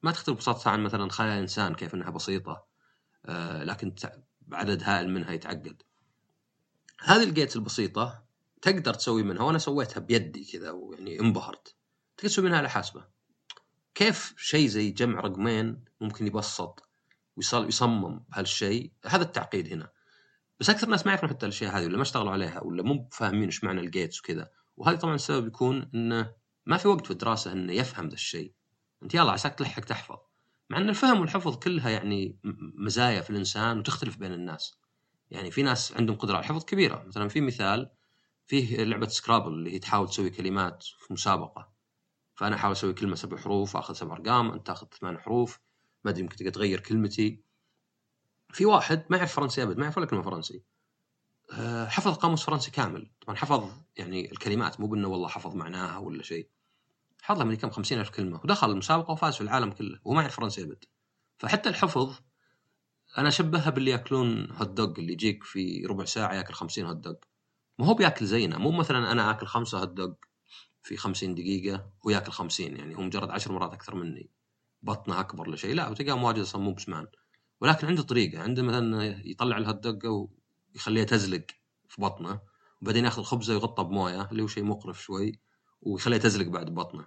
ما 0.02 0.12
تختلف 0.12 0.36
ببساطه 0.36 0.70
عن 0.70 0.82
مثلا 0.82 1.10
خلايا 1.10 1.34
الانسان 1.34 1.74
كيف 1.74 1.94
إنها 1.94 2.10
بسيطة 2.10 2.64
آه 3.26 3.64
لكن 3.64 3.94
عدد 4.52 4.82
هائل 4.82 5.10
منها 5.10 5.32
يتعقد. 5.32 5.82
هذه 7.00 7.22
ال 7.22 7.28
gates 7.28 7.56
البسيطة 7.56 8.24
تقدر 8.62 8.94
تسوي 8.94 9.22
منها 9.22 9.42
وأنا 9.42 9.58
سويتها 9.58 10.00
بيدي 10.00 10.44
كذا 10.44 10.70
ويعني 10.70 11.20
انبهرت. 11.20 11.76
تسوي 12.22 12.44
منها 12.44 12.58
آلة 12.58 12.70
حاسبة. 12.70 13.04
كيف 13.94 14.34
شيء 14.36 14.66
زي 14.66 14.90
جمع 14.90 15.20
رقمين 15.20 15.84
ممكن 16.00 16.26
يبسط 16.26 16.88
ويصل 17.36 17.68
يصمم 17.68 18.18
بهالشيء؟ 18.28 18.92
هذا 19.06 19.22
التعقيد 19.22 19.72
هنا. 19.72 19.90
بس 20.60 20.70
أكثر 20.70 20.86
الناس 20.86 21.06
ما 21.06 21.12
يعرفون 21.12 21.28
حتى 21.28 21.46
الأشياء 21.46 21.78
هذه 21.78 21.86
ولا 21.86 21.96
ما 21.96 22.02
اشتغلوا 22.02 22.32
عليها 22.32 22.60
ولا 22.60 22.82
مو 22.82 23.08
فاهمين 23.12 23.44
إيش 23.44 23.64
معنى 23.64 23.80
ال 23.80 23.87
gates 23.87 24.20
وكذا. 24.20 24.50
وهذا 24.76 24.96
طبعا 24.96 25.14
السبب 25.14 25.46
يكون 25.46 25.90
إنه 25.94 26.32
ما 26.66 26.76
في 26.76 26.88
وقت 26.88 27.04
في 27.06 27.10
الدراسة 27.10 27.52
إنه 27.52 27.72
يفهم 27.72 28.08
ذا 28.08 28.14
الشيء. 28.14 28.52
أنت 29.02 29.14
يلا 29.14 29.32
عساك 29.32 29.54
تلحق 29.54 29.82
تحفظ. 29.82 30.16
مع 30.70 30.78
إن 30.78 30.88
الفهم 30.88 31.20
والحفظ 31.20 31.56
كلها 31.56 31.90
يعني 31.90 32.38
مزايا 32.78 33.20
في 33.20 33.30
الإنسان 33.30 33.78
وتختلف 33.78 34.16
بين 34.16 34.32
الناس. 34.32 34.78
يعني 35.30 35.50
في 35.50 35.62
ناس 35.62 35.92
عندهم 35.92 36.16
قدرة 36.16 36.34
على 36.34 36.42
الحفظ 36.42 36.64
كبيرة. 36.64 37.04
مثلا 37.06 37.28
في 37.28 37.40
مثال 37.40 37.90
فيه 38.46 38.84
لعبة 38.84 39.08
سكرابل 39.08 39.52
اللي 39.52 39.74
هي 39.74 39.78
تحاول 39.78 40.08
تسوي 40.08 40.30
كلمات 40.30 40.82
في 40.82 41.12
مسابقة. 41.12 41.71
فأنا 42.34 42.56
أحاول 42.56 42.72
أسوي 42.72 42.92
كلمة 42.92 43.14
سبع 43.14 43.36
حروف 43.36 43.76
اخذ 43.76 43.94
سبع 43.94 44.16
أرقام 44.16 44.50
أنت 44.50 44.66
تأخذ 44.66 44.86
ثمان 45.00 45.18
حروف 45.18 45.60
ما 46.04 46.10
أدري 46.10 46.22
يمكن 46.22 46.52
تغير 46.52 46.80
كلمتي. 46.80 47.42
في 48.52 48.66
واحد 48.66 49.04
ما 49.10 49.16
يعرف 49.16 49.34
فرنسي 49.34 49.62
أبد 49.62 49.76
ما 49.76 49.82
يعرف 49.82 49.98
ولا 49.98 50.06
كلمة 50.06 50.22
فرنسي. 50.22 50.62
آه، 51.52 51.86
حفظ 51.86 52.14
قاموس 52.14 52.44
فرنسي 52.44 52.70
كامل. 52.70 53.10
طبعا 53.20 53.36
حفظ 53.36 53.70
يعني 53.96 54.32
الكلمات 54.32 54.80
مو 54.80 54.86
بأنه 54.86 55.08
والله 55.08 55.28
حفظ 55.28 55.54
معناها 55.54 55.98
ولا 55.98 56.22
شيء. 56.22 56.48
حفظ 57.22 57.42
من 57.42 57.56
كم؟ 57.56 57.70
خمسين 57.70 58.00
ألف 58.00 58.10
كلمة. 58.10 58.40
ودخل 58.44 58.70
المسابقة 58.70 59.12
وفاز 59.12 59.34
في 59.34 59.40
العالم 59.40 59.70
كله 59.70 60.00
وهو 60.04 60.14
ما 60.14 60.22
يعرف 60.22 60.36
فرنسي 60.36 60.62
أبد. 60.62 60.84
فحتى 61.38 61.68
الحفظ 61.68 62.18
أنا 63.18 63.28
أشبهها 63.28 63.70
باللي 63.70 63.90
ياكلون 63.90 64.50
هوت 64.50 64.68
دوج 64.68 64.98
اللي 64.98 65.12
يجيك 65.12 65.44
في 65.44 65.86
ربع 65.86 66.04
ساعة 66.04 66.34
ياكل 66.34 66.54
خمسين 66.54 66.86
هوت 66.86 66.96
دوج 66.96 67.16
ما 67.78 67.86
هو 67.86 67.94
بياكل 67.94 68.26
زينا 68.26 68.58
مو 68.58 68.70
مثلا 68.70 69.12
أنا 69.12 69.30
آكل 69.30 69.46
خمسة 69.46 69.78
هوت 69.78 69.88
دوج 69.88 70.14
في 70.82 70.96
خمسين 70.96 71.34
دقيقة 71.34 71.90
وياكل 72.04 72.32
خمسين 72.32 72.76
يعني 72.76 72.96
هو 72.96 73.02
مجرد 73.02 73.30
عشر 73.30 73.52
مرات 73.52 73.72
أكثر 73.72 73.94
مني. 73.94 74.30
بطنه 74.82 75.20
أكبر 75.20 75.50
لشيء 75.50 75.74
لا 75.74 75.88
وتلقاهم 75.88 76.14
واجد 76.14 76.38
أصلا 76.38 76.62
مو 76.62 76.72
بسمان. 76.72 77.06
ولكن 77.60 77.86
عنده 77.86 78.02
طريقة. 78.02 78.42
عنده 78.42 78.62
مثلا 78.62 79.22
يطلع 79.26 79.58
الهوت 79.58 79.74
دوج 79.74 80.28
ويخليها 80.74 81.04
تزلق 81.04 81.46
في 81.88 82.02
بطنه 82.02 82.40
وبعدين 82.82 83.04
يأخذ 83.04 83.18
الخبزة 83.18 83.54
ويغطى 83.54 83.84
بموية 83.84 84.30
اللي 84.30 84.42
هو 84.42 84.46
شيء 84.46 84.64
مقرف 84.64 85.02
شوي 85.02 85.40
ويخليها 85.80 86.18
تزلق 86.18 86.46
بعد 86.46 86.74
بطنه. 86.74 87.06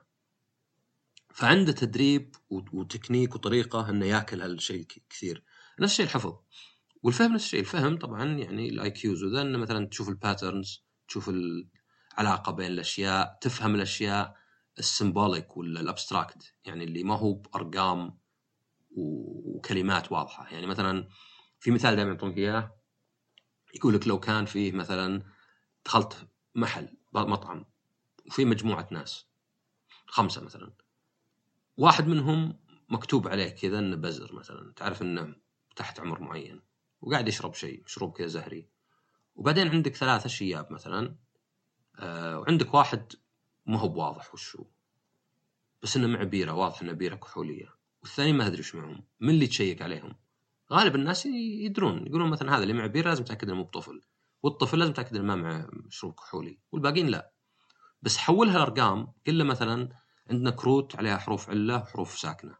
فعنده 1.33 1.71
تدريب 1.71 2.35
وتكنيك 2.49 3.35
وطريقة 3.35 3.89
إنه 3.89 4.05
ياكل 4.05 4.41
هالشيء 4.41 4.87
كثير. 5.09 5.43
نفس 5.79 5.91
الشيء 5.91 6.05
الحفظ. 6.05 6.33
والفهم 7.03 7.33
نفس 7.33 7.45
الشيء 7.45 7.59
الفهم 7.59 7.97
طبعا 7.97 8.25
يعني 8.25 8.69
ال 8.69 8.91
IQs 8.91 9.23
وذا 9.23 9.41
إنه 9.41 9.57
مثلا 9.57 9.87
تشوف 9.87 10.09
ال 10.09 10.18
patterns 10.18 10.85
تشوف 11.07 11.29
العلاقه 12.19 12.51
بين 12.51 12.71
الأشياء 12.71 13.37
تفهم 13.41 13.75
الأشياء 13.75 14.37
ال 14.79 14.88
symbolic 14.88 15.57
ولا 15.57 15.79
ال 15.79 15.88
abstract 15.88 16.53
يعني 16.65 16.83
اللي 16.83 17.03
ما 17.03 17.15
هو 17.15 17.33
بأرقام 17.33 18.17
وكلمات 18.91 20.11
واضحة. 20.11 20.47
يعني 20.49 20.65
مثلا 20.67 21.07
في 21.59 21.71
مثال 21.71 21.95
دائما 21.95 22.11
يعطونك 22.11 22.37
إياه 22.37 22.75
يقول 23.75 23.93
لك 23.93 24.07
لو 24.07 24.19
كان 24.19 24.45
فيه 24.45 24.71
مثلا 24.71 25.23
دخلت 25.85 26.27
محل 26.55 26.97
مطعم 27.13 27.65
وفي 28.27 28.45
مجموعة 28.45 28.87
ناس 28.91 29.25
خمسة 30.07 30.41
مثلا 30.41 30.73
واحد 31.77 32.07
منهم 32.07 32.59
مكتوب 32.89 33.27
عليه 33.27 33.49
كذا 33.49 33.79
إنه 33.79 33.95
بزر 33.95 34.35
مثلا 34.35 34.73
تعرف 34.75 35.01
إنه 35.01 35.35
تحت 35.75 35.99
عمر 35.99 36.21
معين 36.21 36.61
وقاعد 37.01 37.27
يشرب 37.27 37.53
شيء 37.53 37.83
مشروب 37.85 38.17
كذا 38.17 38.27
زهري. 38.27 38.69
وبعدين 39.35 39.67
عندك 39.67 39.95
ثلاثة 39.95 40.29
شياب 40.29 40.73
مثلا 40.73 41.15
آه 41.99 42.39
وعندك 42.39 42.73
واحد 42.73 43.13
ما 43.65 43.79
هو 43.79 43.87
بواضح 43.87 44.33
وش 44.33 44.55
هو. 44.55 44.65
بس 45.83 45.97
إنه 45.97 46.07
مع 46.07 46.23
بيرة 46.23 46.51
واضح 46.51 46.81
إنه 46.81 46.91
بيرة 46.91 47.15
كحولية. 47.15 47.69
والثاني 48.01 48.33
ما 48.33 48.47
أدري 48.47 48.57
إيش 48.57 48.75
معهم. 48.75 49.03
من 49.19 49.29
اللي 49.29 49.47
تشيك 49.47 49.81
عليهم؟ 49.81 50.15
غالب 50.73 50.95
الناس 50.95 51.25
يدرون. 51.25 52.07
يقولون 52.07 52.29
مثلا 52.29 52.55
هذا 52.55 52.63
اللي 52.63 52.73
مع 52.73 52.85
بيرة 52.85 53.09
لازم 53.09 53.23
تاكد 53.23 53.47
إنه 53.47 53.57
مو 53.57 53.63
بطفل. 53.63 54.01
والطفل 54.43 54.79
لازم 54.79 54.93
تاكد 54.93 55.15
إنه 55.15 55.23
ما 55.23 55.35
معه 55.35 55.67
مشروب 55.71 56.13
كحولي. 56.13 56.59
والباقيين 56.71 57.07
لا. 57.07 57.31
بس 58.01 58.17
حولها 58.17 58.55
الارقام 58.55 59.13
قل 59.27 59.37
له 59.37 59.43
مثلا 59.43 59.89
عندنا 60.29 60.49
كروت 60.49 60.95
عليها 60.95 61.17
حروف 61.17 61.49
علة 61.49 61.75
وحروف 61.77 62.19
ساكنة. 62.19 62.55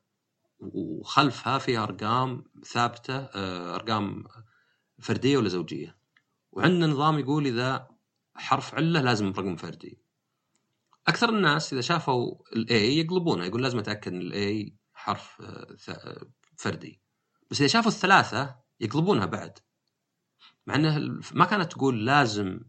وخلفها 0.59 1.57
فيها 1.57 1.83
أرقام 1.83 2.43
ثابتة 2.63 3.17
آه، 3.17 3.75
أرقام 3.75 4.23
فردية 4.99 5.37
ولا 5.37 5.49
زوجية. 5.49 5.97
وعندنا 6.51 6.87
نظام 6.87 7.19
يقول 7.19 7.47
إذا 7.47 7.94
حرف 8.35 8.75
علة 8.75 9.01
لازم 9.01 9.29
رقم 9.29 9.55
فردي. 9.55 9.99
أكثر 11.07 11.29
الناس 11.29 11.73
إذا 11.73 11.81
شافوا 11.81 12.35
ال 12.55 12.76
A 12.76 12.97
يقلبونها 12.97 13.45
يقول 13.45 13.63
لازم 13.63 13.79
أتأكد 13.79 14.13
إن 14.13 14.21
ال 14.21 14.48
A 14.48 14.75
حرف 14.93 15.41
آه، 15.89 16.27
فردي. 16.57 17.01
بس 17.51 17.61
إذا 17.61 17.67
شافوا 17.67 17.91
الثلاثة 17.91 18.55
يقلبونها 18.79 19.25
بعد. 19.25 19.59
مع 20.67 20.75
إنه 20.75 21.19
ما 21.33 21.45
كانت 21.45 21.71
تقول 21.71 22.05
لازم 22.05 22.59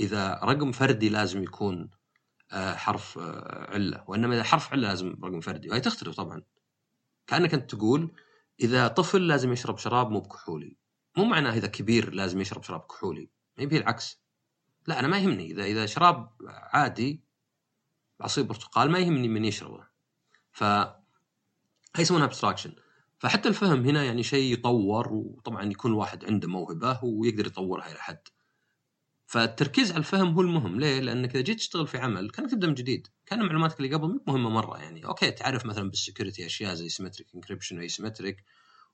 إذا 0.00 0.34
رقم 0.34 0.72
فردي 0.72 1.08
لازم 1.08 1.42
يكون 1.42 1.90
آه، 2.52 2.74
حرف 2.74 3.18
آه، 3.18 3.70
علة. 3.74 4.04
وإنما 4.08 4.34
إذا 4.34 4.42
حرف 4.42 4.72
علة 4.72 4.88
لازم 4.88 5.16
رقم 5.24 5.40
فردي. 5.40 5.70
وهي 5.70 5.80
تختلف 5.80 6.16
طبعا. 6.16 6.42
كأنك 7.26 7.54
أنت 7.54 7.74
تقول 7.74 8.12
إذا 8.60 8.88
طفل 8.88 9.26
لازم 9.26 9.52
يشرب 9.52 9.78
شراب 9.78 10.10
مو 10.10 10.20
بكحولي. 10.20 10.76
مو 11.16 11.24
معناه 11.24 11.54
إذا 11.54 11.66
كبير 11.66 12.14
لازم 12.14 12.40
يشرب 12.40 12.62
شراب 12.62 12.80
كحولي. 12.80 13.30
يبي 13.58 13.76
العكس. 13.76 14.19
لا 14.90 15.00
أنا 15.00 15.08
ما 15.08 15.18
يهمني. 15.18 15.50
إذا 15.50 15.64
إذا 15.64 15.86
شراب 15.86 16.30
عادي 16.48 17.24
عصير 18.20 18.44
برتقال 18.44 18.90
ما 18.90 18.98
يهمني 18.98 19.28
من 19.28 19.44
يشربه. 19.44 19.86
ف 20.52 20.64
هي 20.64 22.02
يسمونها 22.02 22.26
abstraction 22.26 22.72
فحتى 23.18 23.48
الفهم 23.48 23.84
هنا 23.84 24.04
يعني 24.04 24.22
شيء 24.22 24.52
يطور 24.52 25.12
وطبعا 25.12 25.64
يكون 25.64 25.90
الواحد 25.90 26.24
عنده 26.24 26.48
موهبة 26.48 27.04
ويقدر 27.04 27.46
يطورها 27.46 27.90
إلى 27.92 27.98
حد 27.98 28.28
فالتركيز 29.26 29.90
على 29.90 29.98
الفهم 29.98 30.34
هو 30.34 30.40
المهم. 30.40 30.80
ليه؟ 30.80 31.00
لأنك 31.00 31.30
إذا 31.34 31.40
جيت 31.40 31.58
تشتغل 31.58 31.86
في 31.86 31.98
عمل 31.98 32.30
كانك 32.30 32.50
تبدأ 32.50 32.66
من 32.66 32.74
جديد. 32.74 33.08
كان 33.26 33.46
معلوماتك 33.46 33.80
اللي 33.80 33.94
قبل 33.94 34.20
مهمة 34.26 34.50
مرة 34.50 34.78
يعني. 34.78 35.04
okay 35.06 35.30
تعرف 35.30 35.66
مثلا 35.66 35.90
بال 35.90 36.01
security 36.01 36.46
أشياء 36.46 36.74
زي 36.74 36.88
symmetric 36.88 37.26
encryption 37.34 37.78
و 37.78 37.84
asymmetric 37.84 38.44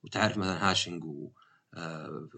وتعرف 0.03 0.39
مثلا 0.39 0.71
hashing 0.71 1.05
و 1.05 1.31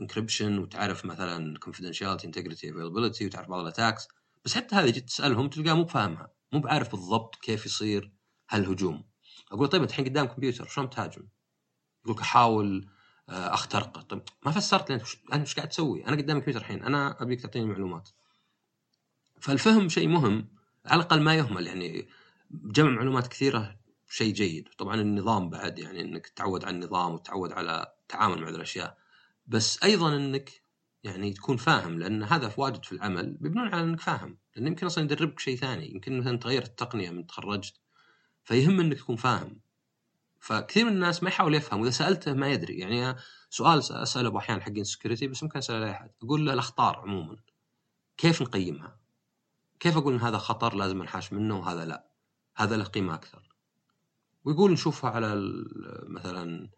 encryption 0.00 0.58
وتعرف 0.58 1.04
مثلا 1.04 1.58
confidentiality 1.58 2.26
integrity 2.26 2.70
availability 2.70 3.26
وتعرف 3.26 3.48
بعض 3.48 3.60
ال 3.60 3.66
attacks 3.66 4.08
بس 4.44 4.54
حتى 4.54 4.76
هذه 4.76 4.90
جيت 4.90 5.06
تسألهم 5.06 5.48
تلقاه 5.48 5.74
مو 5.74 5.86
فاهمها 5.86 6.30
مو 6.52 6.60
بعارف 6.60 6.90
بالضبط 6.90 7.36
كيف 7.36 7.66
يصير 7.66 8.12
هالهجوم 8.50 9.04
أقول 9.52 9.68
طيب 9.68 9.82
الحين 9.82 10.04
قدام 10.04 10.26
كمبيوتر 10.26 10.66
شلون 10.66 10.86
بتهاجم؟ 10.86 11.28
يقول 12.04 12.16
لك 12.16 12.20
أحاول 12.20 12.88
آه، 13.28 13.54
أخترقه 13.54 14.00
طيب 14.00 14.22
ما 14.46 14.52
فسرت 14.52 14.90
لي 14.90 15.02
أنا 15.32 15.42
إيش 15.42 15.54
قاعد 15.54 15.68
تسوي؟ 15.68 16.06
أنا 16.06 16.16
قدامك 16.16 16.40
كمبيوتر 16.40 16.60
الحين 16.60 16.82
أنا 16.82 17.22
أبيك 17.22 17.40
تعطيني 17.40 17.66
معلومات. 17.66 18.08
فالفهم 19.40 19.88
شيء 19.88 20.08
مهم 20.08 20.48
على 20.86 21.00
الأقل 21.00 21.20
ما 21.20 21.34
يهمل 21.34 21.66
يعني 21.66 22.08
جمع 22.50 22.90
معلومات 22.90 23.26
كثيرة 23.26 23.78
شيء 24.08 24.32
جيد 24.32 24.68
طبعا 24.78 24.94
النظام 24.94 25.50
بعد 25.50 25.78
يعني 25.78 26.00
إنك 26.00 26.26
تتعود 26.26 26.64
على 26.64 26.74
النظام 26.74 27.12
وتتعود 27.12 27.52
على 27.52 27.94
التعامل 28.02 28.42
مع 28.42 28.48
الأشياء 28.48 28.98
بس 29.48 29.82
أيضا 29.84 30.16
إنك 30.16 30.50
يعني 31.04 31.32
تكون 31.32 31.56
فاهم 31.56 31.98
لأن 31.98 32.22
هذا 32.22 32.54
واجد 32.56 32.84
في 32.84 32.92
العمل 32.92 33.36
بيبنون 33.40 33.68
على 33.68 33.82
إنك 33.82 34.00
فاهم 34.00 34.38
لأن 34.56 34.66
يمكن 34.66 34.86
أصلا 34.86 35.04
يدربك 35.04 35.40
شيء 35.40 35.56
ثاني 35.56 35.90
يمكن 35.90 36.20
مثلا 36.20 36.38
تغير 36.38 36.62
التقنية 36.62 37.10
من 37.10 37.26
تخرجت 37.26 37.74
فيهم 38.44 38.80
إنك 38.80 38.98
تكون 38.98 39.16
فاهم 39.16 39.60
فكثير 40.40 40.84
من 40.84 40.92
الناس 40.92 41.22
ما 41.22 41.28
يحاول 41.28 41.54
يفهم 41.54 41.80
وإذا 41.80 41.90
سألته 41.90 42.32
ما 42.32 42.48
يدري 42.48 42.78
يعني 42.78 43.16
سؤال 43.50 43.78
أسأله 43.78 44.38
أحيانا 44.38 44.62
حقين 44.62 44.84
سكيورتي 44.84 45.26
بس 45.26 45.42
ممكن 45.42 45.58
أسأله 45.58 45.86
اي 45.86 45.90
أحد 45.90 46.10
أقول 46.22 46.46
له 46.46 46.52
الأخطار 46.52 46.96
عموما 46.96 47.36
كيف 48.16 48.42
نقيمها؟ 48.42 48.98
كيف 49.80 49.96
أقول 49.96 50.14
إن 50.14 50.20
هذا 50.20 50.38
خطر 50.38 50.74
لازم 50.74 51.02
نحاش 51.02 51.32
منه 51.32 51.58
وهذا 51.58 51.84
لا؟ 51.84 52.10
هذا 52.56 52.76
له 52.76 52.84
قيمة 52.84 53.14
أكثر. 53.14 53.54
ويقول 54.44 54.72
نشوفها 54.72 55.10
على 55.10 55.34
مثلا 56.06 56.70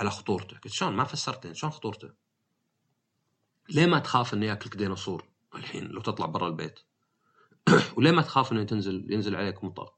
على 0.00 0.10
خطورته، 0.10 0.56
قلت 0.56 0.72
شلون؟ 0.72 0.92
ما 0.92 1.04
فسرت 1.04 1.52
شلون 1.52 1.72
خطورته؟ 1.72 2.10
ليه 3.68 3.86
ما 3.86 3.98
تخاف 3.98 4.34
إنه 4.34 4.46
ياكلك 4.46 4.76
ديناصور؟ 4.76 5.24
الحين 5.54 5.84
لو 5.84 6.00
تطلع 6.00 6.26
برا 6.26 6.48
البيت؟ 6.48 6.80
وليه 7.96 8.10
ما 8.10 8.22
تخاف 8.22 8.52
إنه 8.52 8.64
تنزل 8.64 9.12
ينزل 9.12 9.36
عليك 9.36 9.64
مطر؟ 9.64 9.92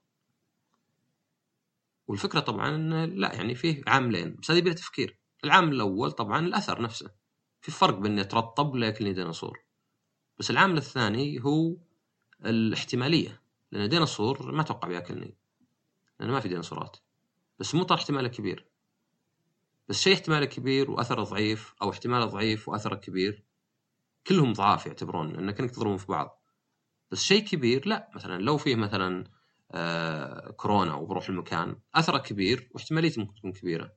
والفكرة 2.07 2.41
طبعا 2.41 2.77
لا 3.07 3.35
يعني 3.35 3.55
فيه 3.55 3.83
عاملين. 3.87 4.37
بس 4.37 4.51
هذه 4.51 4.61
بلا 4.61 4.73
تفكير. 4.73 5.19
العامل 5.45 5.75
الأول 5.75 6.13
طبعا 6.13 6.39
الأثر 6.39 6.83
نفسه. 6.83 7.11
في 7.61 7.71
فرق 7.71 7.99
بين 7.99 8.19
يترطب 8.19 8.75
ولا 8.75 8.87
ياكلني 8.87 9.13
ديناصور. 9.13 9.65
بس 10.39 10.51
العامل 10.51 10.77
الثاني 10.77 11.45
هو 11.45 11.77
الاحتمالية. 12.45 13.43
لأن 13.73 13.89
ديناصور 13.89 14.53
ما 14.53 14.63
أتوقع 14.63 14.89
بياكلني. 14.89 15.35
لأن 16.21 16.31
ما 16.31 16.41
في 16.41 16.49
ديناصورات. 16.49 16.97
بس 17.59 17.75
مو 17.75 17.87
احتماله 17.91 18.29
كبير. 18.29 18.72
بس 19.89 20.01
شيء 20.01 20.15
احتماله 20.15 20.47
كبير 20.47 20.91
وأثره 20.91 21.23
ضعيف 21.23 21.75
أو 21.83 21.91
احتماله 21.91 22.25
ضعيف 22.25 22.69
وأثره 22.69 22.95
كبير. 22.95 23.45
كلهم 24.27 24.53
ضعاف 24.53 24.87
يعتبرون 24.87 25.33
لانك 25.33 25.61
انك 25.61 25.71
تضربهم 25.71 25.97
في 25.97 26.07
بعض. 26.07 26.43
بس 27.11 27.23
شيء 27.23 27.45
كبير 27.45 27.89
لا 27.89 28.11
مثلا 28.15 28.43
لو 28.43 28.57
فيه 28.57 28.77
مثلا 28.77 29.25
آه 29.73 30.51
كورونا 30.51 30.95
وبروح 30.95 31.29
المكان 31.29 31.77
أثره 31.95 32.19
كبير 32.19 32.71
واحتماليته 32.75 33.21
ممكن 33.21 33.35
تكون 33.35 33.53
كبيرة. 33.53 33.93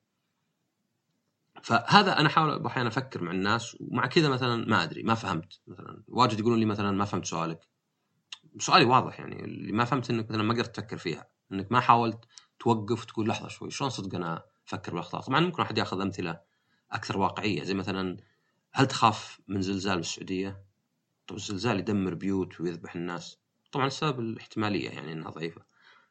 فهذا 1.63 2.19
أنا 2.19 2.27
أحاول 2.27 2.65
أحيانا 2.65 2.89
أفكر 2.89 3.23
مع 3.23 3.31
الناس 3.31 3.77
ومع 3.81 4.05
كذا 4.05 4.29
مثلا 4.29 4.65
ما 4.67 4.83
أدري 4.83 5.03
ما 5.03 5.15
فهمت. 5.15 5.61
مثلا 5.67 6.03
واجد 6.07 6.39
يقولون 6.39 6.59
لي 6.59 6.65
مثلا 6.65 6.91
ما 6.91 7.05
فهمت 7.05 7.25
سؤالك. 7.25 7.67
سؤالي 8.59 8.85
واضح 8.85 9.19
يعني 9.19 9.43
اللي 9.43 9.71
ما 9.71 9.85
فهمت 9.85 10.09
إنك 10.09 10.29
مثلا 10.29 10.43
ما 10.43 10.53
قدرت 10.53 10.75
تفكر 10.75 10.97
فيها. 10.97 11.27
إنك 11.51 11.71
ما 11.71 11.79
حاولت 11.79 12.25
توقف 12.59 13.03
وتقول 13.03 13.27
لحظة 13.27 13.47
شوي 13.47 13.71
شلون 13.71 13.89
صدق 13.89 14.15
أنا 14.15 14.43
أفكر 14.67 14.91
بالأخطاء. 14.91 15.21
طبعا 15.21 15.39
ممكن 15.39 15.61
أحد 15.61 15.77
يأخذ 15.77 16.01
أمثلة 16.01 16.39
أكثر 16.91 17.17
واقعية 17.17 17.63
زي 17.63 17.73
مثلا 17.73 18.17
هل 18.71 18.87
تخاف 18.87 19.39
من 19.47 19.61
زلزال 19.61 19.95
بالسعودية؟ 19.95 20.63
طب 21.27 21.35
الزلزال 21.35 21.79
يدمر 21.79 22.13
بيوت 22.13 22.61
ويذبح 22.61 22.95
الناس. 22.95 23.37
طبعا 23.71 23.87
السبب 23.87 24.19
الاحتمالية 24.19 24.89
يعني 24.89 25.13
إنها 25.13 25.29
ضعيفة. 25.29 25.61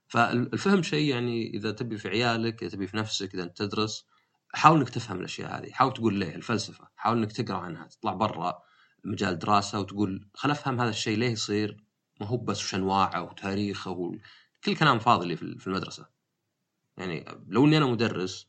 فالفهم 0.08 0.82
شيء 0.82 1.10
يعني 1.10 1.50
إذا 1.54 1.70
تبي 1.70 1.98
في 1.98 2.08
عيالك 2.08 2.62
إذا 2.62 2.70
تبي 2.70 2.86
في 2.86 2.96
نفسك 2.96 3.34
إذا 3.34 3.42
أنت 3.42 3.58
تدرس 3.58 4.06
حاول 4.54 4.78
إنك 4.78 4.88
تفهم 4.90 5.18
الأشياء 5.18 5.58
هذه. 5.58 5.70
حاول 5.72 5.92
تقول 5.92 6.14
ليه 6.14 6.34
الفلسفة. 6.34 6.88
حاول 6.96 7.18
إنك 7.18 7.32
تقرأ 7.32 7.58
عنها 7.58 7.86
تطلع 7.86 8.12
برا 8.12 8.62
مجال 9.04 9.38
دراسة 9.38 9.80
وتقول 9.80 10.28
خل 10.34 10.50
أفهم 10.50 10.80
هذا 10.80 10.90
الشيء 10.90 11.18
ليه 11.18 11.30
يصير؟ 11.30 11.84
ما 12.20 12.26
هو 12.26 12.36
بس 12.36 12.64
وش 12.64 12.74
انواعه 12.74 13.22
وتاريخه 13.22 13.90
و... 13.90 14.16
كل 14.64 14.76
كلام 14.76 14.98
فاضي 14.98 15.22
اللي 15.24 15.36
في 15.36 15.66
المدرسة. 15.66 16.13
يعني 16.96 17.24
لو 17.46 17.64
إني 17.64 17.76
أنا 17.76 17.86
مدرس 17.86 18.48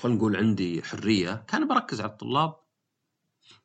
خلينا 0.00 0.18
نقول 0.18 0.36
عندي 0.36 0.82
حرية 0.82 1.44
كان 1.48 1.68
بركز 1.68 2.00
على 2.00 2.10
الطلاب 2.10 2.56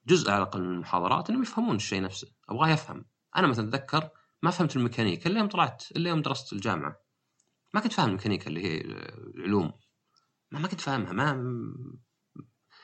جزء 0.08 0.32
على 0.32 0.44
الأقل 0.44 0.62
من 0.62 0.74
المحاضرات 0.74 1.30
إنهم 1.30 1.42
يفهمون 1.42 1.76
الشيء 1.76 2.02
نفسه 2.02 2.28
أبغاه 2.50 2.70
يفهم 2.70 3.06
أنا 3.36 3.48
مثلا 3.48 3.70
أتذكر 3.70 4.10
ما 4.42 4.52
فهمت 4.52 4.76
الميكانيكا 4.76 5.30
إلا 5.30 5.40
يوم 5.40 5.48
طلعت 5.48 5.84
إلا 5.92 6.10
يوم 6.10 6.22
درست 6.22 6.54
الجامعة 6.54 7.00
ما 7.74 7.80
كنت 7.80 7.94
فاهم 7.94 8.08
الميكانيكا 8.08 8.48
اللي 8.48 8.64
هي 8.64 8.82
العلوم 9.36 9.74
ما, 10.52 10.60
ما 10.60 10.68
كنت 10.68 10.82
فاهمها 10.82 11.14
ما 11.14 11.54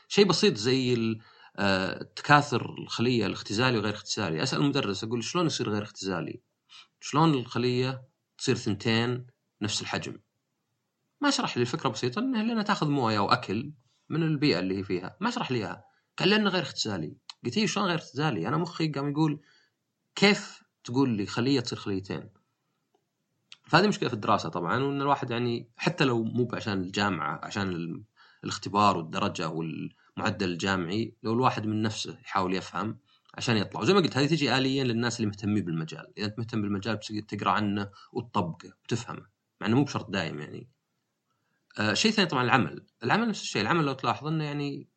شيء 0.07 0.25
بسيط 0.25 0.55
زي 0.55 1.19
آه، 1.57 2.03
تكاثر 2.15 2.75
الخلية 2.79 3.25
الاختزالي 3.25 3.77
وغير 3.77 3.93
اختزالي 3.93 4.43
أسأل 4.43 4.59
المدرس 4.59 5.03
أقول 5.03 5.23
شلون 5.23 5.45
يصير 5.45 5.69
غير 5.69 5.83
اختزالي؟ 5.83 6.41
شلون 6.99 7.33
الخلية 7.33 8.03
تصير 8.37 8.55
ثنتين 8.55 9.27
نفس 9.61 9.81
الحجم؟ 9.81 10.19
ما 11.21 11.29
شرح 11.29 11.57
لي 11.57 11.61
الفكرة 11.61 11.89
بسيطة 11.89 12.19
انها 12.19 12.43
لانها 12.43 12.63
تاخذ 12.63 12.89
موية 12.89 13.19
وأكل 13.19 13.71
من 14.09 14.23
البيئة 14.23 14.59
اللي 14.59 14.77
هي 14.77 14.83
فيها. 14.83 15.17
ما 15.19 15.29
شرح 15.31 15.51
لي 15.51 15.57
إياها. 15.57 15.85
قال 16.19 16.29
لأنه 16.29 16.49
غير 16.49 16.61
اختزالي. 16.61 17.17
قلت 17.45 17.57
له 17.57 17.65
شلون 17.65 17.85
غير 17.85 17.95
اختزالي؟ 17.95 18.47
أنا 18.47 18.57
مخي 18.57 18.87
قام 18.87 19.09
يقول 19.09 19.41
كيف 20.15 20.63
تقول 20.83 21.09
لي 21.09 21.25
خلية 21.25 21.59
تصير 21.59 21.79
خليتين؟ 21.79 22.29
فهذه 23.67 23.87
مشكلة 23.87 24.09
في 24.09 24.15
الدراسة 24.15 24.49
طبعا 24.49 24.83
وإن 24.83 25.01
الواحد 25.01 25.31
يعني 25.31 25.69
حتى 25.77 26.05
لو 26.05 26.23
مو 26.23 26.47
عشان 26.53 26.81
الجامعة 26.81 27.39
عشان 27.43 28.03
الاختبار 28.43 28.97
والدرجة 28.97 29.49
والمعدل 29.49 30.49
الجامعي 30.51 31.15
لو 31.23 31.33
الواحد 31.33 31.65
من 31.65 31.81
نفسه 31.81 32.17
يحاول 32.21 32.55
يفهم 32.55 32.97
عشان 33.33 33.57
يطلع. 33.57 33.81
وزي 33.81 33.93
ما 33.93 33.99
قلت 33.99 34.17
هذه 34.17 34.27
تجي 34.27 34.57
اليا 34.57 34.83
للناس 34.83 35.17
اللي 35.17 35.27
مهتمين 35.27 35.65
بالمجال. 35.65 36.13
إذا 36.17 36.25
أنت 36.25 36.39
مهتم 36.39 36.61
بالمجال 36.61 36.95
بتقدر 36.95 37.21
تقرأ 37.21 37.51
عنه 37.51 37.89
وتطبقه 38.13 38.73
وتفهمه 38.83 39.25
مع 39.61 39.67
إنه 39.67 39.75
مو 39.75 39.83
بشرط 39.83 40.09
دايم 40.09 40.39
يعني. 40.39 40.69
آه 41.79 41.93
شيء 41.93 42.11
ثاني 42.11 42.27
طبعا 42.27 42.43
العمل. 42.43 42.85
العمل 43.03 43.27
نفس 43.27 43.41
الشيء 43.41 43.61
العمل 43.61 43.85
لو 43.85 43.93
تلاحظ 43.93 44.27
إنه 44.27 44.43
يعني 44.43 44.87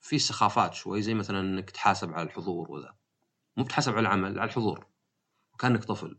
في 0.00 0.18
سخافات 0.18 0.74
شوي 0.74 1.02
زي 1.02 1.14
مثلا 1.14 1.40
إنك 1.40 1.70
تحاسب 1.70 2.12
على 2.12 2.22
الحضور 2.22 2.70
وذا. 2.70 2.94
مو 3.56 3.64
بتحاسب 3.64 3.92
على 3.92 4.00
العمل 4.00 4.38
على 4.38 4.48
الحضور. 4.48 4.86
وكأنك 5.54 5.84
طفل. 5.84 6.18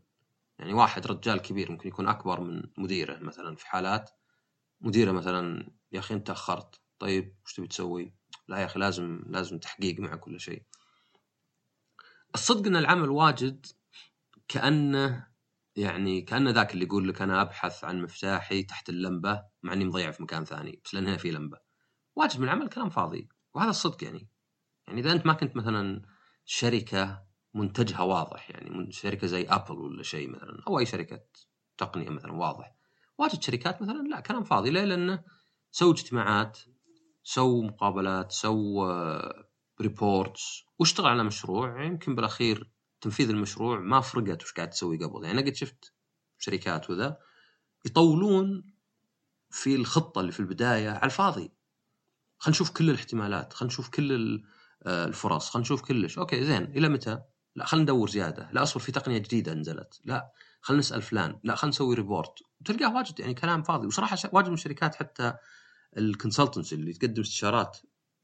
يعني 0.58 0.72
واحد 0.72 1.06
رجال 1.06 1.38
كبير 1.38 1.72
ممكن 1.72 1.88
يكون 1.88 2.08
أكبر 2.08 2.40
من 2.40 2.62
مديره 2.78 3.18
مثلا 3.18 3.56
في 3.56 3.66
حالات. 3.66 4.10
مديره 4.80 5.12
مثلا 5.12 5.70
يا 5.92 5.98
أخي 5.98 6.14
أنت 6.14 6.26
تاخرت 6.26 6.80
طيب 6.98 7.36
وش 7.44 7.54
تبي 7.54 7.66
تسوي؟ 7.66 8.14
لا 8.48 8.58
يا 8.58 8.64
أخي 8.64 8.80
لازم 8.80 9.22
لازم 9.26 9.58
تحقيق 9.58 10.00
مع 10.00 10.16
كل 10.16 10.40
شيء. 10.40 10.62
الصدق 12.34 12.66
إن 12.66 12.76
العمل 12.76 13.10
واجد 13.10 13.66
كأنه 14.48 15.31
يعني 15.76 16.22
كانه 16.22 16.50
ذاك 16.50 16.74
اللي 16.74 16.84
يقول 16.84 17.08
لك 17.08 17.22
أنا 17.22 17.42
أبحث 17.42 17.84
عن 17.84 18.02
مفتاحي 18.02 18.62
تحت 18.62 18.88
اللمبة 18.88 19.44
مع 19.62 19.72
إني 19.72 19.84
مضيع 19.84 20.10
في 20.10 20.22
مكان 20.22 20.44
ثاني 20.44 20.80
بس 20.84 20.94
لأن 20.94 21.06
هنا 21.06 21.16
في 21.16 21.30
لمبة. 21.30 21.58
واجد 22.16 22.38
من 22.38 22.44
العمل 22.44 22.68
كلام 22.68 22.90
فاضي 22.90 23.28
وهذا 23.54 23.70
الصدق 23.70 24.04
يعني. 24.04 24.28
يعني 24.86 25.00
إذا 25.00 25.12
أنت 25.12 25.26
ما 25.26 25.32
كنت 25.32 25.56
مثلا 25.56 26.02
شركة 26.44 27.24
منتجها 27.54 28.00
واضح 28.00 28.50
يعني 28.50 28.70
من 28.70 28.90
شركة 28.90 29.26
زي 29.26 29.46
أبل 29.48 29.74
ولا 29.74 30.02
شيء 30.02 30.30
مثلا 30.30 30.62
أو 30.68 30.78
أي 30.78 30.86
شركة 30.86 31.20
تقنية 31.78 32.10
مثلا 32.10 32.32
واضح 32.32 32.74
واجد 33.18 33.42
شركات 33.42 33.82
مثلا 33.82 34.08
لا 34.08 34.20
كلام 34.20 34.44
فاضي 34.44 34.70
ليه؟ 34.70 34.84
لأنه 34.84 35.24
سووا 35.70 35.92
اجتماعات 35.92 36.58
سووا 37.22 37.64
مقابلات 37.64 38.32
سووا 38.32 39.32
reports 39.80 40.64
واشتغل 40.78 41.06
على 41.06 41.24
مشروع 41.24 41.84
يمكن 41.84 42.14
بالأخير 42.14 42.70
تنفيذ 43.02 43.30
المشروع 43.30 43.78
ما 43.78 44.00
فرقت 44.00 44.42
وش 44.42 44.52
قاعد 44.52 44.70
تسوي 44.70 44.96
قبل. 44.96 45.24
يعني 45.24 45.38
أنا 45.40 45.48
قد 45.50 45.54
شفت 45.54 45.92
شركات 46.38 46.90
وذا 46.90 47.18
يطولون 47.84 48.72
في 49.50 49.74
الخطة 49.74 50.20
اللي 50.20 50.32
في 50.32 50.40
البداية 50.40 50.90
على 50.90 51.04
الفاضي. 51.04 51.52
خلينا 52.38 52.56
نشوف 52.56 52.70
كل 52.70 52.90
الاحتمالات 52.90 53.52
خلينا 53.52 53.72
نشوف 53.72 53.88
كل 53.88 54.42
آه، 54.82 55.04
الفرص 55.04 55.50
خلينا 55.50 55.62
نشوف 55.62 55.82
كلش. 55.82 56.18
okay 56.18 56.44
زين 56.44 56.62
إلى 56.62 56.88
متى؟ 56.88 57.22
لا 57.56 57.66
خلينا 57.66 57.82
ندور 57.82 58.10
زيادة. 58.10 58.48
لا 58.52 58.62
أصبر 58.62 58.80
في 58.80 58.92
تقنية 58.92 59.18
جديدة 59.18 59.54
نزلت. 59.54 60.00
لا 60.04 60.32
خلينا 60.60 60.80
نسأل 60.80 61.02
فلان. 61.02 61.40
لا 61.44 61.54
خلينا 61.54 61.74
نسوي 61.74 61.94
report 61.94 62.42
وتلقاه 62.60 62.94
واجد 62.94 63.20
يعني 63.20 63.34
كلام 63.34 63.62
فاضي. 63.62 63.86
وصراحة 63.86 64.16
واجد 64.32 64.48
من 64.48 64.54
الشركات 64.54 64.94
حتى 64.94 65.34
ال 65.96 66.02
consultancy 66.02 66.74
اللي 66.74 66.92
تقدم 66.92 67.22
استشارات 67.22 67.78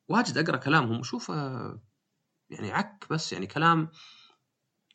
واجد 0.09 0.38
أقرأ 0.38 0.57
كلامهم. 0.57 0.99
واشوف 0.99 1.29
يعني 2.51 2.73
عك 2.73 3.07
بس 3.11 3.33
يعني 3.33 3.47
كلام 3.47 3.88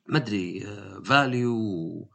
ما 0.06 0.18
أدري 0.18 0.60
value 1.06 2.10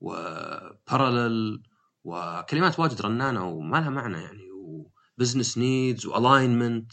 و 0.00 0.18
parallel 0.18 1.62
وكلمات 2.04 2.80
واجد 2.80 3.00
رنانة 3.02 3.48
وما 3.48 3.76
لها 3.76 3.90
معنى 3.90 4.18
يعني 4.22 4.50
و 4.52 4.64
business 4.64 5.58
needs 5.58 6.06
و 6.06 6.15
alignment 6.15 6.92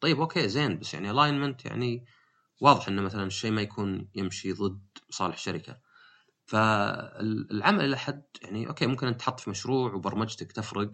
طيب 0.00 0.20
okay 0.20 0.48
زين 0.48 0.78
بس 0.78 0.94
يعني 0.94 1.10
alignment 1.10 1.64
يعني 1.64 2.06
واضح 2.60 2.88
إنه 2.88 3.02
مثلا 3.02 3.24
الشيء 3.24 3.50
ما 3.50 3.62
يكون 3.62 4.08
يمشي 4.14 4.52
ضد 4.52 4.86
مصالح 5.08 5.34
الشركة 5.34 5.80
فالعمل 6.46 7.84
إلى 7.84 7.98
حد 7.98 8.22
يعني 8.42 8.68
okay 8.68 8.86
ممكن 8.86 9.06
أنت 9.06 9.20
تحط 9.20 9.40
في 9.40 9.50
مشروع 9.50 9.94
وبرمجتك 9.94 10.52
تفرق 10.52 10.90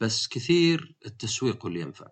بس 0.00 0.28
كثير 0.28 0.96
التسويق 1.06 1.66
اللي 1.66 1.80
ينفع. 1.80 2.08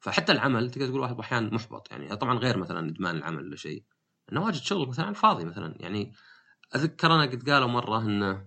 فحتى 0.00 0.32
العمل 0.32 0.70
تقدر 0.70 0.86
تقول 0.88 1.00
واحد 1.00 1.18
أحيانا 1.18 1.54
محبط 1.54 1.90
يعني 1.90 2.16
طبعا 2.16 2.38
غير 2.38 2.58
مثلا 2.58 2.88
إدمان 2.90 3.16
العمل 3.16 3.44
ولا 3.46 3.56
شيء 3.56 3.84
انه 4.32 4.44
واجد 4.44 4.62
شغل 4.62 4.88
مثلا 4.88 5.12
فاضي 5.12 5.44
مثلا. 5.44 5.74
يعني 5.80 6.12
أذكر 6.74 7.14
أنا 7.14 7.22
قد 7.22 7.50
قالوا 7.50 7.68
مرة 7.68 8.02
إنه 8.02 8.46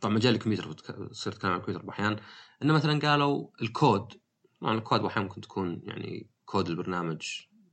طبعا 0.00 0.14
مجال 0.14 0.34
الكمبيوتر 0.34 0.72
صرت 1.12 1.34
اتكلم 1.34 1.50
عن 1.50 1.58
الكمبيوتر 1.58 1.90
أحيانا 1.90 2.20
إنه 2.62 2.72
مثلا 2.72 3.00
قالوا 3.00 3.48
الكود 3.62 4.12
طبعا 4.60 4.78
الكود 4.78 5.04
أحيانا 5.04 5.28
ممكن 5.28 5.40
تكون 5.40 5.82
يعني 5.84 6.30
كود 6.44 6.68
البرنامج 6.68 7.22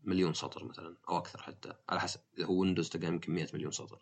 مليون 0.04 0.34
سطر 0.34 0.64
مثلا 0.66 0.98
أو 1.10 1.18
أكثر 1.18 1.42
حتى 1.42 1.74
على 1.90 2.00
حسب 2.00 2.20
إذا 2.38 2.46
هو 2.46 2.62
ويندوز 2.62 2.90
تلقى 2.90 3.08
يمكن 3.08 3.34
100 3.34 3.48
مليون 3.54 3.72
سطر. 3.72 4.00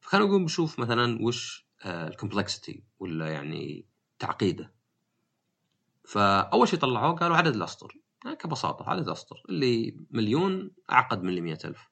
فكانوا 0.00 0.26
يقولون 0.26 0.44
بشوف 0.44 0.78
مثلا 0.78 1.22
وش 1.22 1.66
آه، 1.82 2.08
ال 2.08 2.15
complexity 2.15 2.84
ولا 2.98 3.28
يعني 3.28 3.86
تعقيده. 4.18 4.72
فأول 6.04 6.68
شيء 6.68 6.78
طلعوه 6.78 7.14
قالوا 7.14 7.36
عدد 7.36 7.54
الأسطر. 7.54 7.98
يعني 8.24 8.36
كبساطة 8.36 8.90
عدد 8.90 9.06
الأسطر 9.06 9.42
اللي 9.48 9.96
مليون 10.10 10.70
أعقد 10.90 11.22
من 11.22 11.28
اللي 11.28 11.40
100000 11.40 11.89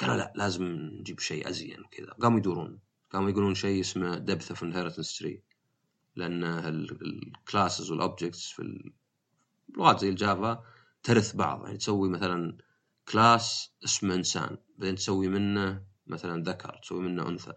قالوا 0.00 0.16
لا 0.16 0.32
لازم 0.36 0.64
نجيب 0.64 1.20
شيء 1.20 1.48
أزين 1.48 1.80
وكذا. 1.80 2.10
قاموا 2.10 2.38
يدورون. 2.38 2.80
قاموا 3.12 3.30
يقولون 3.30 3.54
شيء 3.54 3.80
اسمه 3.80 4.18
depth 4.18 4.50
of 4.50 4.62
inheritance 4.64 5.18
tree 5.18 5.42
لأن 6.16 6.44
ال 6.44 6.62
classes 6.62 7.90
وال 7.90 8.03
objects 8.03 8.50
في 8.50 8.82
اللغات 9.70 10.00
زي 10.00 10.08
الجافا 10.08 10.64
ترث 11.02 11.36
بعض. 11.36 11.64
يعني 11.64 11.78
تسوي 11.78 12.08
مثلا 12.08 12.56
class 13.08 13.70
اسمه 13.84 14.14
إنسان 14.14 14.56
بعدين 14.78 14.94
تسوي 14.94 15.28
منه 15.28 15.82
مثلا 16.06 16.42
ذكر 16.42 16.78
تسوي 16.82 17.00
منه 17.00 17.28
أنثى. 17.28 17.52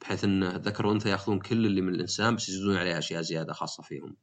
بحيث 0.00 0.24
إن 0.24 0.42
الذكر 0.42 0.86
والانثى 0.86 1.08
يأخذون 1.08 1.38
كل 1.38 1.66
اللي 1.66 1.80
من 1.80 1.94
الإنسان 1.94 2.36
بس 2.36 2.48
يزيدون 2.48 2.76
عليه 2.76 2.98
أشياء 2.98 3.22
زيادة 3.22 3.52
خاصة 3.52 3.82
فيهم. 3.82 4.16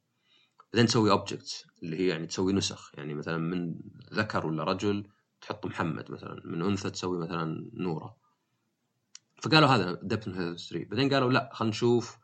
بعدين 0.72 0.86
تسوي 0.86 1.10
objects 1.10 1.66
اللي 1.82 1.96
هي 1.96 2.06
يعني 2.06 2.26
تسوي 2.26 2.52
نسخ. 2.52 2.92
يعني 2.94 3.14
مثلا 3.14 3.38
من 3.38 3.74
ذكر 4.12 4.46
ولا 4.46 4.64
رجل 4.64 5.06
تحط 5.44 5.66
محمد 5.66 6.10
مثلا 6.10 6.40
من 6.44 6.62
أنثى 6.62 6.90
تسوي 6.90 7.18
مثلا 7.18 7.70
نورة. 7.74 8.16
فقالوا 9.42 9.68
هذا 9.68 9.92
depth 9.92 10.28
of 10.28 10.35
inheritance 10.35 10.71
tree 10.71 10.84
بعدين 10.84 11.14
قالوا 11.14 11.32
لا 11.32 11.50
خلينا 11.52 11.70
نشوف 11.70 12.18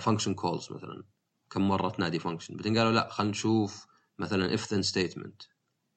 function 0.00 0.34
calls 0.34 0.72
مثلا. 0.72 1.04
كم 1.50 1.68
مرة 1.68 1.88
تنادي 1.88 2.18
function 2.18 2.56
بعدين 2.56 2.78
قالوا 2.78 2.92
لا 2.92 3.08
خلينا 3.10 3.30
نشوف 3.30 3.86
مثلا 4.18 4.54
if 4.54 4.72
then 4.72 4.82
statement 4.82 5.42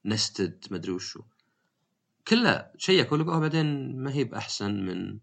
nested 0.06 0.66
ما 0.72 0.78
ادري 0.78 0.91
وشو 0.91 1.22
كلها 2.28 2.74
شيكوا 2.78 3.17
لقوها 3.17 3.39
بعدين 3.39 4.00
ما 4.04 4.13
هي 4.13 4.24
بأحسن 4.24 4.86
من 4.86 5.20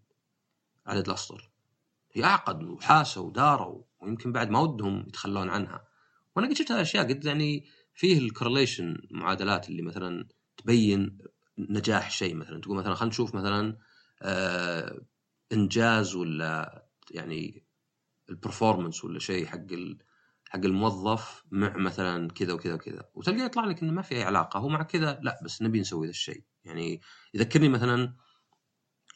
عدد 0.87 1.07
الاسطر 1.07 1.49
هي 2.11 2.23
أعقد 2.23 2.63
وحاسوا 2.63 3.25
وداروا 3.25 3.83
ويمكن 3.99 4.31
بعد 4.31 4.49
ما 4.49 4.59
ودهم 4.59 5.05
يتخلون 5.07 5.49
عنها. 5.49 5.87
وأنا 6.35 6.47
قد 6.47 6.53
شفت 6.53 6.71
هالاشياء 6.71 7.07
قد 7.07 7.25
يعني 7.25 7.65
فيه 7.93 8.19
ال 8.19 8.25
correlation 8.25 8.97
معادلات 9.11 9.69
اللي 9.69 9.81
مثلا 9.81 10.27
تبين 10.59 11.17
نجاح 11.57 12.11
شيء 12.11 12.35
مثلا. 12.35 12.61
تقول 12.61 12.77
مثلا 12.77 12.95
خلينا 12.95 13.09
نشوف 13.09 13.35
مثلا 13.35 13.77
آه 14.21 15.01
إنجاز 15.53 16.15
ولا 16.15 16.85
يعني 17.11 17.63
ال 18.29 18.35
performance 18.35 19.03
ولا 19.03 19.19
شيء 19.19 19.45
حق 19.45 19.67
حق 20.49 20.59
الموظف 20.65 21.43
مع 21.51 21.77
مثلا 21.77 22.27
كذا 22.29 22.53
وكذا 22.53 22.73
وكذا. 22.73 23.09
وتلقى 23.13 23.45
يطلع 23.45 23.65
لك 23.65 23.81
إنه 23.83 23.91
ما 23.91 24.01
في 24.01 24.15
أي 24.15 24.23
علاقة. 24.23 24.59
هو 24.59 24.69
مع 24.69 24.83
كذا 24.83 25.19
لا 25.23 25.39
بس 25.43 25.61
نبي 25.61 25.79
نسوي 25.79 26.05
ذا 26.07 26.11
الشيء. 26.11 26.43
يعني 26.63 27.01
يذكرني 27.33 27.69
مثلا 27.69 28.15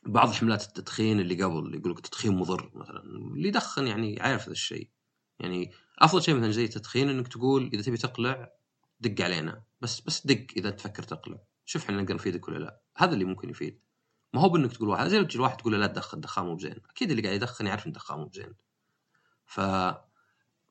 بعض 0.06 0.32
حملات 0.32 0.64
التدخين 0.64 1.20
اللي 1.20 1.44
قبل 1.44 1.60
اللي 1.60 1.78
يقول 1.78 1.92
لك 1.92 1.98
التدخين 1.98 2.36
مضر 2.36 2.72
مثلا 2.76 3.02
اللي 3.04 3.48
يدخن 3.48 3.88
يعني 3.88 4.22
عارف 4.22 4.46
ذا 4.46 4.52
الشيء. 4.52 4.90
يعني 5.40 5.72
أفضل 6.00 6.24
شيء 6.24 6.36
مثلا 6.36 6.52
زي 6.52 6.66
التدخين 6.66 7.10
إنك 7.10 7.28
تقول 7.28 7.70
إذا 7.74 7.82
تبي 7.82 7.98
تقلع 7.98 8.52
دق 9.08 9.26
علينا. 9.26 9.64
بس 9.82 10.02
بس 10.02 10.28
دق 10.28 10.46
إذا 10.58 10.70
تفكر 10.70 11.04
تقلع 11.04 11.38
شوف 11.66 11.84
إحنا 11.84 12.02
نقدر 12.02 12.16
نفيدك 12.16 12.48
ولا 12.48 12.58
لا. 12.58 12.82
هذا 12.98 13.14
اللي 13.14 13.26
ممكن 13.26 13.50
يفيد. 13.50 13.80
ما 14.34 14.42
هو 14.42 14.50
بإنك 14.50 14.74
تقول 14.74 14.90
واحد 14.90 15.08
زي 15.08 15.18
لو 15.18 15.24
تجي 15.24 15.36
الواحد 15.36 15.58
تقول 15.58 15.74
له 15.74 15.80
لا 15.80 15.88
تدخن 15.88 16.20
دخان 16.22 16.46
مو 16.46 16.56
بزين. 16.56 16.76
أكيد 16.90 17.10
اللي 17.12 17.22
قاعد 17.22 17.36
يدخن 17.36 17.68
يعرف 17.68 17.88
إن 17.88 17.92
دخان 17.92 18.18
مو 18.18 18.26
بزين. 18.26 18.54
ف 19.46 19.58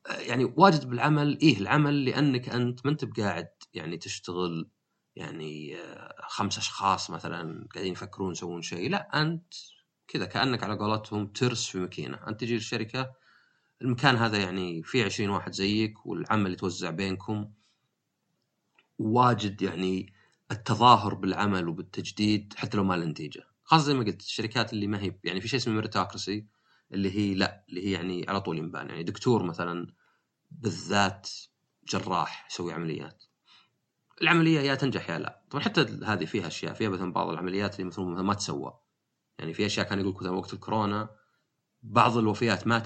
يعني 0.08 0.44
واجد 0.56 0.88
بالعمل 0.88 1.38
إيه 1.40 1.58
العمل؟ 1.58 2.04
لأنك 2.04 2.48
أنت 2.48 2.86
ما 2.86 2.92
أنت 2.92 3.04
بقاعد 3.04 3.48
يعني 3.74 3.96
تشتغل 3.96 4.70
يعني 5.16 5.76
خمس 6.28 6.58
أشخاص 6.58 7.10
مثلا 7.10 7.68
قاعدين 7.74 7.92
يفكرون 7.92 8.32
يسوون 8.32 8.62
شيء. 8.62 8.90
لا 8.90 9.22
أنت 9.22 9.54
كذا 10.08 10.26
كأنك 10.26 10.62
على 10.62 10.78
قولتهم 10.78 11.26
ترس 11.26 11.68
في 11.68 11.78
ماكينة. 11.78 12.28
أنت 12.28 12.40
تجي 12.40 12.54
للشركة 12.54 13.12
المكان 13.82 14.16
هذا 14.16 14.38
يعني 14.38 14.82
فيه 14.82 15.04
20 15.04 15.30
واحد 15.30 15.52
زيك 15.52 16.06
والعمل 16.06 16.52
يتوزع 16.52 16.90
بينكم. 16.90 17.52
واجد 19.02 19.62
يعني 19.62 20.12
التظاهر 20.50 21.14
بالعمل 21.14 21.68
وبالتجديد 21.68 22.54
حتى 22.56 22.76
لو 22.76 22.84
ما 22.84 22.94
له 22.94 23.04
نتيجة. 23.04 23.42
خاصة 23.64 23.84
زي 23.84 23.94
ما 23.94 24.04
قلت 24.04 24.20
الشركات 24.20 24.72
اللي 24.72 24.86
ما 24.86 25.02
هي 25.02 25.18
يعني 25.24 25.40
في 25.40 25.48
شيء 25.48 25.58
اسمه 25.58 25.74
ميريتوكراسي 25.74 26.46
اللي 26.92 27.18
هي 27.18 27.34
لا 27.34 27.64
اللي 27.68 27.86
هي 27.86 27.92
يعني 27.92 28.24
على 28.28 28.40
طول 28.40 28.58
ينبان. 28.58 28.88
يعني 28.88 29.02
دكتور 29.02 29.42
مثلا 29.42 29.94
بالذات 30.50 31.30
جراح 31.88 32.46
يسوي 32.50 32.72
عمليات. 32.72 33.24
العملية 34.22 34.60
يا 34.60 34.74
تنجح 34.74 35.10
يا 35.10 35.18
لا. 35.18 35.42
طبعا 35.50 35.64
حتى 35.64 35.80
هذه 36.04 36.24
فيها 36.24 36.46
أشياء. 36.46 36.74
فيها 36.74 36.88
مثلا 36.88 37.12
بعض 37.12 37.28
العمليات 37.28 37.74
اللي 37.74 37.84
مثلا 37.84 38.04
ما 38.04 38.34
تسوى. 38.34 38.78
يعني 39.38 39.54
في 39.54 39.66
أشياء 39.66 39.86
كان 39.88 40.00
يقول 40.00 40.14
مثلا 40.14 40.30
وقت 40.30 40.52
الكورونا 40.52 41.10
بعض 41.82 42.16
الوفيات 42.16 42.66
ما 42.66 42.78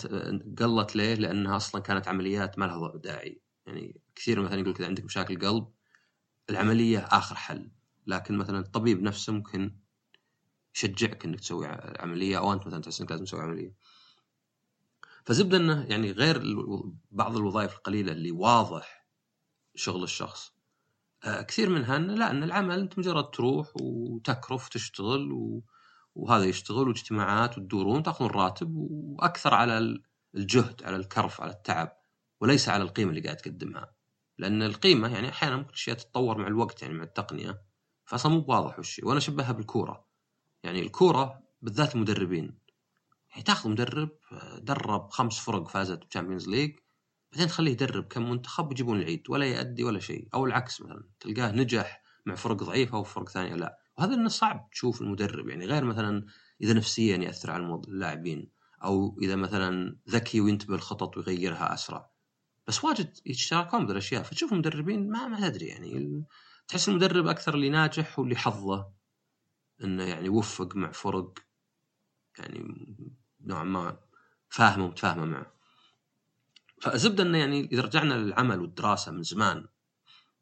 قلت 0.59 0.97
ليه؟ 0.97 1.15
لأنها 1.15 1.57
أصلا 1.57 1.83
كانت 1.83 2.09
عمليات 2.09 2.59
ما 2.59 2.65
لها 2.65 2.97
داعي. 2.97 3.43
يعني 3.67 4.01
كثير 4.15 4.41
مثلا 4.41 4.61
يقول 4.61 4.75
كذا 4.75 4.87
عندك 4.87 5.05
مشاكل 5.05 5.49
قلب 5.49 5.69
العملية 6.51 6.99
آخر 6.99 7.35
حل. 7.37 7.71
لكن 8.07 8.39
مثلا 8.39 8.59
الطبيب 8.59 9.03
نفسه 9.03 9.33
ممكن 9.33 9.77
يشجعك 10.75 11.25
إنك 11.25 11.41
تسوي 11.41 11.67
عملية 11.99 12.39
أو 12.39 12.53
أنت 12.53 12.67
مثلا 12.67 12.81
تحس 12.83 13.01
إنك 13.01 13.11
لازم 13.11 13.25
تسوي 13.25 13.41
عملية. 13.41 13.75
فزبده 15.25 15.57
إنه 15.57 15.85
يعني 15.85 16.13
غير 16.13 16.43
بعض 17.11 17.37
الوظائف 17.37 17.75
القليلة 17.77 18.13
اللي 18.13 18.31
واضح 18.31 19.07
شغل 19.75 20.03
الشخص. 20.03 20.53
آه، 21.25 21.43
كثير 21.43 21.69
منها 21.71 21.97
إنه 21.97 22.15
لا 22.15 22.31
إن 22.31 22.43
العمل 22.43 22.79
أنت 22.79 22.99
مجرد 22.99 23.31
تروح 23.31 23.73
وتكرف 23.81 24.67
وتشتغل 24.67 25.33
و... 25.33 25.65
وهذا 26.15 26.45
يشتغل 26.45 26.89
واجتماعات 26.89 27.59
وتدورون 27.59 28.03
تأخذون 28.03 28.31
راتب 28.31 28.75
وأكثر 28.77 29.55
على 29.55 30.01
الجهد 30.35 30.83
على 30.85 30.97
الكرف 30.97 31.41
على 31.41 31.53
التعب 31.53 31.97
وليس 32.41 32.69
على 32.69 32.83
القيمة 32.83 33.11
اللي 33.11 33.21
قاعد 33.21 33.37
تقدمها. 33.37 33.96
لأن 34.39 34.63
القيمة 34.63 35.15
يعني 35.15 35.29
أحيانا 35.29 35.57
ممكن 35.57 35.69
الاشياء 35.69 35.97
تتطور 35.97 36.39
مع 36.39 36.47
الوقت 36.47 36.83
يعني 36.83 36.95
مع 36.95 37.05
التقنية 37.05 37.63
فاصلا 38.05 38.33
مو 38.33 38.41
بواضح 38.41 38.79
وش 38.79 39.01
وأنا 39.05 39.19
أشبهها 39.19 39.53
بالكورة. 39.53 40.07
يعني 40.63 40.81
الكورة 40.81 41.43
بالذات 41.63 41.95
المدربين 41.95 42.59
يعني 43.31 43.43
تاخذ 43.43 43.71
مدرب 43.71 44.11
درب 44.59 45.11
خمس 45.11 45.39
فرق 45.39 45.69
فازت 45.69 46.05
ب 46.05 46.09
Champions 46.09 46.49
League 46.49 46.77
بعدين 47.33 47.49
تخليه 47.49 47.73
يدرب 47.73 48.05
كم 48.05 48.31
منتخب 48.31 48.69
ويجيبون 48.69 49.01
العيد 49.01 49.23
ولا 49.29 49.47
يأدي 49.47 49.85
ولا 49.85 50.01
شيء 50.01 50.29
أو 50.35 50.45
العكس 50.45 50.81
مثلا 50.81 51.05
تلقاه 51.21 51.53
نجح 51.53 52.03
مع 52.27 52.35
فرق 52.35 52.57
ضعيفة 52.57 52.99
وفرق 52.99 53.29
ثانية 53.29 53.55
لا. 53.55 53.79
وهذا 53.99 54.15
إنه 54.15 54.29
صعب 54.29 54.71
تشوف 54.71 55.03
المدرب 55.03 55.49
يعني 55.49 55.67
غير 55.67 55.85
مثلا 55.85 56.27
إذا 56.61 56.73
نفسيا 56.73 57.17
يأثر 57.17 57.51
على 57.51 57.81
اللاعبين 57.89 58.51
أو 58.85 59.19
إذا 59.23 59.37
مثلا 59.37 59.97
ذكي 60.09 60.41
وينتبه 60.41 60.75
الخطط 60.75 61.17
ويغيرها 61.17 61.75
أسرع. 61.75 62.11
بس 62.67 62.85
واجد 62.85 63.19
يتشاركون 63.27 63.87
بالأشياء 63.87 64.23
فتشوف 64.23 64.53
المدربين 64.53 65.11
ما 65.11 65.29
ما 65.29 65.49
تدري 65.49 65.67
يعني 65.67 66.25
تحس 66.69 66.89
المدرب 66.89 67.27
أكثر 67.27 67.55
اللي 67.55 67.69
ناجح 67.69 68.19
واللي 68.19 68.37
حظه 68.37 68.89
إنه 69.85 70.05
يعني 70.05 70.29
وفق 70.29 70.77
مع 70.77 70.93
فرق 70.93 71.39
يعني 72.39 72.97
نوعا 73.41 73.65
ما 73.65 73.99
فاهمه 74.49 74.85
ومتفاهمة 74.85 75.25
معه. 75.25 75.53
فالزبدة 76.83 77.23
إنه 77.23 77.39
يعني 77.39 77.65
إذا 77.73 77.83
رجعنا 77.83 78.15
للعمل 78.15 78.61
والدراسة 78.61 79.13
من 79.13 79.23
زمان 79.23 79.67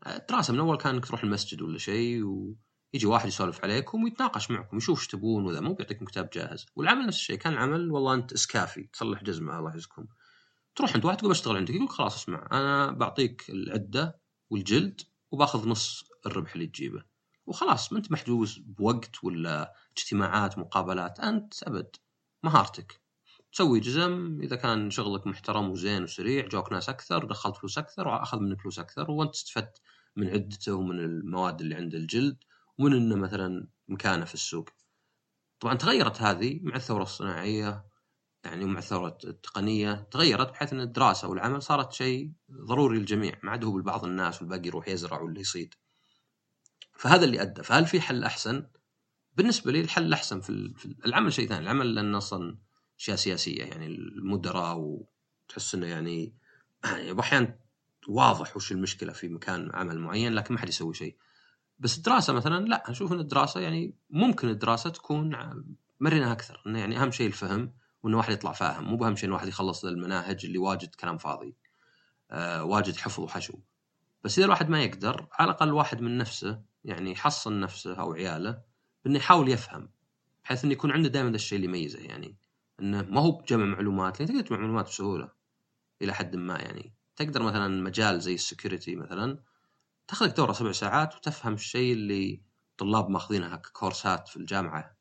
الدراسة 0.07 0.53
من 0.53 0.59
أول 0.59 0.77
كان 0.77 1.01
تروح 1.01 1.25
المسجد 1.25 1.63
ولا 1.63 1.79
شيء 1.79 2.25
ويجي 2.25 3.07
واحد 3.07 3.29
يسولف 3.29 3.65
عليكم 3.65 4.05
ويتناقش 4.05 4.51
معكم 4.51 4.77
يشوف 4.77 4.99
إيش 4.99 5.07
تبون 5.07 5.47
وذا 5.47 5.61
مو 5.61 5.75
بيعطيكم 5.75 6.05
كتاب 6.05 6.31
جاهز. 6.31 6.67
والعمل 6.77 7.07
نفس 7.07 7.17
الشيء 7.17 7.37
كان 7.37 7.53
العمل 7.53 7.91
والله 7.91 8.15
أنت 8.15 8.33
إسكافي 8.33 8.83
تصلح 8.83 9.23
جزمه 9.23 9.59
الله 9.59 9.71
يعزكم. 9.71 10.07
تروح 10.75 10.95
انت 10.95 11.05
واحد 11.05 11.17
تقول 11.17 11.31
بشتغل 11.31 11.57
عندك 11.57 11.75
يقول 11.75 11.89
خلاص 11.89 12.17
اسمع 12.17 12.49
أنا 12.53 12.91
بعطيك 12.91 13.51
العدة 13.51 14.21
والجلد 14.51 15.01
وباخذ 15.31 15.69
نص 15.69 16.05
الربح 16.27 16.53
اللي 16.53 16.67
تجيبه 16.67 17.05
وخلاص 17.47 17.93
ما 17.93 17.99
أنت 17.99 18.13
محجوز 18.13 18.59
بوقت 18.59 19.25
ولا 19.25 19.75
اجتماعات 19.97 20.59
مقابلات 20.59 21.21
أنت 21.21 21.63
أبد 21.63 21.97
مهارتك 22.43 23.01
تسوي 23.53 23.81
جزم 23.81 24.41
إذا 24.43 24.57
كان 24.57 24.91
شغلك 24.91 25.27
محترم 25.27 25.71
وزين 25.71 26.03
وسريع 26.03 26.47
جوك 26.47 26.73
ناس 26.73 26.89
أكثر 26.89 27.25
دخلت 27.25 27.57
فلوس 27.57 27.79
أكثر 27.79 28.09
وأخذ 28.09 28.39
منك 28.41 28.61
فلوس 28.61 28.79
أكثر 28.79 29.11
وأنت 29.11 29.35
استفدت 29.35 29.81
من 30.17 30.29
عدته 30.29 30.75
ومن 30.75 31.01
المواد 31.01 31.61
اللي 31.61 31.75
عند 31.75 31.95
الجلد 31.95 32.37
ومن 32.79 32.97
إنه 32.97 33.17
مثلا 33.17 33.69
مكانه 33.89 34.25
في 34.25 34.35
السوق. 34.35 34.69
طبعا 35.61 35.75
تغيرت 35.75 36.23
هذه 36.23 36.61
مع 36.63 36.77
الثورة 36.77 37.03
الصناعية 37.03 37.85
يعني 38.45 38.65
ومع 38.65 38.79
الثوره 38.79 39.19
التقنية 39.25 40.09
تغيرت 40.11 40.51
بحيث 40.51 40.73
إن 40.73 40.81
الدراسة 40.81 41.29
والعمل 41.29 41.63
صارت 41.63 41.93
شيء 41.93 42.33
ضروري 42.53 42.99
للجميع 42.99 43.39
ما 43.43 43.51
عاد 43.51 43.65
هو 43.65 43.79
لبعض 43.79 44.05
الناس 44.05 44.43
والباقي 44.43 44.67
يروح 44.67 44.89
يزرع 44.89 45.21
ولا 45.21 45.41
يصيد. 45.41 45.75
فهذا 46.93 47.25
اللي 47.25 47.43
أدى 47.43 47.63
فهل 47.63 47.87
في 47.87 48.01
حل 48.01 48.25
أحسن؟ 48.25 48.67
بالنسبة 49.35 49.73
لي 49.73 49.81
الحل 49.81 50.03
الأحسن 50.03 50.41
في 50.41 50.75
العمل 51.07 51.33
شيء 51.33 51.49
ثاني 51.49 51.63
العمل 51.63 51.95
لأنه 51.95 52.19
أصلا 52.19 52.59
أشياء 52.99 53.17
سياسية 53.17 53.65
يعني 53.65 53.87
المدراء 53.87 54.77
وتحس 54.79 55.75
إنه 55.75 55.87
يعني 55.87 56.35
أحيانا 57.21 57.59
واضح 58.09 58.57
وش 58.57 58.73
المشكلة 58.73 59.13
في 59.13 59.29
مكان 59.29 59.71
عمل 59.75 59.99
معين 59.99 60.35
لكن 60.35 60.55
ما 60.55 60.61
حد 60.61 60.69
يسوي 60.69 60.95
شيء 60.95 61.17
بس 61.79 61.97
الدراسة 61.97 62.33
مثلا 62.33 62.67
لا 62.67 62.91
أشوف 62.91 63.13
إن 63.13 63.21
الدراسة 63.21 63.61
يعني 63.61 63.95
ممكن 64.11 64.49
الدراسة 64.49 64.91
تكون 64.91 65.37
مرنة 66.01 66.33
أكثر 66.33 66.63
إنه 66.67 66.79
يعني 66.79 67.03
أهم 67.03 67.11
شيء 67.11 67.27
الفهم 67.27 67.75
وانه 68.05 68.17
واحد 68.17 68.33
يطلع 68.33 68.53
فاهم. 68.53 68.85
مو 68.85 68.97
باهم 68.97 69.17
شيء 69.17 69.27
انه 69.27 69.35
واحد 69.35 69.49
يخلص 69.49 69.85
المناهج 69.85 70.47
اللي 70.47 70.59
واجد 70.59 70.95
كلام 70.95 71.19
فاضي. 71.19 71.57
آه 72.31 72.65
واجد 72.65 72.97
حفظ 72.97 73.21
وحشو. 73.25 73.59
بس 74.25 74.39
إذا 74.39 74.45
الواحد 74.45 74.69
ما 74.69 74.83
يقدر 74.83 75.27
على 75.33 75.51
الأقل 75.51 75.73
واحد 75.73 76.01
من 76.01 76.19
نفسه 76.19 76.63
يعني 76.85 77.13
يحصن 77.13 77.61
نفسه 77.61 77.95
أو 78.01 78.13
عياله 78.13 78.63
انه 79.07 79.19
يحاول 79.19 79.49
يفهم 79.49 79.91
بحيث 80.45 80.65
إنه 80.65 80.73
يكون 80.73 80.93
عنده 80.93 81.09
دائما 81.09 81.31
ذا 81.31 81.37
الشيء 81.37 81.57
اللي 81.57 81.69
يميزه. 81.69 82.01
يعني 82.01 82.37
إنه 82.81 83.03
ما 83.03 83.21
هو 83.21 83.31
بجمع 83.31 83.65
معلومات 83.65 84.21
لأن 84.21 84.29
تقدر 84.29 84.41
تجمع 84.41 84.59
معلومات 84.59 84.87
بسهولة 84.87 85.29
إلى 86.03 86.15
حد 86.15 86.37
ما. 86.37 86.59
يعني 86.59 86.95
تقدر 87.17 87.43
مثلا 87.43 87.83
مجال 87.83 88.21
زي 88.21 88.35
ال 88.35 88.41
security 88.41 88.97
مثلا 88.97 89.39
تاخذ 90.09 90.35
دورة 90.35 90.53
سبع 90.53 90.73
ساعات 90.73 91.17
وتفهم 91.17 91.55
الشيء 91.55 91.93
اللي 91.93 92.43
طلاب 92.79 93.11
ماخذينها 93.11 93.57
ككورسات 93.57 94.29
في 94.29 94.37
الجامعة 94.37 94.97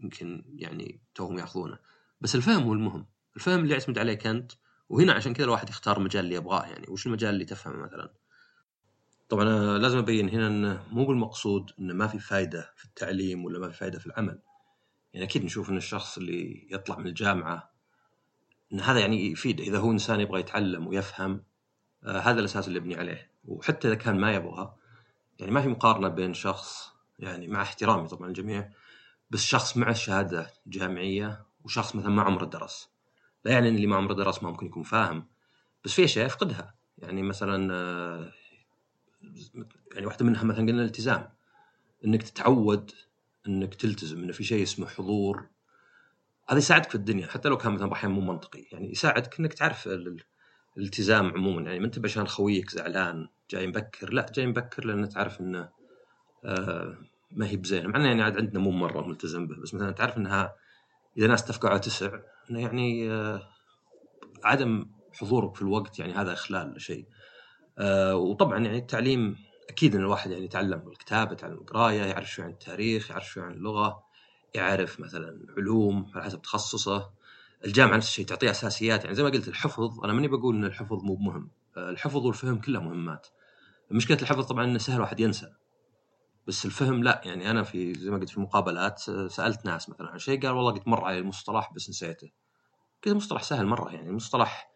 يمكن 0.00 0.44
يعني 0.54 1.00
توهم 1.14 1.38
ياخذونه. 1.38 1.78
بس 2.20 2.34
الفهم 2.34 2.62
هو 2.62 2.72
المهم. 2.72 3.06
الفهم 3.36 3.60
اللي 3.60 3.72
يعتمد 3.72 3.98
عليك 3.98 4.26
انت 4.26 4.52
وهنا 4.88 5.12
عشان 5.12 5.32
كذا 5.32 5.44
الواحد 5.44 5.68
يختار 5.68 5.96
المجال 5.98 6.24
اللي 6.24 6.36
يبغاه 6.36 6.66
يعني. 6.66 6.86
وش 6.88 7.06
المجال 7.06 7.34
اللي 7.34 7.44
تفهمه 7.44 7.76
مثلا؟ 7.76 8.12
طبعا 9.28 9.44
لازم 9.78 9.98
أبين 9.98 10.28
هنا 10.28 10.46
إنه 10.46 10.86
مو 10.92 11.06
بالمقصود 11.06 11.70
إنه 11.78 11.94
ما 11.94 12.06
في 12.06 12.18
فائده 12.18 12.72
في 12.76 12.84
التعليم 12.84 13.44
ولا 13.44 13.58
ما 13.58 13.68
في 13.68 13.76
فائده 13.76 13.98
في 13.98 14.06
العمل. 14.06 14.38
يعني 15.14 15.26
أكيد 15.26 15.44
نشوف 15.44 15.70
إن 15.70 15.76
الشخص 15.76 16.18
اللي 16.18 16.68
يطلع 16.70 16.98
من 16.98 17.06
الجامعة 17.06 17.70
إن 18.72 18.80
هذا 18.80 19.00
يعني 19.00 19.30
يفيد 19.32 19.60
إذا 19.60 19.78
هو 19.78 19.92
إنسان 19.92 20.20
يبغى 20.20 20.40
يتعلم 20.40 20.86
ويفهم 20.86 21.42
آه 22.04 22.18
هذا 22.18 22.40
الأساس 22.40 22.68
اللي 22.68 22.78
يبني 22.78 22.96
عليه. 22.96 23.30
وحتى 23.44 23.88
إذا 23.88 23.94
كان 23.94 24.20
ما 24.20 24.34
يبغى 24.34 24.74
يعني 25.38 25.52
ما 25.52 25.62
في 25.62 25.68
مقارنة 25.68 26.08
بين 26.08 26.34
شخص 26.34 26.92
يعني 27.18 27.48
مع 27.48 27.62
احترامي 27.62 28.08
طبعا 28.08 28.28
الجميع 28.28 28.70
بس 29.30 29.40
شخص 29.40 29.76
مع 29.76 29.92
شهادة 29.92 30.50
جامعية 30.66 31.47
وشخص 31.64 31.96
مثلا 31.96 32.10
ما 32.10 32.22
عمره 32.22 32.44
درس. 32.44 32.88
لا 33.44 33.52
يعني 33.52 33.68
إن 33.68 33.74
اللي 33.74 33.86
ما 33.86 33.96
عمره 33.96 34.14
درس 34.14 34.42
ما 34.42 34.50
ممكن 34.50 34.66
يكون 34.66 34.82
فاهم. 34.82 35.26
بس 35.84 35.92
في 35.92 36.04
أشياء 36.04 36.26
يفقدها. 36.26 36.74
يعني 36.98 37.22
مثلا 37.22 37.74
آه، 37.74 38.32
يعني 39.94 40.06
واحدة 40.06 40.24
منها 40.24 40.44
مثلا 40.44 40.66
قلنا 40.66 40.82
الالتزام. 40.82 41.28
إنك 42.04 42.22
تتعود 42.22 42.92
إنك 43.48 43.74
تلتزم 43.74 44.22
إنه 44.22 44.32
في 44.32 44.44
شيء 44.44 44.62
اسمه 44.62 44.86
حضور. 44.86 45.48
هذا 46.48 46.58
يساعدك 46.58 46.88
في 46.88 46.94
الدنيا 46.94 47.26
حتى 47.26 47.48
لو 47.48 47.56
كان 47.56 47.72
مثلا 47.72 47.92
أحيانا 47.92 48.14
مو 48.14 48.20
منطقي. 48.20 48.64
يعني 48.72 48.90
يساعدك 48.90 49.40
إنك 49.40 49.54
تعرف 49.54 49.88
الالتزام 50.76 51.26
عموما. 51.26 51.62
يعني 51.62 51.78
ما 51.78 51.86
أنت 51.86 52.04
عشان 52.04 52.28
خويك 52.28 52.70
زعلان 52.70 53.28
جاي 53.50 53.66
مبكر. 53.66 54.12
لا 54.12 54.26
جاي 54.34 54.46
مبكر 54.46 54.84
لأن 54.84 55.08
تعرف 55.08 55.40
إنه 55.40 55.68
آه 56.44 56.98
ما 57.30 57.48
هي 57.48 57.56
بزينة. 57.56 57.88
مع 57.88 57.96
إنه 57.96 58.08
يعني 58.08 58.22
عاد 58.22 58.36
عندنا 58.36 58.60
مو 58.60 58.70
مرة 58.70 59.06
ملتزم 59.06 59.46
به. 59.46 59.56
بس 59.56 59.74
مثلا 59.74 59.90
تعرف 59.90 60.16
إنها 60.16 60.54
إذا 61.16 61.26
ناس 61.26 61.42
اتفقوا 61.42 61.70
على 61.70 61.78
تسع 61.78 62.10
يعني 62.50 63.10
آه 63.12 63.42
عدم 64.44 64.86
حضورك 65.20 65.54
في 65.56 65.62
الوقت 65.62 65.98
يعني 65.98 66.12
هذا 66.12 66.32
إخلال 66.32 66.80
شيء. 66.80 67.06
آه 67.78 68.16
وطبعا 68.16 68.58
يعني 68.58 68.78
التعليم 68.78 69.36
أكيد 69.70 69.94
إن 69.94 70.00
الواحد 70.00 70.30
يعني 70.30 70.44
يتعلم 70.44 70.88
الكتابة 70.88 71.32
يتعلم 71.32 71.54
القراية 71.54 72.02
يعرف 72.02 72.30
شوي 72.30 72.44
عن 72.44 72.50
التاريخ 72.50 73.10
يعرف 73.10 73.28
شوي 73.28 73.42
عن 73.44 73.52
اللغة 73.52 74.02
يعرف 74.54 75.00
مثلا 75.00 75.46
علوم 75.56 76.10
على 76.14 76.24
حسب 76.24 76.42
تخصصه. 76.42 77.10
الجامعة 77.64 77.96
نفس 77.96 78.08
الشيء 78.08 78.26
تعطيه 78.26 78.50
أساسيات 78.50 79.04
يعني 79.04 79.16
زي 79.16 79.22
ما 79.22 79.28
قلت 79.28 79.48
الحفظ 79.48 80.04
أنا 80.04 80.12
ماني 80.12 80.28
بقول 80.28 80.56
إن 80.56 80.64
الحفظ 80.64 81.04
مو 81.04 81.16
مهم 81.16 81.50
آه، 81.76 81.90
الحفظ 81.90 82.26
والفهم 82.26 82.60
كلها 82.60 82.80
مهمات. 82.80 83.26
مشكله 83.90 84.18
الحفظ 84.22 84.46
طبعا 84.46 84.64
إنه 84.64 84.78
سهل 84.78 85.00
واحد 85.00 85.20
ينسى. 85.20 85.46
بس 86.48 86.66
الفهم 86.66 87.02
لا 87.02 87.20
يعني 87.24 87.50
أنا 87.50 87.62
في 87.62 87.94
زي 87.94 88.10
ما 88.10 88.16
قلت 88.16 88.28
في 88.28 88.40
مقابلات 88.40 88.98
سألت 89.30 89.66
ناس 89.66 89.88
مثلا 89.88 90.08
عن 90.08 90.18
شيء 90.18 90.42
قال 90.42 90.50
والله 90.50 90.72
قد 90.72 90.88
مر 90.88 91.04
علي 91.04 91.18
المصطلح 91.18 91.72
بس 91.72 91.90
نسيته. 91.90 92.30
كذا 93.02 93.14
مصطلح 93.14 93.42
سهل 93.42 93.66
مرة 93.66 93.90
يعني 93.90 94.12
مصطلح 94.12 94.70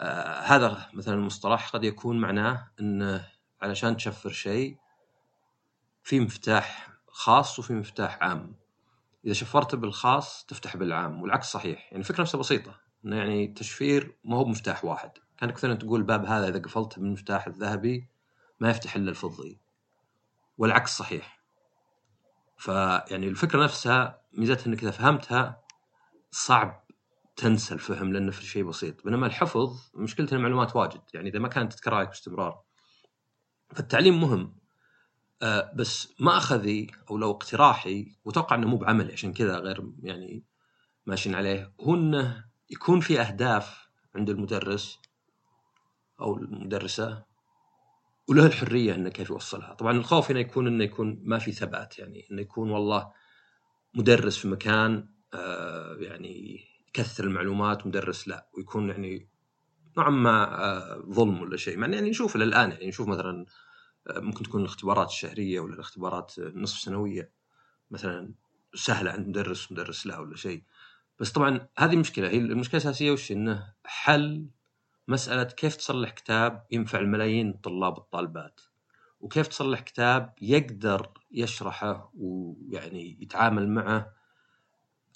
آه 0.00 0.40
هذا 0.40 0.86
مثلا 0.94 1.14
المصطلح 1.14 1.68
قد 1.68 1.84
يكون 1.84 2.20
معناه 2.20 2.70
انه 2.80 3.28
علشان 3.62 3.96
تشفر 3.96 4.30
شيء 4.30 4.76
في 6.02 6.20
مفتاح 6.20 6.90
خاص 7.08 7.58
وفي 7.58 7.72
مفتاح 7.72 8.18
عام. 8.22 8.54
إذا 9.24 9.32
شفرت 9.32 9.74
بالخاص 9.74 10.44
تفتح 10.44 10.76
بالعام 10.76 11.22
والعكس 11.22 11.46
صحيح. 11.46 11.84
يعني 11.84 11.98
الفكرة 11.98 12.20
نفسها 12.20 12.38
بسيطة 12.38 12.80
إنه 13.04 13.16
يعني 13.16 13.46
تشفير 13.46 14.16
ما 14.24 14.36
هو 14.36 14.44
بمفتاح 14.44 14.84
واحد. 14.84 15.10
كانك 15.38 15.54
مثلا 15.54 15.74
تقول 15.74 16.00
الباب 16.00 16.24
هذا 16.24 16.48
إذا 16.48 16.58
قفلته 16.58 17.00
بالمفتاح 17.00 17.46
الذهبي 17.46 18.08
ما 18.60 18.70
يفتح 18.70 18.96
إلا 18.96 19.10
الفضي. 19.10 19.61
والعكس 20.62 20.96
صحيح. 20.96 21.42
فيعني 22.56 23.28
الفكرة 23.28 23.64
نفسها 23.64 24.22
ميزتها 24.32 24.66
إنك 24.66 24.82
إذا 24.82 24.90
فهمتها 24.90 25.62
صعب 26.30 26.84
تنسى 27.36 27.74
الفهم 27.74 28.12
لأنه 28.12 28.30
في 28.30 28.46
شيء 28.46 28.64
بسيط. 28.64 29.04
بينما 29.04 29.26
الحفظ 29.26 29.90
مشكلته 29.94 30.34
المعلومات 30.34 30.76
واجد. 30.76 31.00
يعني 31.14 31.28
إذا 31.28 31.38
ما 31.38 31.48
كانت 31.48 31.72
تتكرر 31.72 31.94
عليك 31.94 32.08
باستمرار. 32.08 32.62
فالتعليم 33.74 34.20
مهم. 34.20 34.58
آه 35.42 35.72
بس 35.74 36.14
ما 36.20 36.36
أخذي 36.36 36.90
أو 37.10 37.18
لو 37.18 37.30
اقتراحي 37.30 38.16
وأتوقع 38.24 38.56
إنه 38.56 38.68
مو 38.68 38.76
بعملي 38.76 39.12
عشان 39.12 39.32
كذا 39.32 39.58
غير 39.58 39.92
يعني 40.02 40.44
ماشيين 41.06 41.34
عليه 41.34 41.74
هو 41.80 41.94
إنه 41.94 42.44
يكون 42.70 43.00
في 43.00 43.20
أهداف 43.20 43.88
عند 44.14 44.30
المدرس 44.30 44.98
أو 46.20 46.36
المدرسة 46.36 47.31
وله 48.28 48.46
الحرية 48.46 48.94
إنه 48.94 49.10
كيف 49.10 49.30
يوصلها. 49.30 49.74
طبعا 49.74 49.92
الخوف 49.92 50.30
هنا 50.30 50.40
يكون 50.40 50.66
إنه 50.66 50.84
يكون 50.84 51.20
ما 51.24 51.38
في 51.38 51.52
ثبات 51.52 51.98
يعني 51.98 52.26
إنه 52.30 52.40
يكون 52.40 52.70
والله 52.70 53.12
مدرس 53.94 54.36
في 54.38 54.48
مكان 54.48 55.08
آه 55.34 55.96
يعني 56.00 56.60
يكثر 56.88 57.24
المعلومات 57.24 57.86
مدرس 57.86 58.28
لا 58.28 58.48
ويكون 58.56 58.88
يعني 58.88 59.28
نوعا 59.96 60.10
ما 60.10 60.64
آه 60.64 61.02
ظلم 61.10 61.40
ولا 61.40 61.56
شيء. 61.56 61.76
مع 61.78 61.88
يعني 61.88 62.10
نشوف 62.10 62.36
الآن 62.36 62.70
يعني 62.70 62.88
نشوف 62.88 63.08
مثلا 63.08 63.46
آه 64.06 64.20
ممكن 64.20 64.44
تكون 64.44 64.60
الاختبارات 64.60 65.08
الشهرية 65.08 65.60
ولا 65.60 65.74
الاختبارات 65.74 66.38
النصف 66.38 66.78
سنوية 66.78 67.32
مثلا 67.90 68.34
سهلة 68.74 69.10
عند 69.10 69.28
مدرس 69.28 69.72
مدرس 69.72 70.06
لا 70.06 70.18
ولا 70.18 70.36
شيء. 70.36 70.62
بس 71.20 71.32
طبعا 71.32 71.68
هذه 71.78 71.96
مشكلة 71.96 72.28
هي 72.28 72.38
المشكلة 72.38 72.80
الأساسية 72.80 73.10
وش 73.10 73.32
إنه 73.32 73.74
حل 73.84 74.46
مسألة 75.08 75.44
كيف 75.44 75.76
تصلح 75.76 76.10
كتاب 76.10 76.66
ينفع 76.70 76.98
الملايين 76.98 77.50
الطلاب 77.50 77.98
والطالبات 77.98 78.60
وكيف 79.20 79.46
تصلح 79.46 79.80
كتاب 79.80 80.34
يقدر 80.42 81.10
يشرحه 81.30 82.12
ويعني 82.14 83.18
يتعامل 83.20 83.68
معه 83.68 84.12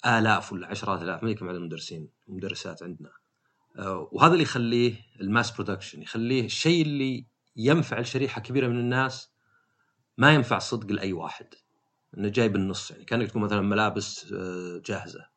آلاف 0.05 0.53
ولا 0.53 0.67
عشرات 0.67 1.01
آلاف 1.01 1.23
ما 1.23 1.29
عدد 1.29 1.55
المدرسين 1.55 2.09
والمدرسات 2.27 2.83
عندنا. 2.83 3.11
آه، 3.79 4.09
وهذا 4.11 4.31
اللي 4.31 4.43
يخليه 4.43 4.95
ال 5.21 5.27
mass 5.27 5.51
production 5.51 6.01
يخليه 6.01 6.45
الشيء 6.45 6.81
اللي 6.81 7.25
ينفع 7.55 7.99
لشريحة 7.99 8.41
كبيرة 8.41 8.67
من 8.67 8.79
الناس 8.79 9.31
ما 10.17 10.33
ينفع 10.33 10.59
صدق 10.59 10.91
لأي 10.91 11.13
واحد. 11.13 11.47
إنه 12.17 12.29
جاي 12.29 12.49
بالنص 12.49 12.91
يعني 12.91 13.05
كأنك 13.05 13.29
تكون 13.29 13.41
مثلا 13.41 13.61
ملابس 13.61 14.33
آه، 14.33 14.81
جاهزة 14.85 15.27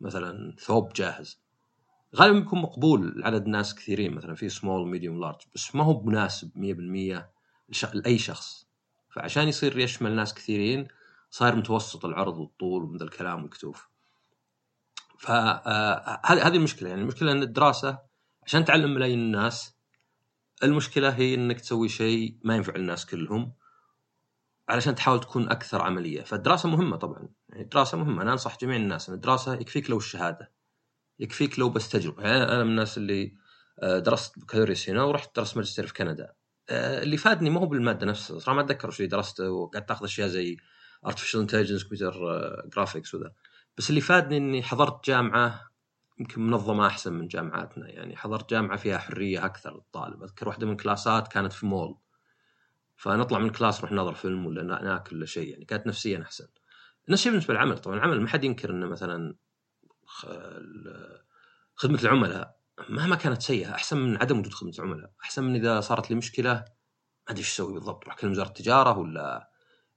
مثلا 0.00 0.56
ثوب 0.58 0.92
جاهز. 0.92 1.40
غالبا 2.16 2.38
بيكون 2.38 2.62
مقبول 2.62 3.20
لعدد 3.20 3.46
ناس 3.46 3.74
كثيرين 3.74 4.14
مثلا 4.14 4.34
في 4.34 4.48
small 4.48 4.88
medium 4.88 5.20
large 5.20 5.40
بس 5.54 5.74
ما 5.74 5.84
هو 5.84 6.02
مناسب 6.02 6.50
100% 6.56 7.94
لأي 7.94 8.18
شخص. 8.18 8.66
فعشان 9.10 9.48
يصير 9.48 9.78
يشمل 9.78 10.16
ناس 10.16 10.34
كثيرين 10.34 10.88
صاير 11.30 11.56
متوسط 11.56 12.04
العرض 12.04 12.38
والطول 12.38 12.82
ومن 12.82 13.02
الكلام 13.02 13.42
والكتوف 13.42 13.88
فهذه 15.18 15.62
آه، 16.44 16.48
المشكلة. 16.48 16.88
يعني 16.88 17.02
المشكلة 17.02 17.32
إن 17.32 17.42
الدراسة 17.42 17.98
عشان 18.46 18.64
تعلم 18.64 18.94
ملايين 18.94 19.18
الناس 19.18 19.74
المشكلة 20.62 21.10
هي 21.10 21.34
إنك 21.34 21.60
تسوي 21.60 21.88
شيء 21.88 22.36
ما 22.44 22.56
ينفع 22.56 22.74
الناس 22.74 23.06
كلهم 23.06 23.52
علشان 24.68 24.94
تحاول 24.94 25.20
تكون 25.20 25.50
أكثر 25.50 25.82
عملية. 25.82 26.22
فالدراسة 26.22 26.68
مهمة 26.68 26.96
طبعا. 26.96 27.28
يعني 27.48 27.62
الدراسة 27.62 27.98
مهمة. 27.98 28.22
أنا 28.22 28.32
أنصح 28.32 28.58
جميع 28.58 28.76
الناس 28.76 29.08
إن 29.08 29.14
الدراسة 29.14 29.54
يكفيك 29.54 29.90
لو 29.90 29.96
الشهادة. 29.96 30.50
يكفيك 31.20 31.58
لو 31.58 31.70
بس 31.70 31.88
تجربة. 31.88 32.22
يعني 32.22 32.42
أنا 32.42 32.64
من 32.64 32.70
الناس 32.70 32.98
اللي 32.98 33.34
آه، 33.82 33.98
درست 33.98 34.38
بكالوريوس 34.38 34.88
هنا 34.90 35.02
ورحت 35.02 35.36
درست 35.36 35.56
ماجستير 35.56 35.86
في 35.86 35.94
كندا. 35.94 36.32
آه، 36.70 37.02
اللي 37.02 37.16
فادني 37.16 37.50
ما 37.50 37.60
هو 37.60 37.66
بالمادة 37.66 38.06
نفسها 38.06 38.38
صراحة 38.38 38.56
ما 38.56 38.60
أتذكر 38.64 38.94
اللي 38.96 39.06
درسته 39.06 39.50
وقعدت 39.50 39.88
تاخذ 39.88 40.04
أشياء 40.04 40.28
زي 40.28 40.56
artificial 41.06 41.40
intelligence 41.40 41.84
computer 41.84 42.14
graphics 42.74 43.14
وذا. 43.14 43.32
بس 43.78 43.90
اللي 43.90 44.00
فادني 44.00 44.36
إني 44.36 44.62
حضرت 44.62 45.06
جامعة 45.06 45.70
يمكن 46.18 46.40
منظمة 46.46 46.86
أحسن 46.86 47.12
من 47.12 47.28
جامعاتنا. 47.28 47.88
يعني 47.88 48.16
حضرت 48.16 48.50
جامعة 48.50 48.76
فيها 48.76 48.98
حرية 48.98 49.44
أكثر 49.44 49.74
للطالب. 49.74 50.22
أذكر 50.22 50.48
واحدة 50.48 50.66
من 50.66 50.72
الكلاسات 50.72 51.28
كانت 51.28 51.52
في 51.52 51.66
مول 51.66 51.98
فنطلع 52.96 53.38
من 53.38 53.46
ال 53.46 53.51
class 53.51 53.78
نروح 53.78 53.92
نحضر 53.92 54.14
فيلم 54.14 54.46
ولا 54.46 54.62
ناكل 54.62 55.16
ولا 55.16 55.26
شيء. 55.26 55.52
يعني 55.52 55.64
كانت 55.64 55.86
نفسيا 55.86 56.22
أحسن. 56.22 56.46
نفس 57.08 57.20
الشيء 57.20 57.32
بالنسبة 57.32 57.54
للعمل 57.54 57.78
طبعا 57.78 57.96
العمل 57.96 58.20
ما 58.20 58.28
حد 58.28 58.44
ينكر 58.44 58.70
إنه 58.70 58.86
مثلا 58.86 59.34
خدمة 61.74 61.98
العملاء 62.02 62.60
مهما 62.88 63.16
كانت 63.16 63.42
سيئة 63.42 63.74
أحسن 63.74 63.98
من 63.98 64.16
عدم 64.16 64.38
وجود 64.38 64.52
خدمة 64.52 64.72
العملاء. 64.78 65.10
أحسن 65.24 65.44
من 65.44 65.54
إذا 65.54 65.80
صارت 65.80 66.10
لي 66.10 66.16
مشكلة 66.16 66.52
ما 66.52 66.64
أدري 67.28 67.38
إيش 67.40 67.52
أسوي 67.52 67.74
بالضبط 67.74 68.02
أروح 68.02 68.14
أكلم 68.14 68.30
وزارة 68.30 68.48
التجارة 68.48 68.98
ولا 68.98 69.50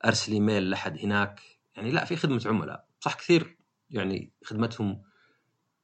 أرسل 0.05 0.32
إيميل 0.32 0.70
لأحد 0.70 0.99
هناك. 0.99 1.41
يعني 1.76 1.91
لا 1.91 2.05
في 2.05 2.16
خدمة 2.16 2.41
عملاء. 2.45 2.88
صح 2.99 3.14
كثير 3.14 3.57
يعني 3.89 4.34
خدمتهم 4.43 5.01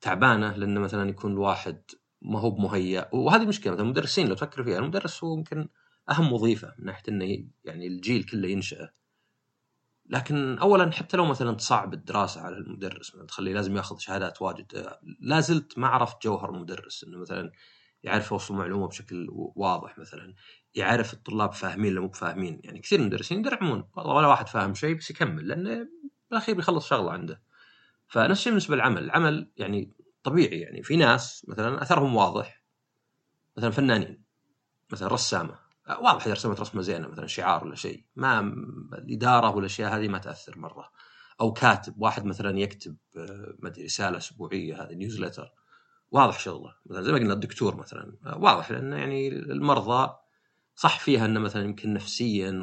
تعبانة 0.02 0.56
لأن 0.56 0.80
مثلا 0.80 1.10
يكون 1.10 1.32
الواحد 1.32 1.82
ما 2.22 2.40
هو 2.40 2.50
بمهيأ. 2.50 3.10
وهذه 3.14 3.46
مشكلة 3.46 3.74
مثلا 3.74 3.86
المدرسين 3.86 4.28
لو 4.28 4.36
تفكر 4.36 4.64
فيها 4.64 4.80
المدرس 4.80 5.24
هو 5.24 5.38
يمكن 5.38 5.68
أهم 6.10 6.34
وظيفة 6.34 6.76
من 6.80 6.86
ناحية 6.86 7.04
إنه 7.10 7.46
يعني 7.66 7.88
الجيل 7.88 8.24
كله 8.24 8.48
ينشأه. 8.48 8.94
لكن 10.10 10.58
اولا 10.58 10.92
حتى 10.92 11.18
لو 11.18 11.26
مثلا 11.26 11.56
تصعب 11.56 11.94
الدراسة 11.94 12.42
على 12.42 12.58
المدرس 12.58 13.16
مثلا 13.16 13.28
تخليه 13.28 13.54
لازم 13.54 13.78
ياخذ 13.78 13.98
شهادات 13.98 14.42
واجد 14.42 14.98
لا 15.20 15.40
زلت 15.40 15.78
ما 15.78 15.88
عرفت 15.88 16.24
جوهر 16.24 16.50
المدرس 16.50 17.04
إنه 17.04 17.18
مثلا 17.18 17.52
يعرف 18.04 18.32
يوصل 18.32 18.54
معلومة 18.56 18.88
بشكل 18.88 19.28
واضح 19.32 19.98
مثلا 19.98 20.34
يعرف 20.76 21.14
الطلاب 21.14 21.54
فاهمين 21.54 21.92
ولا 21.92 22.02
مو 22.02 22.08
بفاهمين 22.08 22.62
يعني 22.64 22.80
كثير 22.80 23.00
من 23.00 23.06
المدرسين 23.06 23.40
يدرعمون 23.40 23.90
ولا 23.96 24.28
واحد 24.28 24.48
فاهم 24.48 24.74
شيء 24.74 24.96
بس 24.96 25.10
يكمل 25.10 25.48
لأنه 25.48 25.88
بالاخير 26.30 26.56
بيخلص 26.56 26.88
شغلة 26.88 27.12
عنده. 27.12 27.42
فنفس 28.08 28.40
الشيء 28.40 28.52
بالنسبة 28.52 28.76
للعمل 28.76 29.04
العمل 29.04 29.52
يعني 29.58 29.94
طبيعي 30.24 30.60
يعني 30.60 30.84
في 30.84 30.96
ناس 30.96 31.46
مثلا 31.50 31.82
أثرهم 31.82 32.16
واضح 32.16 32.64
مثلا 33.58 33.70
فنانين 33.70 34.24
مثلا 34.92 35.08
رسامة 35.08 35.60
واضح 35.98 36.26
إذا 36.26 36.34
رسمت 36.34 36.60
رسمة 36.60 36.82
زينة 36.82 37.08
مثلا 37.08 37.28
شعار 37.28 37.64
ولا 37.64 37.76
شيء. 37.76 38.04
ما 38.16 38.40
الإدارة 38.94 39.56
والأشياء 39.56 39.98
هذه 39.98 40.08
ما 40.08 40.18
تأثر 40.18 40.60
مرة. 40.60 40.92
أو 41.42 41.54
كاتب 41.54 42.02
واحد 42.02 42.26
مثلا 42.26 42.60
يكتب 42.60 42.98
آه، 43.18 43.56
ما 43.60 43.70
أدري 43.70 43.84
رسالة 43.86 44.18
أسبوعية 44.18 44.84
هذه 44.84 44.94
نيوزلتر 44.94 45.54
واضح 46.12 46.40
شغله. 46.40 46.74
مثلا 46.86 47.02
زي 47.02 47.12
ما 47.12 47.18
قلنا 47.18 47.34
الدكتور 47.34 47.76
مثلا. 47.76 48.18
آه، 48.26 48.38
واضح 48.38 48.72
لأن 48.72 48.94
يعني 48.94 49.28
المرضى 49.28 50.14
صح 50.76 51.00
فيها 51.00 51.26
إنه 51.26 51.40
مثلا 51.40 51.64
يمكن 51.64 51.94
نفسيا 51.94 52.62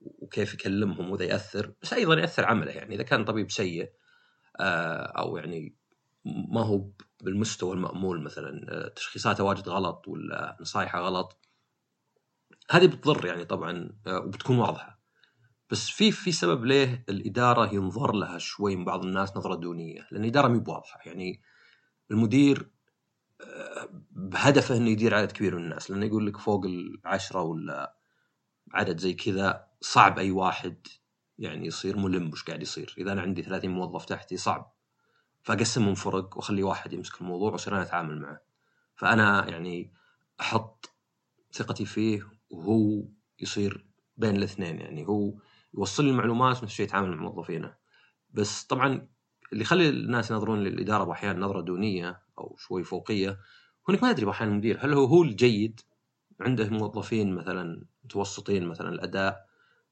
وكيف 0.00 0.54
يكلمهم 0.54 1.10
وذا 1.10 1.24
يأثر. 1.24 1.72
بس 1.82 1.92
أيضا 1.92 2.14
يأثر 2.14 2.44
عمله. 2.44 2.72
يعني 2.72 2.94
إذا 2.94 3.02
كان 3.02 3.24
طبيب 3.24 3.50
سيء 3.50 3.92
آه، 4.60 5.02
أو 5.02 5.36
يعني 5.36 5.74
ما 6.24 6.66
هو 6.66 6.88
بالمستوى 7.22 7.74
المأمول 7.74 8.22
مثلا 8.22 8.88
تشخيصاته 8.96 9.44
واجد 9.44 9.68
غلط 9.68 10.08
ولا 10.08 10.56
نصايحه 10.60 11.00
غلط 11.00 11.45
هذه 12.70 12.86
بتضر 12.86 13.26
يعني 13.26 13.44
طبعا 13.44 13.90
وبتكون 14.06 14.58
واضحة. 14.58 15.00
بس 15.70 15.88
في 15.88 16.12
في 16.12 16.32
سبب 16.32 16.64
ليه 16.64 17.04
الإدارة 17.08 17.74
ينظر 17.74 18.12
لها 18.12 18.38
شوي 18.38 18.76
من 18.76 18.84
بعض 18.84 19.04
الناس 19.04 19.36
نظرة 19.36 19.54
دونية؟ 19.54 20.08
لأن 20.10 20.24
الإدارة 20.24 20.48
مي 20.48 20.58
بواضحة. 20.58 21.00
يعني 21.06 21.42
المدير 22.10 22.70
آه، 23.40 23.88
بهدفه 24.10 24.76
إنه 24.76 24.90
يدير 24.90 25.14
عدد 25.14 25.32
كبير 25.32 25.56
من 25.56 25.64
الناس. 25.64 25.90
لأنه 25.90 26.06
يقول 26.06 26.26
لك 26.26 26.36
فوق 26.36 26.64
العشرة 26.64 27.42
ولا 27.42 27.96
عدد 28.72 28.98
زي 29.00 29.14
كذا 29.14 29.66
صعب 29.80 30.18
أي 30.18 30.30
واحد 30.30 30.86
يعني 31.38 31.66
يصير 31.66 31.96
ملم 31.96 32.30
وش 32.30 32.44
قاعد 32.44 32.62
يصير. 32.62 32.94
إذا 32.98 33.12
أنا 33.12 33.22
عندي 33.22 33.42
30 33.42 33.70
موظف 33.70 34.04
تحتي 34.04 34.36
صعب. 34.36 34.76
فاقسمهم 35.42 35.94
فرق 35.94 36.36
وأخلي 36.36 36.62
واحد 36.62 36.92
يمسك 36.92 37.20
الموضوع 37.20 37.52
واصير 37.52 37.74
أنا 37.74 37.82
اتعامل 37.82 38.20
معه. 38.20 38.40
فأنا 38.96 39.48
يعني 39.48 39.92
أحط 40.40 40.92
ثقتي 41.52 41.84
فيه 41.84 42.35
وهو 42.50 43.04
يصير 43.40 43.86
بين 44.16 44.36
الاثنين 44.36 44.80
يعني 44.80 45.08
هو 45.08 45.34
يوصل 45.74 46.06
المعلومات 46.06 46.56
نفس 46.56 46.64
الشيء 46.72 46.86
يتعامل 46.86 47.10
مع 47.10 47.22
موظفينه. 47.22 47.74
بس 48.30 48.64
طبعا 48.64 49.08
اللي 49.52 49.62
يخلي 49.62 49.88
الناس 49.88 50.30
ينظرون 50.30 50.58
للإدارة 50.64 51.12
أحيانا 51.12 51.38
نظرة 51.40 51.60
دونية 51.60 52.22
أو 52.38 52.56
شوي 52.58 52.84
فوقية 52.84 53.30
هو 53.30 53.94
انك 53.94 54.02
ما 54.02 54.12
تدري 54.12 54.30
أحيانا 54.30 54.52
المدير 54.52 54.78
هل 54.84 54.92
هو 54.92 55.04
هو 55.04 55.22
الجيد؟ 55.22 55.80
عنده 56.40 56.68
موظفين 56.68 57.34
مثلا 57.34 57.86
متوسطين 58.04 58.66
مثلا 58.68 58.88
الأداء 58.88 59.46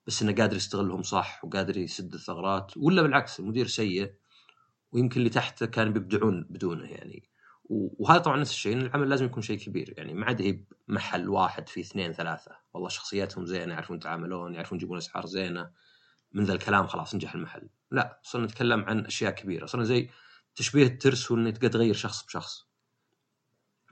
بس 0.07 0.23
إنه 0.23 0.33
قادر 0.35 0.57
يستغلهم 0.57 1.03
صح 1.03 1.45
وقادر 1.45 1.77
يسد 1.77 2.15
الثغرات 2.15 2.77
ولا 2.77 3.03
بالعكس 3.03 3.41
المدير 3.41 3.67
سيء 3.67 4.15
ويمكن 4.93 5.21
اللي 5.21 5.31
تحته 5.31 5.67
كان 5.67 5.93
بيبدعون 5.93 6.47
بدونه 6.51 6.85
يعني. 6.91 7.29
وهذا 7.71 8.19
طبعا 8.19 8.37
نفس 8.37 8.51
الشيء 8.51 8.73
إن 8.73 8.81
العمل 8.81 9.09
لازم 9.09 9.25
يكون 9.25 9.43
شيء 9.43 9.59
كبير. 9.59 9.95
يعني 9.97 10.15
ما 10.15 10.27
عاد 10.27 10.43
هي 10.43 10.61
محل 10.89 11.29
واحد 11.29 11.69
في 11.69 11.81
اثنين 11.81 12.13
ثلاثة. 12.13 12.51
والله 12.75 12.89
شخصياتهم 12.89 13.47
زينة 13.47 13.75
يعرفون 13.75 13.97
يتعاملون 13.97 14.55
يعرفون 14.55 14.79
يجيبون 14.79 14.99
أسعار 14.99 15.27
زينة. 15.27 15.71
من 16.33 16.45
ذا 16.45 16.53
الكلام 16.53 16.87
خلاص 16.87 17.15
نجح 17.15 17.35
المحل. 17.35 17.69
لا 17.91 18.21
صرنا 18.23 18.45
نتكلم 18.45 18.85
عن 18.85 19.07
أشياء 19.07 19.33
كبيرة. 19.33 19.67
صرنا 19.67 19.85
زي 19.85 20.11
تشبيه 20.55 20.87
الترس 20.87 21.31
وانك 21.31 21.59
تقدر 21.59 21.69
تغير 21.69 21.95
شخص 21.95 22.25
بشخص. 22.27 22.67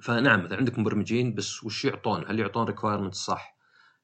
فنعم 0.03 0.45
مثلا 0.45 0.59
عندك 0.59 0.79
مبرمجين 0.79 1.35
بس 1.35 1.65
وش 1.65 1.85
يعطون؟ 1.85 2.25
هل 2.27 2.41
يعطون 2.41 2.67
requirement 2.67 3.15
صح؟ 3.15 3.57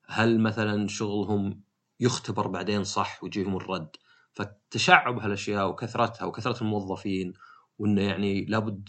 هل 0.07 0.41
مثلا 0.41 0.89
شغلهم 0.89 1.61
يختبر 2.01 2.47
بعدين 2.47 2.85
صح 2.85 3.25
ويجيهم 3.25 3.57
الرد؟ 3.57 3.97
فتشعب 4.33 5.19
هالاشياء 5.19 5.69
وكثرتها 5.69 6.25
وكثرة 6.25 6.63
الموظفين 6.63 7.33
وإنه 7.79 8.03
يعني 8.03 8.45
لابد 8.45 8.89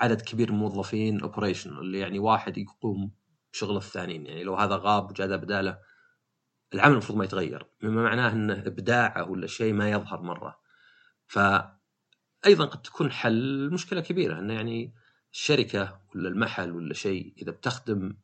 عدد 0.00 0.20
كبير 0.20 0.52
من 0.52 0.58
الموظفين 0.58 1.20
operation 1.20 1.78
اللي 1.78 1.98
يعني 1.98 2.18
واحد 2.18 2.58
يقوم 2.58 3.10
بشغل 3.52 3.76
الثانيين 3.76 4.26
يعني 4.26 4.44
لو 4.44 4.56
هذا 4.56 4.76
غاب 4.76 5.10
وجاء 5.10 5.36
بدالة 5.36 5.78
العمل 6.74 6.92
المفروض 6.92 7.18
ما 7.18 7.24
يتغير. 7.24 7.66
مما 7.82 8.02
معناه 8.02 8.32
إنه 8.32 8.54
إبداعه 8.54 9.30
ولا 9.30 9.46
شيء 9.46 9.72
ما 9.72 9.90
يظهر 9.90 10.22
مرة. 10.22 10.60
ف 11.26 11.38
أيضا 12.46 12.64
قد 12.64 12.82
تكون 12.82 13.12
حل 13.12 13.70
مشكلة 13.72 14.00
كبيرة 14.00 14.38
إنه 14.38 14.54
يعني 14.54 14.94
الشركة 15.32 16.00
ولا 16.14 16.28
المحل 16.28 16.72
ولا 16.72 16.94
شيء 16.94 17.34
إذا 17.38 17.52
بتخدم 17.52 18.16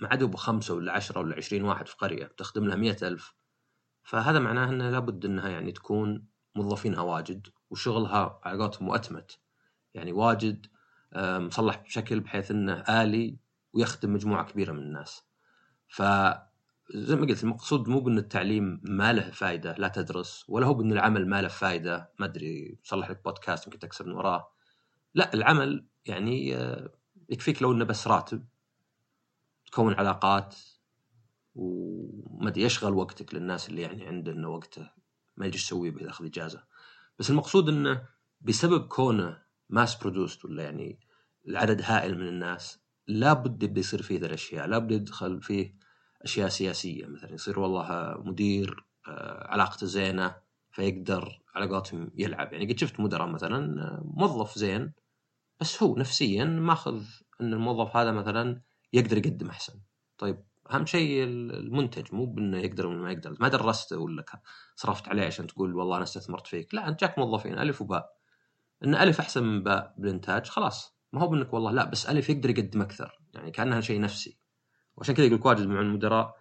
ما 0.00 0.08
عاد 0.08 0.24
بخمسة 0.24 0.74
ولا 0.74 0.92
عشرة 0.92 1.20
ولا 1.20 1.36
عشرين 1.36 1.64
واحد 1.64 1.88
في 1.88 1.96
قرية 1.96 2.24
بتخدم 2.24 2.64
لها 2.64 2.76
مئة 2.76 3.08
ألف. 3.08 3.34
فهذا 4.02 4.38
معناه 4.38 4.68
إنه 4.68 4.90
لابد 4.90 5.24
إنها 5.24 5.48
يعني 5.48 5.72
تكون 5.72 6.28
موظفينها 6.54 7.00
واجد 7.00 7.48
وشغلها 7.70 8.40
على 8.44 8.58
قولتهم 8.58 8.86
مؤتمت. 8.86 9.41
يعني 9.94 10.12
واجد 10.12 10.66
مصلح 11.16 11.76
بشكل 11.76 12.20
بحيث 12.20 12.50
إنه 12.50 12.72
آلي 12.72 13.36
ويخدم 13.72 14.12
مجموعة 14.12 14.44
كبيرة 14.52 14.72
من 14.72 14.78
الناس. 14.78 15.22
ف 15.88 16.02
زي 16.94 17.16
ما 17.16 17.26
قلت 17.26 17.44
المقصود 17.44 17.88
مو 17.88 18.00
بأن 18.00 18.18
التعليم 18.18 18.80
ما 18.84 19.12
له 19.12 19.30
فائده 19.30 19.74
لا 19.78 19.88
تدرس 19.88 20.44
ولا 20.48 20.66
هو 20.66 20.74
بأن 20.74 20.92
العمل 20.92 21.28
ما 21.28 21.42
له 21.42 21.48
فائده 21.48 22.10
ما 22.18 22.26
أدري 22.26 22.78
تصلح 22.84 23.10
لك 23.10 23.24
بودكاست 23.24 23.66
يمكن 23.66 23.78
تكسب 23.78 24.06
من 24.06 24.12
وراه. 24.12 24.52
لا 25.14 25.34
العمل 25.34 25.86
يعني 26.06 26.56
آه، 26.56 26.90
يكفيك 27.28 27.62
لو 27.62 27.72
إنه 27.72 27.84
بس 27.84 28.08
راتب 28.08 28.44
تكون 29.66 29.94
علاقات 29.94 30.56
وما 31.54 32.48
أدري 32.48 32.62
يشغل 32.62 32.94
وقتك 32.94 33.34
للناس 33.34 33.68
اللي 33.68 33.82
يعني 33.82 34.06
عنده 34.06 34.48
وقته 34.48 34.90
ما 35.36 35.46
يجي 35.46 35.56
يسوي 35.56 35.90
بياخذ 35.90 36.24
إجازة. 36.24 36.64
بس 37.18 37.30
المقصود 37.30 37.68
إنه 37.68 38.08
بسبب 38.40 38.88
كونه 38.88 39.42
mass 39.72 39.94
produced 39.94 40.44
ولا 40.44 40.62
يعني 40.62 40.98
العدد 41.48 41.82
هائل 41.84 42.18
من 42.18 42.28
الناس 42.28 42.78
لابد 43.06 43.62
يبدأ 43.62 43.80
يصير 43.80 44.02
فيه 44.02 44.20
ذا 44.20 44.26
الأشياء 44.26 44.66
لابد 44.66 44.90
يدخل 44.90 45.42
فيه 45.42 45.74
أشياء 46.22 46.48
سياسية 46.48 47.06
مثلا 47.06 47.32
يصير 47.32 47.58
والله 47.60 48.14
مدير 48.18 48.84
آه، 49.08 49.46
علاقته 49.48 49.86
زينه 49.86 50.36
فيقدر 50.72 51.42
على 51.54 51.66
قولتهم 51.66 52.10
يلعب. 52.16 52.52
يعني 52.52 52.72
قد 52.72 52.78
شفت 52.78 53.00
مدراء 53.00 53.28
مثلا 53.28 53.82
آه، 53.82 54.02
موظف 54.04 54.58
زين 54.58 54.92
بس 55.60 55.82
هو 55.82 55.96
نفسيا 55.96 56.44
ماخذ 56.44 57.02
إن 57.40 57.52
الموظف 57.52 57.96
هذا 57.96 58.12
مثلا 58.12 58.60
يقدر 58.92 59.18
يقدم 59.18 59.48
أحسن. 59.50 59.80
طيب 60.18 60.44
أهم 60.70 60.86
شيء 60.86 61.24
المنتج 61.24 62.14
مو 62.14 62.26
بإنه 62.26 62.58
يقدر 62.58 62.86
ولا 62.86 63.02
ما 63.02 63.12
يقدر. 63.12 63.36
ما 63.40 63.48
درسته 63.48 63.98
ولا 63.98 64.24
صرفت 64.76 65.08
عليه 65.08 65.26
عشان 65.26 65.46
تقول 65.46 65.74
والله 65.74 65.96
أنا 65.96 66.04
استثمرت 66.04 66.46
فيك. 66.46 66.74
لا 66.74 66.88
أنت 66.88 67.00
جاك 67.00 67.18
موظفين 67.18 67.58
ألف 67.58 67.82
وباء. 67.82 68.21
إن 68.84 68.94
ألف 68.94 69.20
أحسن 69.20 69.44
من 69.44 69.62
باء 69.62 69.94
بالإنتاج 69.98 70.46
خلاص. 70.46 70.96
ما 71.12 71.20
هو 71.20 71.28
بإنك 71.28 71.52
والله 71.52 71.72
لا 71.72 71.84
بس 71.84 72.06
ألف 72.06 72.30
يقدر 72.30 72.50
يقدم 72.50 72.82
أكثر. 72.82 73.20
يعني 73.34 73.50
كأنها 73.50 73.80
شيء 73.80 74.00
نفسي. 74.00 74.38
وعشان 74.96 75.14
كذا 75.14 75.26
يقول 75.26 75.38
لك 75.38 75.46
واجد 75.46 75.66
مع 75.66 75.80
المدراء 75.80 76.36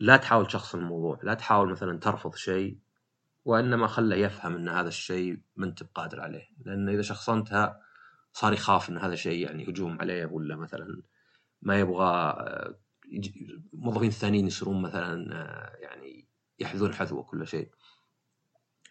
لا 0.00 0.16
تحاول 0.16 0.46
تشخص 0.46 0.74
الموضوع 0.74 1.20
لا 1.22 1.34
تحاول 1.34 1.70
مثلا 1.70 1.98
ترفض 1.98 2.34
شيء 2.34 2.78
وإنما 3.44 3.86
خله 3.86 4.16
يفهم 4.16 4.56
إن 4.56 4.68
هذا 4.68 4.88
الشيء 4.88 5.40
ما 5.56 5.66
انت 5.66 5.82
بقادر 5.82 6.20
عليه. 6.20 6.48
لأن 6.64 6.88
إذا 6.88 7.02
شخصنتها 7.02 7.80
صار 8.32 8.52
يخاف 8.52 8.90
إن 8.90 8.98
هذا 8.98 9.14
شيء 9.14 9.46
يعني 9.46 9.68
هجوم 9.70 9.98
عليه 10.00 10.26
ولا 10.26 10.56
مثلا 10.56 11.02
ما 11.62 11.80
يبغى 11.80 12.04
آه، 12.04 12.78
الموظفين 13.74 14.08
الثانيين 14.08 14.46
يصيرون 14.46 14.82
مثلا 14.82 15.34
آه، 15.34 15.76
يعني 15.76 16.28
يحذون 16.58 16.94
حذوه 16.94 17.22
كل 17.22 17.46
شيء. 17.46 17.70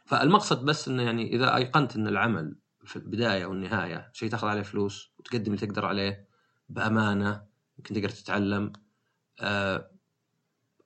فالمقصد 0.05 0.65
بس 0.65 0.88
إنه 0.88 1.03
يعني 1.03 1.35
إذا 1.35 1.55
أيقنت 1.55 1.95
إن 1.95 2.07
العمل 2.07 2.55
في 2.88 2.95
البداية 2.95 3.45
والنهايه 3.45 4.09
شيء 4.13 4.29
تاخذ 4.29 4.47
عليه 4.47 4.61
فلوس 4.61 5.11
وتقدم 5.19 5.53
اللي 5.53 5.67
تقدر 5.67 5.85
عليه 5.85 6.27
بأمانة 6.69 7.45
يمكن 7.77 7.95
تقدر 7.95 8.09
تتعلم. 8.09 8.73
آه، 9.39 9.91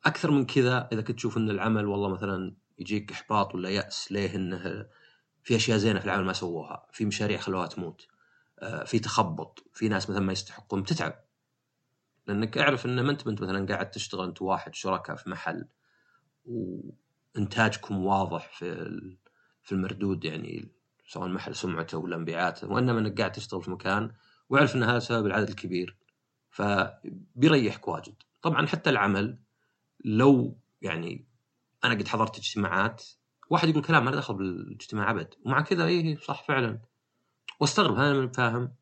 أكثر 0.06 0.32
من 0.32 0.46
كذا 0.46 0.90
إذا 0.92 1.02
كنت 1.02 1.18
تشوف 1.18 1.38
إن 1.38 1.50
العمل 1.50 1.86
والله 1.86 2.10
مثلا 2.10 2.56
يجيك 2.80 3.12
إحباط 3.12 3.56
ولا 3.56 3.70
يأس 3.70 4.12
ليه 4.12 4.36
إنه 4.36 4.86
في 5.44 5.56
أشياء 5.56 5.78
زينة 5.78 6.00
في 6.00 6.06
العمل 6.06 6.26
ما 6.26 6.34
سووها 6.34 6.88
في 6.92 7.06
مشاريع 7.06 7.40
خلوها 7.40 7.68
تموت. 7.68 8.08
آه، 8.60 8.84
في 8.84 9.00
تخبط 9.00 9.64
في 9.74 9.90
ناس 9.90 10.10
مثلا 10.10 10.22
ما 10.22 10.32
يستحقون 10.32 10.82
بتتعب 10.82 11.24
لأنك 12.28 12.58
أعرف 12.58 12.86
إن 12.86 13.00
ما 13.02 13.12
انت 13.12 13.28
مثلا 13.28 13.66
قاعد 13.66 13.92
تشتغل 13.92 14.28
أنت 14.28 14.42
واحد 14.42 14.76
شركاء 14.76 15.16
في 15.16 15.30
محل 15.30 15.68
وإنتاجكم 16.46 18.06
واضح 18.06 18.50
في 18.58 18.76
في 19.64 19.72
المردود 19.72 20.26
يعني 20.26 20.68
سواء 21.12 21.28
محل 21.28 21.56
سمعته 21.56 21.98
ولا 21.98 22.18
مبيعاته 22.18 22.72
وإنما 22.72 23.00
إنك 23.00 23.18
قاعد 23.18 23.32
تشتغل 23.32 23.62
في 23.62 23.72
مكان 23.72 24.12
ويعرف 24.50 24.76
ان 24.76 24.84
هذا 24.84 25.00
سبب 25.00 25.26
العدد 25.26 25.50
الكبير 25.50 25.98
فبيريحك 26.50 27.88
واجد. 27.88 28.16
طبعا 28.42 28.68
حتى 28.68 28.90
العمل 28.90 29.40
لو 30.06 30.58
يعني 30.82 31.26
أنا 31.84 31.94
قد 31.94 32.08
حضرت 32.08 32.38
اجتماعات 32.38 33.04
واحد 33.50 33.70
يقول 33.70 33.84
كلام 33.84 34.06
ما 34.06 34.10
له 34.10 34.18
دخل 34.18 34.34
بالاجتماع 34.34 35.12
أبد 35.12 35.34
ومع 35.46 35.62
كذا 35.62 35.86
إيه 35.86 36.18
صح 36.18 36.44
فعلا. 36.44 36.80
واستغرب 37.60 37.96
أنا 37.96 38.14
من 38.14 38.32
فاهم؟ 38.32 38.74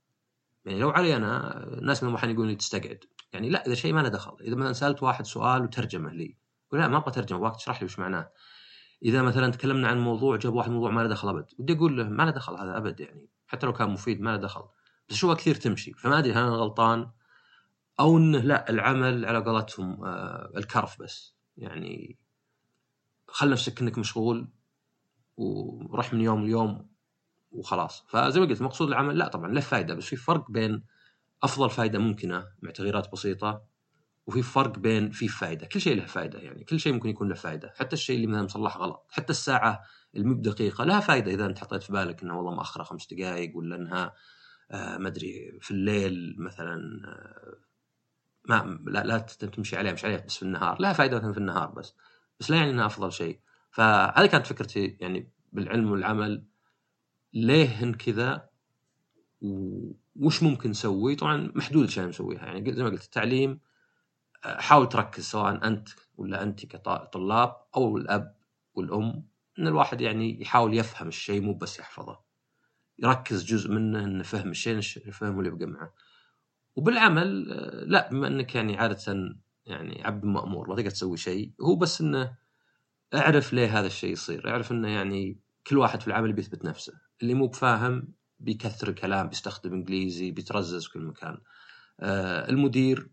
يعني 0.65 0.80
لو 0.80 0.89
علي 0.89 1.15
أنا 1.15 1.63
الناس 1.63 2.03
من 2.03 2.15
أحيانا 2.15 2.34
يقولون 2.34 2.49
لي 2.49 2.55
تستقعد. 2.55 3.03
يعني 3.34 3.49
لا 3.49 3.67
إذا 3.67 3.75
شيء 3.75 3.93
ما 3.93 4.01
له 4.01 4.09
دخل. 4.09 4.38
إذا 4.41 4.55
مثلا 4.55 4.73
سألت 4.73 5.03
واحد 5.03 5.25
سؤال 5.25 5.61
وترجمه 5.61 6.11
لي 6.11 6.38
يقول 6.67 6.82
لا 6.82 6.88
ما 6.88 6.97
أبغى 6.97 7.11
ترجمة 7.11 7.39
أبغاك 7.39 7.55
تشرح 7.55 7.82
لي 7.82 7.86
وش 7.86 7.99
معناه. 7.99 8.32
إذا 9.04 9.22
مثلا 9.22 9.52
تكلمنا 9.52 9.88
عن 9.88 10.00
موضوع 10.00 10.36
جاب 10.38 10.54
واحد 10.54 10.72
موضوع 10.72 10.91
ما 10.91 11.02
له 11.02 11.10
دخل 11.10 11.30
أبد 11.30 11.45
ودي 11.60 11.74
أقول 11.74 11.97
له 11.97 12.04
ما 12.04 12.24
له 12.24 12.32
دخل 12.32 12.54
هذا 12.54 12.78
أبد 12.78 13.00
يعني 13.00 13.30
حتى 13.47 13.66
لو 13.66 13.74
كان 13.74 13.89
مفيد 13.89 14.22
ما 14.22 14.30
له 14.30 14.38
دخل. 14.38 14.62
بس 15.10 15.16
اشوفها 15.16 15.36
كثير 15.36 15.56
تمشي؟ 15.56 15.93
فما 15.93 16.20
أدري 16.20 16.34
هل 16.34 16.38
أنا 16.38 16.50
غلطان 16.50 17.10
أو 18.00 18.18
إنه 18.18 18.39
لا 18.39 18.70
العمل 18.70 19.26
على 19.26 19.39
قولتهم 19.39 20.06
آه، 20.06 20.52
الكرف 20.58 21.02
بس. 21.02 21.36
يعني 21.58 22.20
خل 23.28 23.50
نفسك 23.50 23.82
إنك 23.82 23.97
مشغول 23.97 24.47
وروح 25.38 26.14
من 26.14 26.22
يوم 26.22 26.45
ليوم 26.45 26.89
وخلاص. 27.52 28.04
فزي 28.08 28.39
ما 28.39 28.45
قلت 28.45 28.62
مقصود 28.62 28.88
العمل 28.88 29.18
لا 29.18 29.28
طبعا 29.28 29.52
له 29.52 29.62
فائده 29.62 29.93
بس 29.93 30.06
في 30.06 30.16
فرق 30.16 30.52
بين 30.52 30.84
أفضل 31.43 31.70
فائده 31.70 32.00
ممكنة 32.00 32.47
مع 32.62 32.72
تغييرات 32.72 33.12
بسيطة 33.12 33.66
وفي 34.30 34.41
فرق 34.41 34.80
بين 34.80 35.11
في 35.11 35.27
فائده 35.27 35.65
كل 35.65 35.82
شيء 35.82 35.97
له 35.97 36.05
فائده 36.05 36.39
يعني 36.39 36.63
كل 36.63 36.80
شيء 36.80 36.93
ممكن 36.93 37.09
يكون 37.09 37.30
له 37.30 37.36
فائده 37.36 37.73
حتى 37.75 37.93
الشيء 37.93 38.15
اللي 38.15 38.27
مثلا 38.27 38.43
مصلح 38.43 38.77
غلط. 38.77 39.07
حتى 39.11 39.30
الساعة 39.30 39.84
المي 40.15 40.36
بدقيقة 40.36 40.84
لها 40.84 40.99
فائده 40.99 41.32
إذا 41.32 41.45
أنت 41.45 41.59
حطيت 41.59 41.84
في 41.84 41.93
بالك 41.93 42.23
انها 42.23 42.36
والله 42.36 42.55
مأخرة 42.55 42.84
خمس 42.84 43.13
دقائق 43.13 43.57
ولا 43.57 43.75
إنها 43.75 44.13
آه 44.71 44.97
ما 44.97 45.07
أدري 45.07 45.59
في 45.61 45.71
الليل 45.71 46.36
مثلا 46.39 47.01
آه 47.05 47.57
ما 48.49 48.80
لا, 48.91 49.03
لا 49.03 49.17
تمشي 49.17 49.77
عليها 49.77 49.93
مش 49.93 50.05
عليها 50.05 50.25
بس 50.27 50.38
في 50.38 50.43
النهار. 50.43 50.82
لها 50.82 50.93
فائده 50.93 51.17
مثلا 51.17 51.34
في 51.34 51.38
النهار 51.39 51.67
بس. 51.67 51.93
بس 52.39 52.51
لا 52.51 52.57
يعني 52.57 52.71
إنها 52.71 52.86
أفضل 52.86 53.11
شيء. 53.11 53.39
فهذه 53.71 54.25
كانت 54.25 54.47
فكرتي 54.47 54.97
يعني 54.99 55.32
بالعلم 55.51 55.91
والعمل. 55.91 56.45
ليه 57.34 57.65
هن 57.65 57.93
كذا؟ 57.93 58.49
وش 60.15 60.43
ممكن 60.43 60.69
نسوي؟ 60.69 61.15
طبعا 61.15 61.51
محدود 61.55 61.84
الاشياء 61.84 62.07
نسويها. 62.07 62.45
يعني 62.45 62.73
زي 62.73 62.84
ما 62.84 62.89
قلت 62.89 63.03
التعليم 63.03 63.59
حاول 64.43 64.89
تركز 64.89 65.23
سواء 65.23 65.67
أنت 65.67 65.89
ولا 66.17 66.43
أنت 66.43 66.65
كطلاب 66.65 67.55
أو 67.75 67.97
الأب 67.97 68.35
والأم 68.73 69.23
إن 69.59 69.67
الواحد 69.67 70.01
يعني 70.01 70.41
يحاول 70.41 70.73
يفهم 70.73 71.07
الشيء 71.07 71.41
مو 71.41 71.53
بس 71.53 71.79
يحفظه. 71.79 72.19
يركز 72.99 73.43
جزء 73.43 73.71
منه 73.71 74.03
إنه 74.03 74.23
فهم 74.23 74.49
الشيء 74.49 74.77
يفهمه 75.07 75.39
اللي 75.39 75.49
يبقى 75.49 75.65
معه. 75.65 75.93
وبالعمل 76.75 77.43
لا 77.91 78.09
بما 78.09 78.27
إنك 78.27 78.55
يعني 78.55 78.77
عادة 78.77 79.35
يعني 79.65 80.03
عبد 80.05 80.25
مأمور 80.25 80.69
ما 80.69 80.75
تقدر 80.75 80.89
تسوي 80.89 81.17
شيء 81.17 81.51
هو 81.61 81.75
بس 81.75 82.01
إنه 82.01 82.35
اعرف 83.13 83.53
ليه 83.53 83.79
هذا 83.79 83.87
الشيء 83.87 84.11
يصير 84.11 84.49
اعرف 84.49 84.71
إنه 84.71 84.87
يعني 84.87 85.39
كل 85.67 85.77
واحد 85.77 86.01
في 86.01 86.07
العمل 86.07 86.33
بيثبت 86.33 86.65
نفسه. 86.65 86.93
اللي 87.21 87.33
مو 87.33 87.47
بفاهم 87.47 88.13
بيكثر 88.39 88.87
الكلام 88.89 89.27
بيستخدم 89.27 89.73
إنجليزي 89.73 90.31
بيترزز 90.31 90.85
في 90.85 90.91
كل 90.91 91.01
مكان. 91.05 91.37
آه 91.99 92.49
المدير 92.49 93.09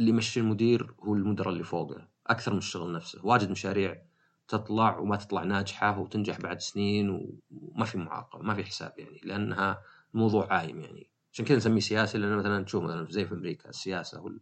اللي 0.00 0.10
يمشي 0.10 0.40
المدير 0.40 0.94
هو 1.00 1.14
المدراء 1.14 1.48
اللي 1.48 1.64
فوقه 1.64 2.08
أكثر 2.26 2.52
من 2.52 2.58
الشغل 2.58 2.92
نفسه. 2.92 3.26
واجد 3.26 3.50
مشاريع 3.50 4.02
تطلع 4.48 4.98
وما 4.98 5.16
تطلع 5.16 5.44
ناجحة 5.44 5.98
وتنجح 5.98 6.40
بعد 6.40 6.60
سنين 6.60 7.36
وما 7.50 7.84
في 7.84 7.98
معاقبة 7.98 8.42
ما 8.42 8.54
في 8.54 8.64
حساب 8.64 8.94
يعني 8.98 9.20
لأنها 9.24 9.82
موضوع 10.14 10.52
عايم 10.52 10.80
يعني. 10.80 11.10
عشان 11.32 11.44
كذا 11.44 11.56
نسميه 11.56 11.80
سياسي 11.80 12.18
لأن 12.18 12.36
مثلا 12.36 12.64
تشوف 12.64 12.84
مثلا 12.84 13.06
زي 13.10 13.26
في 13.26 13.34
أمريكا 13.34 13.68
السياسة 13.68 14.20
وال... 14.20 14.40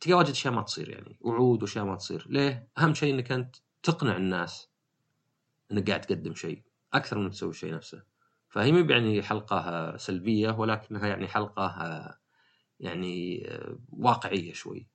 تلقى 0.00 0.18
واجد 0.18 0.30
أشياء 0.30 0.54
ما 0.54 0.62
تصير 0.62 0.88
يعني 0.88 1.18
وعود 1.20 1.62
وأشياء 1.62 1.84
ما 1.84 1.96
تصير. 1.96 2.26
ليه؟ 2.30 2.68
أهم 2.78 2.94
شيء 2.94 3.14
إنك 3.14 3.32
أنت 3.32 3.56
تقنع 3.82 4.16
الناس 4.16 4.68
إنك 5.72 5.88
قاعد 5.88 6.00
تقدم 6.00 6.34
شيء 6.34 6.62
أكثر 6.94 7.18
من 7.18 7.30
تسوي 7.30 7.50
الشيء 7.50 7.74
نفسه. 7.74 8.02
فهي 8.48 8.72
مو 8.72 8.78
يعني 8.78 9.22
حلقة 9.22 9.96
سلبية 9.96 10.50
ولكنها 10.50 11.06
يعني 11.06 11.28
حلقة 11.28 12.18
يعني 12.84 13.46
واقعية 13.92 14.52
شوي. 14.52 14.88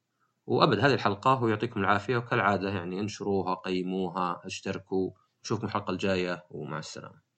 وأبد 0.47 0.79
هذه 0.79 0.93
الحلقة 0.93 1.43
ويعطيكم 1.43 1.79
العافية 1.79 2.17
وكالعادة 2.17 2.69
يعني 2.69 2.99
انشروها 2.99 3.55
قيموها 3.55 4.41
اشتركوا. 4.45 5.11
نشوفكم 5.43 5.67
الحلقة 5.67 5.91
الجاية 5.91 6.45
ومع 6.51 6.79
السلامة. 6.79 7.28